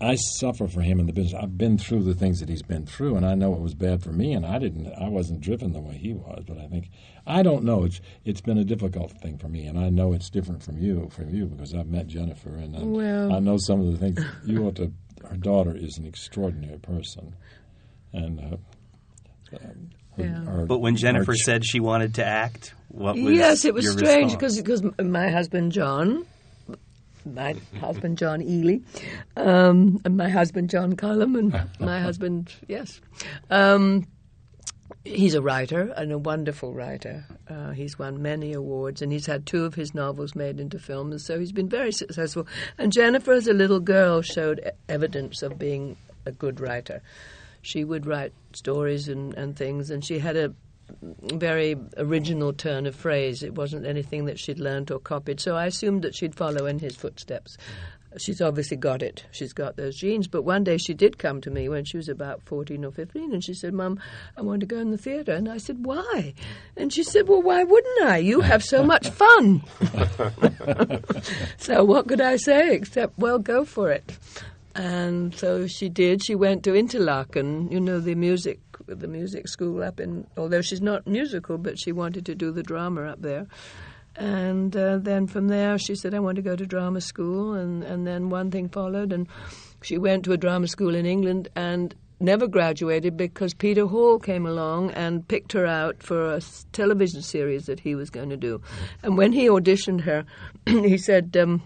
I 0.02 0.16
suffer 0.16 0.66
for 0.66 0.80
him 0.82 0.98
in 1.00 1.06
the 1.06 1.12
business. 1.12 1.40
I've 1.40 1.56
been 1.56 1.78
through 1.78 2.02
the 2.02 2.14
things 2.14 2.40
that 2.40 2.48
he's 2.48 2.62
been 2.62 2.86
through, 2.86 3.16
and 3.16 3.24
I 3.24 3.34
know 3.34 3.54
it 3.54 3.60
was 3.60 3.74
bad 3.74 4.02
for 4.02 4.10
me, 4.12 4.32
and 4.32 4.44
I 4.44 4.58
didn't. 4.58 4.92
I 5.00 5.08
wasn't 5.08 5.40
driven 5.40 5.72
the 5.72 5.80
way 5.80 5.94
he 5.96 6.12
was, 6.12 6.44
but 6.46 6.58
I 6.58 6.66
think 6.66 6.90
I 7.26 7.42
don't 7.42 7.64
know. 7.64 7.84
It's 7.84 8.00
it's 8.24 8.40
been 8.40 8.58
a 8.58 8.64
difficult 8.64 9.12
thing 9.20 9.38
for 9.38 9.48
me, 9.48 9.66
and 9.66 9.78
I 9.78 9.90
know 9.90 10.12
it's 10.12 10.28
different 10.30 10.62
from 10.62 10.78
you 10.78 11.08
from 11.12 11.30
you 11.34 11.46
because 11.46 11.72
I've 11.74 11.86
met 11.88 12.06
Jennifer, 12.08 12.50
and 12.50 12.76
I, 12.76 12.82
Well- 12.82 13.32
I 13.32 13.38
know 13.38 13.56
some 13.58 13.80
of 13.80 13.92
the 13.92 13.98
things 13.98 14.18
you 14.44 14.64
ought 14.66 14.76
to. 14.76 14.92
Her 15.28 15.36
daughter 15.36 15.74
is 15.76 15.96
an 15.98 16.06
extraordinary 16.06 16.78
person, 16.78 17.34
and. 18.12 18.40
Uh, 18.40 18.56
um, 19.56 19.90
her- 20.16 20.24
Yeah. 20.24 20.44
her- 20.44 20.66
But 20.66 20.78
when 20.80 20.96
Jennifer 20.96 21.32
her- 21.32 21.36
said 21.36 21.64
she 21.64 21.78
wanted 21.80 22.14
to 22.14 22.24
act, 22.24 22.74
what 22.88 23.14
was 23.16 23.34
yes, 23.36 23.64
it 23.64 23.72
was 23.72 23.84
your 23.84 23.92
strange 23.96 24.32
response? 24.34 24.56
because 24.60 24.82
my 25.06 25.30
husband 25.30 25.72
John, 25.72 26.24
my 27.24 27.54
husband 27.80 28.18
John 28.18 28.40
Ehle, 28.40 28.82
um, 29.36 30.00
and 30.04 30.16
my 30.16 30.28
husband 30.28 30.70
John 30.70 30.96
Cullum, 30.96 31.36
and 31.36 31.68
my 31.80 32.00
husband 32.00 32.52
yes, 32.68 33.00
um, 33.50 34.06
he's 35.04 35.34
a 35.34 35.42
writer 35.42 35.92
and 35.96 36.12
a 36.12 36.18
wonderful 36.18 36.72
writer. 36.72 37.24
Uh, 37.48 37.70
he's 37.70 37.98
won 37.98 38.22
many 38.22 38.52
awards, 38.52 39.02
and 39.02 39.12
he's 39.12 39.26
had 39.26 39.46
two 39.46 39.64
of 39.64 39.74
his 39.74 39.94
novels 39.94 40.34
made 40.34 40.60
into 40.60 40.78
films, 40.78 41.24
so 41.24 41.38
he's 41.38 41.52
been 41.52 41.68
very 41.68 41.92
successful. 41.92 42.46
And 42.78 42.92
Jennifer, 42.92 43.32
as 43.32 43.46
a 43.46 43.54
little 43.54 43.80
girl, 43.80 44.22
showed 44.22 44.70
evidence 44.88 45.42
of 45.42 45.58
being 45.58 45.96
a 46.26 46.32
good 46.32 46.60
writer. 46.60 47.02
She 47.62 47.84
would 47.84 48.06
write 48.06 48.32
stories 48.52 49.08
and, 49.08 49.34
and 49.34 49.56
things, 49.56 49.90
and 49.90 50.04
she 50.04 50.18
had 50.18 50.36
a 50.36 50.54
very 51.00 51.76
original 51.96 52.52
turn 52.52 52.86
of 52.86 52.94
phrase. 52.94 53.42
It 53.42 53.54
wasn't 53.54 53.86
anything 53.86 54.26
that 54.26 54.38
she'd 54.38 54.58
learnt 54.58 54.90
or 54.90 54.98
copied, 54.98 55.40
so 55.40 55.56
I 55.56 55.66
assumed 55.66 56.02
that 56.02 56.14
she'd 56.14 56.34
follow 56.34 56.66
in 56.66 56.78
his 56.78 56.96
footsteps. 56.96 57.56
She's 58.18 58.42
obviously 58.42 58.76
got 58.76 59.02
it. 59.02 59.24
She's 59.30 59.52
got 59.52 59.76
those 59.76 59.96
genes. 59.96 60.28
But 60.28 60.42
one 60.42 60.64
day 60.64 60.76
she 60.76 60.94
did 60.94 61.18
come 61.18 61.40
to 61.42 61.50
me 61.50 61.68
when 61.68 61.84
she 61.84 61.96
was 61.96 62.08
about 62.08 62.42
14 62.42 62.84
or 62.84 62.90
15 62.90 63.32
and 63.32 63.42
she 63.42 63.54
said, 63.54 63.72
Mum, 63.72 63.98
I 64.36 64.42
want 64.42 64.60
to 64.60 64.66
go 64.66 64.78
in 64.78 64.90
the 64.90 64.98
theatre. 64.98 65.32
And 65.32 65.48
I 65.48 65.58
said, 65.58 65.84
Why? 65.84 66.34
And 66.76 66.92
she 66.92 67.02
said, 67.02 67.28
Well, 67.28 67.42
why 67.42 67.64
wouldn't 67.64 68.02
I? 68.04 68.18
You 68.18 68.40
have 68.40 68.62
so 68.62 68.84
much 68.84 69.08
fun. 69.08 69.62
so 71.56 71.84
what 71.84 72.08
could 72.08 72.20
I 72.20 72.36
say 72.36 72.74
except, 72.74 73.18
Well, 73.18 73.38
go 73.38 73.64
for 73.64 73.90
it. 73.90 74.18
And 74.74 75.34
so 75.34 75.66
she 75.66 75.88
did. 75.88 76.24
She 76.24 76.34
went 76.34 76.64
to 76.64 76.72
Interlochen, 76.72 77.70
you 77.70 77.80
know, 77.80 78.00
the 78.00 78.14
music 78.14 78.60
the 78.86 79.08
music 79.08 79.48
school 79.48 79.82
up 79.82 80.00
in. 80.00 80.26
Although 80.36 80.62
she's 80.62 80.82
not 80.82 81.06
musical, 81.06 81.58
but 81.58 81.78
she 81.78 81.92
wanted 81.92 82.26
to 82.26 82.34
do 82.34 82.52
the 82.52 82.62
drama 82.62 83.02
up 83.02 83.22
there. 83.22 83.46
And 84.16 84.76
uh, 84.76 84.98
then 84.98 85.26
from 85.26 85.48
there, 85.48 85.78
she 85.78 85.94
said, 85.94 86.14
"I 86.14 86.20
want 86.20 86.36
to 86.36 86.42
go 86.42 86.54
to 86.56 86.66
drama 86.66 87.00
school." 87.00 87.54
And 87.54 87.82
and 87.82 88.06
then 88.06 88.28
one 88.28 88.50
thing 88.50 88.68
followed, 88.68 89.12
and 89.12 89.26
she 89.82 89.98
went 89.98 90.24
to 90.24 90.32
a 90.32 90.36
drama 90.36 90.68
school 90.68 90.94
in 90.94 91.06
England 91.06 91.48
and 91.56 91.94
never 92.20 92.46
graduated 92.46 93.16
because 93.16 93.52
Peter 93.52 93.86
Hall 93.86 94.18
came 94.18 94.46
along 94.46 94.92
and 94.92 95.26
picked 95.26 95.52
her 95.52 95.66
out 95.66 96.02
for 96.02 96.34
a 96.34 96.40
television 96.72 97.20
series 97.20 97.66
that 97.66 97.80
he 97.80 97.94
was 97.94 98.10
going 98.10 98.30
to 98.30 98.36
do. 98.36 98.60
And 99.02 99.16
when 99.16 99.32
he 99.32 99.48
auditioned 99.48 100.02
her, 100.02 100.24
he 100.66 100.98
said. 100.98 101.36
Um, 101.36 101.62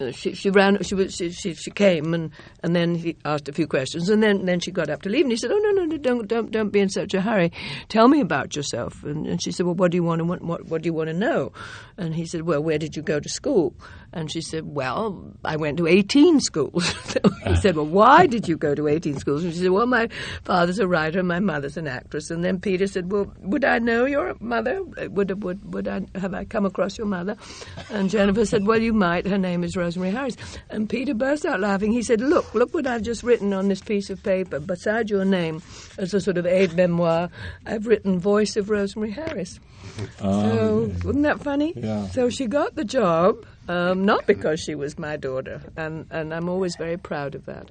uh, 0.00 0.10
she, 0.10 0.34
she 0.34 0.50
ran. 0.50 0.82
She 0.82 0.94
was. 0.94 1.14
She, 1.14 1.30
she, 1.30 1.54
she 1.54 1.70
came 1.70 2.14
and, 2.14 2.30
and 2.62 2.74
then 2.74 2.96
he 2.96 3.16
asked 3.24 3.48
a 3.48 3.52
few 3.52 3.68
questions 3.68 4.08
and 4.08 4.22
then, 4.22 4.44
then 4.44 4.58
she 4.58 4.72
got 4.72 4.90
up 4.90 5.02
to 5.02 5.08
leave 5.08 5.24
and 5.24 5.30
he 5.30 5.36
said, 5.36 5.52
"Oh 5.52 5.58
no 5.58 5.70
no 5.70 5.84
no 5.84 5.96
don't 5.96 6.26
don't 6.26 6.50
don't 6.50 6.70
be 6.70 6.80
in 6.80 6.88
such 6.88 7.14
a 7.14 7.20
hurry. 7.20 7.52
Tell 7.88 8.08
me 8.08 8.20
about 8.20 8.56
yourself." 8.56 9.04
And, 9.04 9.26
and 9.26 9.40
she 9.40 9.52
said, 9.52 9.66
"Well, 9.66 9.76
what 9.76 9.92
do 9.92 9.96
you 9.96 10.02
want 10.02 10.18
to 10.18 10.24
what, 10.24 10.42
what 10.42 10.66
what 10.66 10.82
do 10.82 10.88
you 10.88 10.92
want 10.92 11.10
to 11.10 11.14
know?" 11.14 11.52
And 11.96 12.14
he 12.14 12.26
said, 12.26 12.42
"Well, 12.42 12.62
where 12.62 12.78
did 12.78 12.96
you 12.96 13.02
go 13.02 13.20
to 13.20 13.28
school?" 13.28 13.74
And 14.12 14.30
she 14.30 14.40
said, 14.40 14.64
"Well, 14.64 15.32
I 15.44 15.56
went 15.56 15.78
to 15.78 15.86
18 15.86 16.40
schools." 16.40 16.86
so 17.04 17.20
he 17.46 17.56
said, 17.56 17.76
"Well, 17.76 17.86
why 17.86 18.26
did 18.26 18.48
you 18.48 18.56
go 18.56 18.74
to 18.74 18.88
18 18.88 19.18
schools?" 19.18 19.44
And 19.44 19.52
she 19.52 19.60
said, 19.60 19.70
"Well, 19.70 19.86
my 19.86 20.08
father's 20.44 20.80
a 20.80 20.88
writer, 20.88 21.20
and 21.20 21.28
my 21.28 21.40
mother's 21.40 21.76
an 21.76 21.86
actress." 21.86 22.30
And 22.30 22.44
then 22.44 22.60
Peter 22.60 22.86
said, 22.86 23.12
"Well, 23.12 23.32
would 23.40 23.64
I 23.64 23.78
know 23.78 24.06
your 24.06 24.34
mother? 24.40 24.82
Would 24.82 25.42
would 25.42 25.72
would 25.72 25.86
I 25.86 26.00
have 26.16 26.34
I 26.34 26.44
come 26.44 26.66
across 26.66 26.98
your 26.98 27.06
mother?" 27.06 27.36
And 27.90 28.10
Jennifer 28.10 28.44
said, 28.44 28.66
"Well, 28.66 28.80
you 28.80 28.92
might. 28.92 29.26
Her 29.26 29.38
name 29.38 29.62
is 29.64 29.76
Rosemary 29.76 30.10
Harris." 30.12 30.36
And 30.70 30.88
Peter 30.88 31.14
burst 31.14 31.44
out 31.44 31.60
laughing. 31.60 31.92
He 31.92 32.02
said, 32.02 32.20
"Look, 32.20 32.54
look 32.54 32.72
what 32.74 32.86
I've 32.86 33.02
just 33.02 33.22
written 33.22 33.52
on 33.52 33.68
this 33.68 33.80
piece 33.80 34.10
of 34.10 34.22
paper. 34.22 34.60
Beside 34.60 35.10
your 35.10 35.24
name, 35.24 35.62
as 35.98 36.14
a 36.14 36.20
sort 36.20 36.38
of 36.38 36.46
aide 36.46 36.74
memoire, 36.74 37.30
I've 37.66 37.86
written 37.86 38.18
Voice 38.18 38.56
of 38.56 38.70
Rosemary 38.70 39.10
Harris." 39.10 39.58
so 40.18 40.90
wasn't 41.04 41.22
that 41.24 41.40
funny? 41.42 41.72
Yeah. 41.76 42.08
So 42.08 42.28
she 42.30 42.46
got 42.46 42.74
the 42.74 42.84
job, 42.84 43.44
um, 43.68 44.04
not 44.04 44.26
because 44.26 44.60
she 44.60 44.74
was 44.74 44.98
my 44.98 45.16
daughter, 45.16 45.60
and 45.76 46.06
and 46.10 46.32
I'm 46.34 46.48
always 46.48 46.76
very 46.76 46.96
proud 46.96 47.34
of 47.34 47.46
that. 47.46 47.70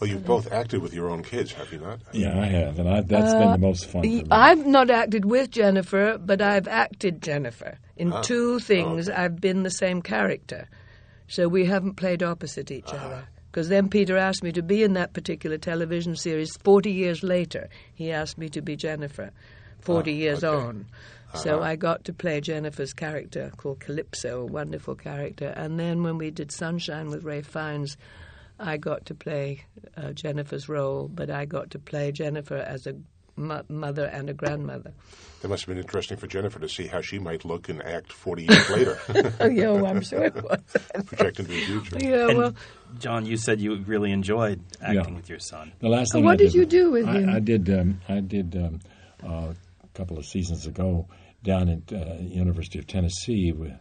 Well, 0.00 0.10
you've 0.10 0.24
both 0.26 0.50
acted 0.50 0.82
with 0.82 0.92
your 0.92 1.10
own 1.10 1.22
kids, 1.22 1.52
have 1.52 1.72
you 1.72 1.78
not? 1.78 2.00
Yeah, 2.10 2.36
I 2.36 2.46
have, 2.46 2.76
and 2.80 2.88
I, 2.88 3.02
that's 3.02 3.34
been 3.34 3.52
the 3.52 3.58
most 3.58 3.84
fun. 3.86 4.02
For 4.02 4.08
me. 4.08 4.24
I've 4.32 4.66
not 4.66 4.90
acted 4.90 5.24
with 5.24 5.50
Jennifer, 5.52 6.18
but 6.18 6.42
I've 6.42 6.66
acted 6.66 7.22
Jennifer. 7.22 7.78
In 7.96 8.12
Ah. 8.12 8.20
two 8.22 8.58
things, 8.58 9.08
I've 9.08 9.40
been 9.40 9.62
the 9.62 9.70
same 9.70 10.02
character. 10.02 10.68
So 11.28 11.48
we 11.48 11.64
haven't 11.64 11.94
played 11.96 12.22
opposite 12.22 12.70
each 12.70 12.88
Ah. 12.88 13.04
other. 13.06 13.28
Because 13.50 13.68
then 13.68 13.88
Peter 13.90 14.16
asked 14.16 14.42
me 14.42 14.50
to 14.52 14.62
be 14.62 14.82
in 14.82 14.94
that 14.94 15.12
particular 15.12 15.58
television 15.58 16.16
series 16.16 16.56
40 16.56 16.90
years 16.90 17.22
later. 17.22 17.68
He 17.94 18.10
asked 18.10 18.38
me 18.38 18.48
to 18.48 18.62
be 18.62 18.76
Jennifer 18.76 19.30
40 19.80 20.12
years 20.14 20.42
Ah, 20.42 20.48
okay. 20.48 20.66
on. 20.66 20.86
So 21.34 21.62
I 21.62 21.76
got 21.76 22.04
to 22.04 22.12
play 22.12 22.40
Jennifer's 22.42 22.92
character 22.92 23.50
called 23.56 23.80
Calypso, 23.80 24.42
a 24.42 24.46
wonderful 24.46 24.94
character. 24.94 25.48
And 25.56 25.78
then 25.80 26.02
when 26.02 26.18
we 26.18 26.30
did 26.30 26.50
Sunshine 26.52 27.08
with 27.08 27.24
Ralph 27.24 27.46
Fiennes, 27.46 27.96
I 28.58 28.76
got 28.76 29.06
to 29.06 29.14
play 29.14 29.64
uh, 29.96 30.12
Jennifer's 30.12 30.68
role, 30.68 31.08
but 31.08 31.30
I 31.30 31.44
got 31.46 31.70
to 31.70 31.78
play 31.78 32.12
Jennifer 32.12 32.56
as 32.56 32.86
a 32.86 32.94
mo- 33.36 33.64
mother 33.68 34.04
and 34.06 34.28
a 34.30 34.34
grandmother. 34.34 34.92
That 35.40 35.48
must 35.48 35.62
have 35.64 35.74
been 35.74 35.82
interesting 35.82 36.16
for 36.16 36.26
Jennifer 36.26 36.58
to 36.60 36.68
see 36.68 36.86
how 36.86 37.00
she 37.00 37.18
might 37.18 37.44
look 37.44 37.68
and 37.68 37.82
act 37.82 38.12
40 38.12 38.44
years 38.44 38.70
later, 38.70 38.98
Oh, 39.40 39.48
yeah, 39.48 39.70
well, 39.70 39.86
I'm 39.86 40.00
sure 40.02 40.24
it 40.24 40.34
was. 40.36 40.60
project 41.06 41.40
into 41.40 41.50
the 41.52 41.64
future. 41.64 41.98
yeah, 42.00 42.28
And 42.28 42.38
well, 42.38 42.54
John, 42.98 43.26
you 43.26 43.36
said 43.36 43.60
you 43.60 43.76
really 43.76 44.12
enjoyed 44.12 44.60
acting 44.80 44.96
Yeah. 45.10 45.16
with 45.16 45.28
your 45.28 45.40
son. 45.40 45.72
The 45.80 45.88
last 45.88 46.12
thing 46.12 46.24
what 46.24 46.34
I 46.34 46.36
did 46.36 46.54
you 46.54 46.64
do 46.64 46.90
with 46.92 47.08
I, 47.08 47.12
him? 47.20 47.28
I 47.30 47.40
did. 47.40 47.68
Um, 47.70 48.00
I 48.08 48.20
did 48.20 48.54
um, 48.56 48.80
uh, 49.24 49.52
a 49.82 49.88
couple 49.94 50.16
of 50.18 50.24
seasons 50.26 50.66
ago 50.66 51.08
down 51.42 51.68
at 51.68 51.92
uh, 51.92 52.14
University 52.20 52.78
of 52.78 52.86
Tennessee 52.86 53.50
with, 53.52 53.72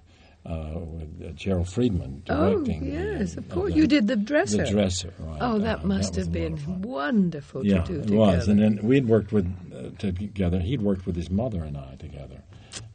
uh, 0.46 0.72
with 0.80 1.22
uh, 1.24 1.32
Gerald 1.34 1.70
Freedman 1.70 2.24
oh, 2.30 2.52
directing. 2.54 2.86
the, 2.86 2.92
yes, 3.20 3.36
uh, 3.38 3.42
of 3.42 3.50
course. 3.50 3.72
the- 3.74 3.78
You 3.80 3.88
did 3.88 4.08
the 4.08 4.16
dresser. 4.16 4.64
The 4.66 4.72
dresser, 4.72 5.14
right. 5.20 5.38
Oh, 5.42 5.60
that 5.60 5.84
Uh, 5.84 5.88
must 5.88 6.16
was 6.16 6.26
have 6.26 6.34
been 6.34 6.54
of 6.54 6.62
fun. 6.62 6.82
wonderful 6.82 7.66
Yeah, 7.66 7.82
to 7.84 7.88
do 7.88 7.94
Yeah, 7.94 8.00
it 8.00 8.04
together. 8.08 8.18
was. 8.18 8.48
And 8.48 8.60
then 8.60 8.80
we'd 8.84 9.08
worked 9.08 9.32
with 9.32 9.46
uh, 9.74 9.90
together. 10.00 10.60
He'd 10.60 10.82
worked 10.82 11.06
with 11.06 11.16
his 11.16 11.30
mother 11.30 11.64
and 11.64 11.78
I 11.78 11.96
together 11.98 12.42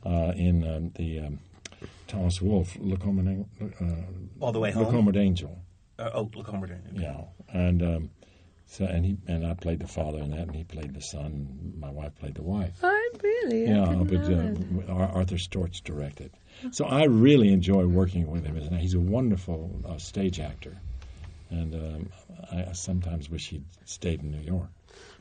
uh, 0.04 0.32
in 0.36 0.66
um, 0.66 0.90
the 0.96 1.20
um, 1.20 1.38
Thomas 2.08 2.40
Wolfe 2.42 2.76
Look 2.80 3.02
Home 3.02 3.18
and 3.20 3.46
uh, 3.80 3.84
All 4.44 4.52
the 4.52 4.60
way 4.60 4.70
home? 4.72 4.84
Home 4.92 5.06
with 5.06 5.16
Angel. 5.16 5.58
Uh, 5.98 6.10
oh, 6.14 6.30
look, 6.34 6.46
Homer. 6.48 6.68
Yeah, 6.94 7.22
and 7.52 7.82
um, 7.82 8.10
So 8.68 8.84
and 8.84 9.04
he 9.04 9.16
and 9.28 9.46
I 9.46 9.54
played 9.54 9.78
the 9.78 9.86
father 9.86 10.18
in 10.18 10.30
that, 10.32 10.40
and 10.40 10.54
he 10.54 10.64
played 10.64 10.94
the 10.94 11.00
son. 11.00 11.24
And 11.26 11.78
my 11.78 11.90
wife 11.90 12.14
played 12.16 12.34
the 12.34 12.42
wife. 12.42 12.74
I 12.82 13.10
really. 13.22 13.64
Yeah, 13.64 13.84
but 14.04 14.90
uh, 14.90 14.92
Arthur 14.92 15.36
Storch 15.36 15.82
directed. 15.84 16.32
So 16.72 16.84
I 16.84 17.04
really 17.04 17.52
enjoy 17.52 17.86
working 17.86 18.30
with 18.30 18.44
him. 18.44 18.56
He's 18.76 18.94
a 18.94 19.00
wonderful 19.00 19.70
uh, 19.88 19.98
stage 19.98 20.40
actor, 20.40 20.76
and 21.50 21.74
um, 21.74 22.10
I 22.50 22.72
sometimes 22.72 23.30
wish 23.30 23.48
he'd 23.48 23.64
stayed 23.84 24.22
in 24.22 24.30
New 24.30 24.40
York. 24.40 24.70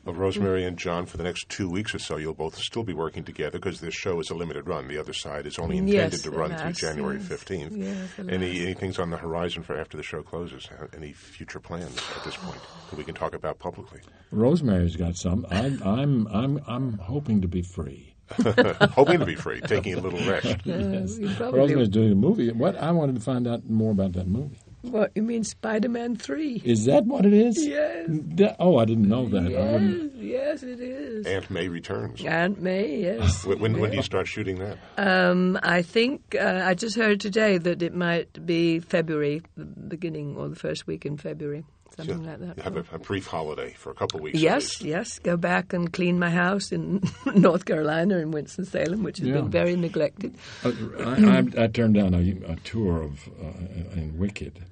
Well, 0.06 0.14
Rosemary 0.14 0.64
and 0.64 0.78
John, 0.78 1.04
for 1.04 1.16
the 1.16 1.24
next 1.24 1.48
two 1.48 1.68
weeks 1.68 1.92
or 1.92 1.98
so, 1.98 2.16
you'll 2.16 2.32
both 2.32 2.56
still 2.58 2.84
be 2.84 2.94
working 2.94 3.24
together 3.24 3.58
because 3.58 3.80
this 3.80 3.92
show 3.92 4.20
is 4.20 4.30
a 4.30 4.34
limited 4.34 4.68
run. 4.68 4.86
The 4.86 4.98
other 4.98 5.12
side 5.12 5.46
is 5.46 5.58
only 5.58 5.78
intended 5.78 6.12
Yes, 6.12 6.22
to 6.22 6.30
the 6.30 6.36
run 6.38 6.56
through 6.56 6.72
January 6.74 7.18
15th. 7.18 7.76
Yes, 7.76 8.08
the 8.16 8.32
Any 8.32 8.52
last. 8.52 8.60
anything's 8.62 8.98
on 9.00 9.10
the 9.10 9.16
horizon 9.16 9.64
for 9.64 9.76
after 9.78 9.96
the 9.96 10.04
show 10.04 10.22
closes? 10.22 10.68
Uh, 10.80 10.86
Any 10.96 11.12
future 11.12 11.58
plans 11.58 12.00
at 12.16 12.24
this 12.24 12.36
point 12.36 12.60
that 12.90 12.96
we 12.96 13.02
can 13.02 13.16
talk 13.16 13.34
about 13.34 13.58
publicly? 13.58 14.00
Rosemary's 14.30 14.94
got 14.94 15.16
some. 15.16 15.44
I'm 15.50 15.82
I'm 15.82 16.26
I'm 16.28 16.60
I'm 16.68 16.92
hoping 16.98 17.40
to 17.42 17.48
be 17.48 17.62
free. 17.62 18.12
Hoping 18.90 19.20
to 19.20 19.24
be 19.26 19.36
free, 19.36 19.60
taking 19.60 19.94
a 19.94 20.00
little 20.00 20.18
rest. 20.28 20.56
Yes. 20.64 21.16
Rosemary's 21.40 21.88
doing 21.88 22.10
a 22.10 22.14
movie. 22.16 22.50
What 22.50 22.76
I 22.76 22.90
wanted 22.90 23.14
to 23.14 23.20
find 23.20 23.46
out 23.46 23.68
more 23.70 23.92
about 23.92 24.12
that 24.14 24.26
movie. 24.26 24.58
What 24.90 25.12
you 25.14 25.22
mean, 25.22 25.44
Spider-Man 25.44 26.16
Three? 26.16 26.62
Is 26.64 26.84
that 26.86 27.04
what 27.06 27.26
it 27.26 27.32
is? 27.32 27.64
Yes. 27.66 28.06
That- 28.08 28.56
oh, 28.60 28.78
I 28.78 28.84
didn't 28.84 29.08
know 29.08 29.28
that. 29.28 29.46
I 29.46 29.78
Yes, 29.78 30.10
yes, 30.16 30.62
it 30.62 30.80
is. 30.80 31.26
Aunt 31.26 31.50
May 31.50 31.68
returns. 31.68 32.24
Aunt 32.24 32.60
May, 32.60 33.00
yes. 33.02 33.44
When, 33.46 33.58
when, 33.60 33.78
when 33.80 33.90
do 33.90 33.96
you 33.96 34.02
start 34.02 34.26
shooting 34.26 34.58
that? 34.58 34.78
Um, 34.98 35.58
I 35.62 35.82
think 35.82 36.34
uh, 36.38 36.62
I 36.64 36.74
just 36.74 36.96
heard 36.96 37.20
today 37.20 37.58
that 37.58 37.82
it 37.82 37.94
might 37.94 38.44
be 38.46 38.80
February, 38.80 39.42
the 39.56 39.64
beginning 39.64 40.36
or 40.36 40.48
the 40.48 40.56
first 40.56 40.86
week 40.86 41.04
in 41.06 41.16
February, 41.16 41.64
something 41.96 42.24
like 42.24 42.38
that. 42.40 42.56
You 42.58 42.62
have 42.62 42.76
a, 42.76 42.84
a 42.92 42.98
brief 42.98 43.26
holiday 43.26 43.72
for 43.74 43.90
a 43.90 43.94
couple 43.94 44.18
of 44.18 44.24
weeks. 44.24 44.38
Yes, 44.38 44.80
yes. 44.82 45.18
Go 45.18 45.36
back 45.36 45.72
and 45.72 45.92
clean 45.92 46.18
my 46.18 46.30
house 46.30 46.72
in 46.72 47.02
North 47.34 47.64
Carolina 47.64 48.18
in 48.18 48.30
Winston 48.30 48.64
Salem, 48.64 49.02
which 49.02 49.18
has 49.18 49.28
Yeah. 49.28 49.34
been 49.34 49.50
very 49.50 49.76
neglected. 49.76 50.36
I, 50.64 50.68
I, 50.68 51.12
I, 51.60 51.64
I 51.64 51.66
turned 51.68 51.94
down 51.94 52.14
a, 52.14 52.52
a 52.52 52.56
tour 52.64 53.02
of 53.02 53.28
uh, 53.40 53.98
in 53.98 54.14
Wicked 54.18 54.54
bec- 54.54 54.62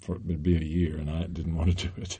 for 0.00 0.16
it'd 0.16 0.42
be 0.42 0.56
a 0.56 0.60
year, 0.60 0.96
and 0.96 1.10
I 1.10 1.24
didn't 1.24 1.56
want 1.56 1.76
to 1.78 1.88
do 1.88 1.92
it. 1.96 2.18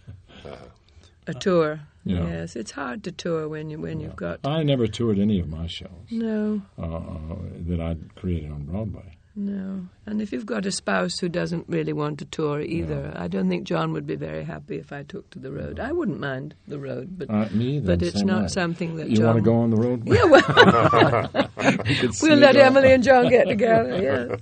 A 1.26 1.34
tour. 1.34 1.80
Yeah. 2.04 2.26
Yes, 2.26 2.56
it's 2.56 2.72
hard 2.72 3.04
to 3.04 3.12
tour 3.12 3.48
when 3.48 3.70
you 3.70 3.78
when 3.78 4.00
you've 4.00 4.16
got 4.16 4.40
I 4.44 4.64
never 4.64 4.88
toured 4.88 5.20
any 5.20 5.38
of 5.38 5.48
my 5.48 5.68
shows 5.68 5.88
no, 6.10 6.62
uh, 6.76 6.82
uh, 6.82 7.36
that 7.68 7.80
I 7.80 7.96
created 8.18 8.50
on 8.50 8.64
Broadway. 8.64 9.11
No. 9.34 9.86
And 10.04 10.20
if 10.20 10.30
you've 10.30 10.44
got 10.44 10.66
a 10.66 10.70
spouse 10.70 11.18
who 11.18 11.28
doesn't 11.28 11.64
really 11.66 11.94
want 11.94 12.18
to 12.18 12.26
tour 12.26 12.60
either, 12.60 13.12
I 13.16 13.28
don't 13.28 13.48
think 13.48 13.64
John 13.64 13.92
would 13.92 14.06
be 14.06 14.14
very 14.16 14.44
happy 14.44 14.76
if 14.76 14.92
I 14.92 15.04
took 15.04 15.30
to 15.30 15.38
the 15.38 15.50
road. 15.50 15.80
I 15.80 15.90
wouldn't 15.92 16.20
mind 16.20 16.54
the 16.68 16.78
road, 16.78 17.16
but 17.16 17.30
Uh, 17.30 17.48
me 17.50 17.76
either. 17.76 17.86
but 17.96 18.02
it's 18.02 18.22
not 18.22 18.42
way. 18.42 18.48
something 18.48 18.96
that 18.96 19.08
you 19.08 19.16
John 19.16 19.26
want 19.26 19.38
to 19.38 19.42
go 19.42 19.54
on 19.56 19.70
the 19.70 19.76
road. 19.76 20.02
Yeah, 20.06 20.24
well, 20.24 21.30
we 22.02 22.10
we'll 22.28 22.36
let 22.38 22.56
off. 22.56 22.62
Emily 22.62 22.92
and 22.92 23.02
John 23.02 23.28
get 23.30 23.46
together. 23.48 24.02
Yeah. 24.02 24.36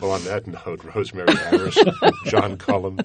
Well, 0.00 0.10
on 0.12 0.24
that 0.24 0.46
note, 0.48 0.82
Rosemary 0.82 1.34
Harris, 1.36 1.78
John 2.26 2.56
Cullum, 2.56 2.98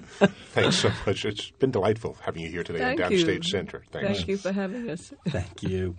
thanks 0.52 0.76
so 0.78 0.90
much. 1.06 1.24
It's 1.24 1.50
been 1.52 1.70
delightful 1.70 2.16
having 2.22 2.42
you 2.42 2.48
here 2.48 2.64
today 2.64 2.80
Thank 2.80 3.00
on 3.02 3.12
you. 3.12 3.24
Downstage 3.24 3.44
Center. 3.44 3.84
Thanks. 3.92 4.08
Thank 4.18 4.28
you 4.28 4.36
for 4.36 4.50
having 4.50 4.90
us. 4.90 5.12
Thank 5.28 5.62
you. 5.62 5.94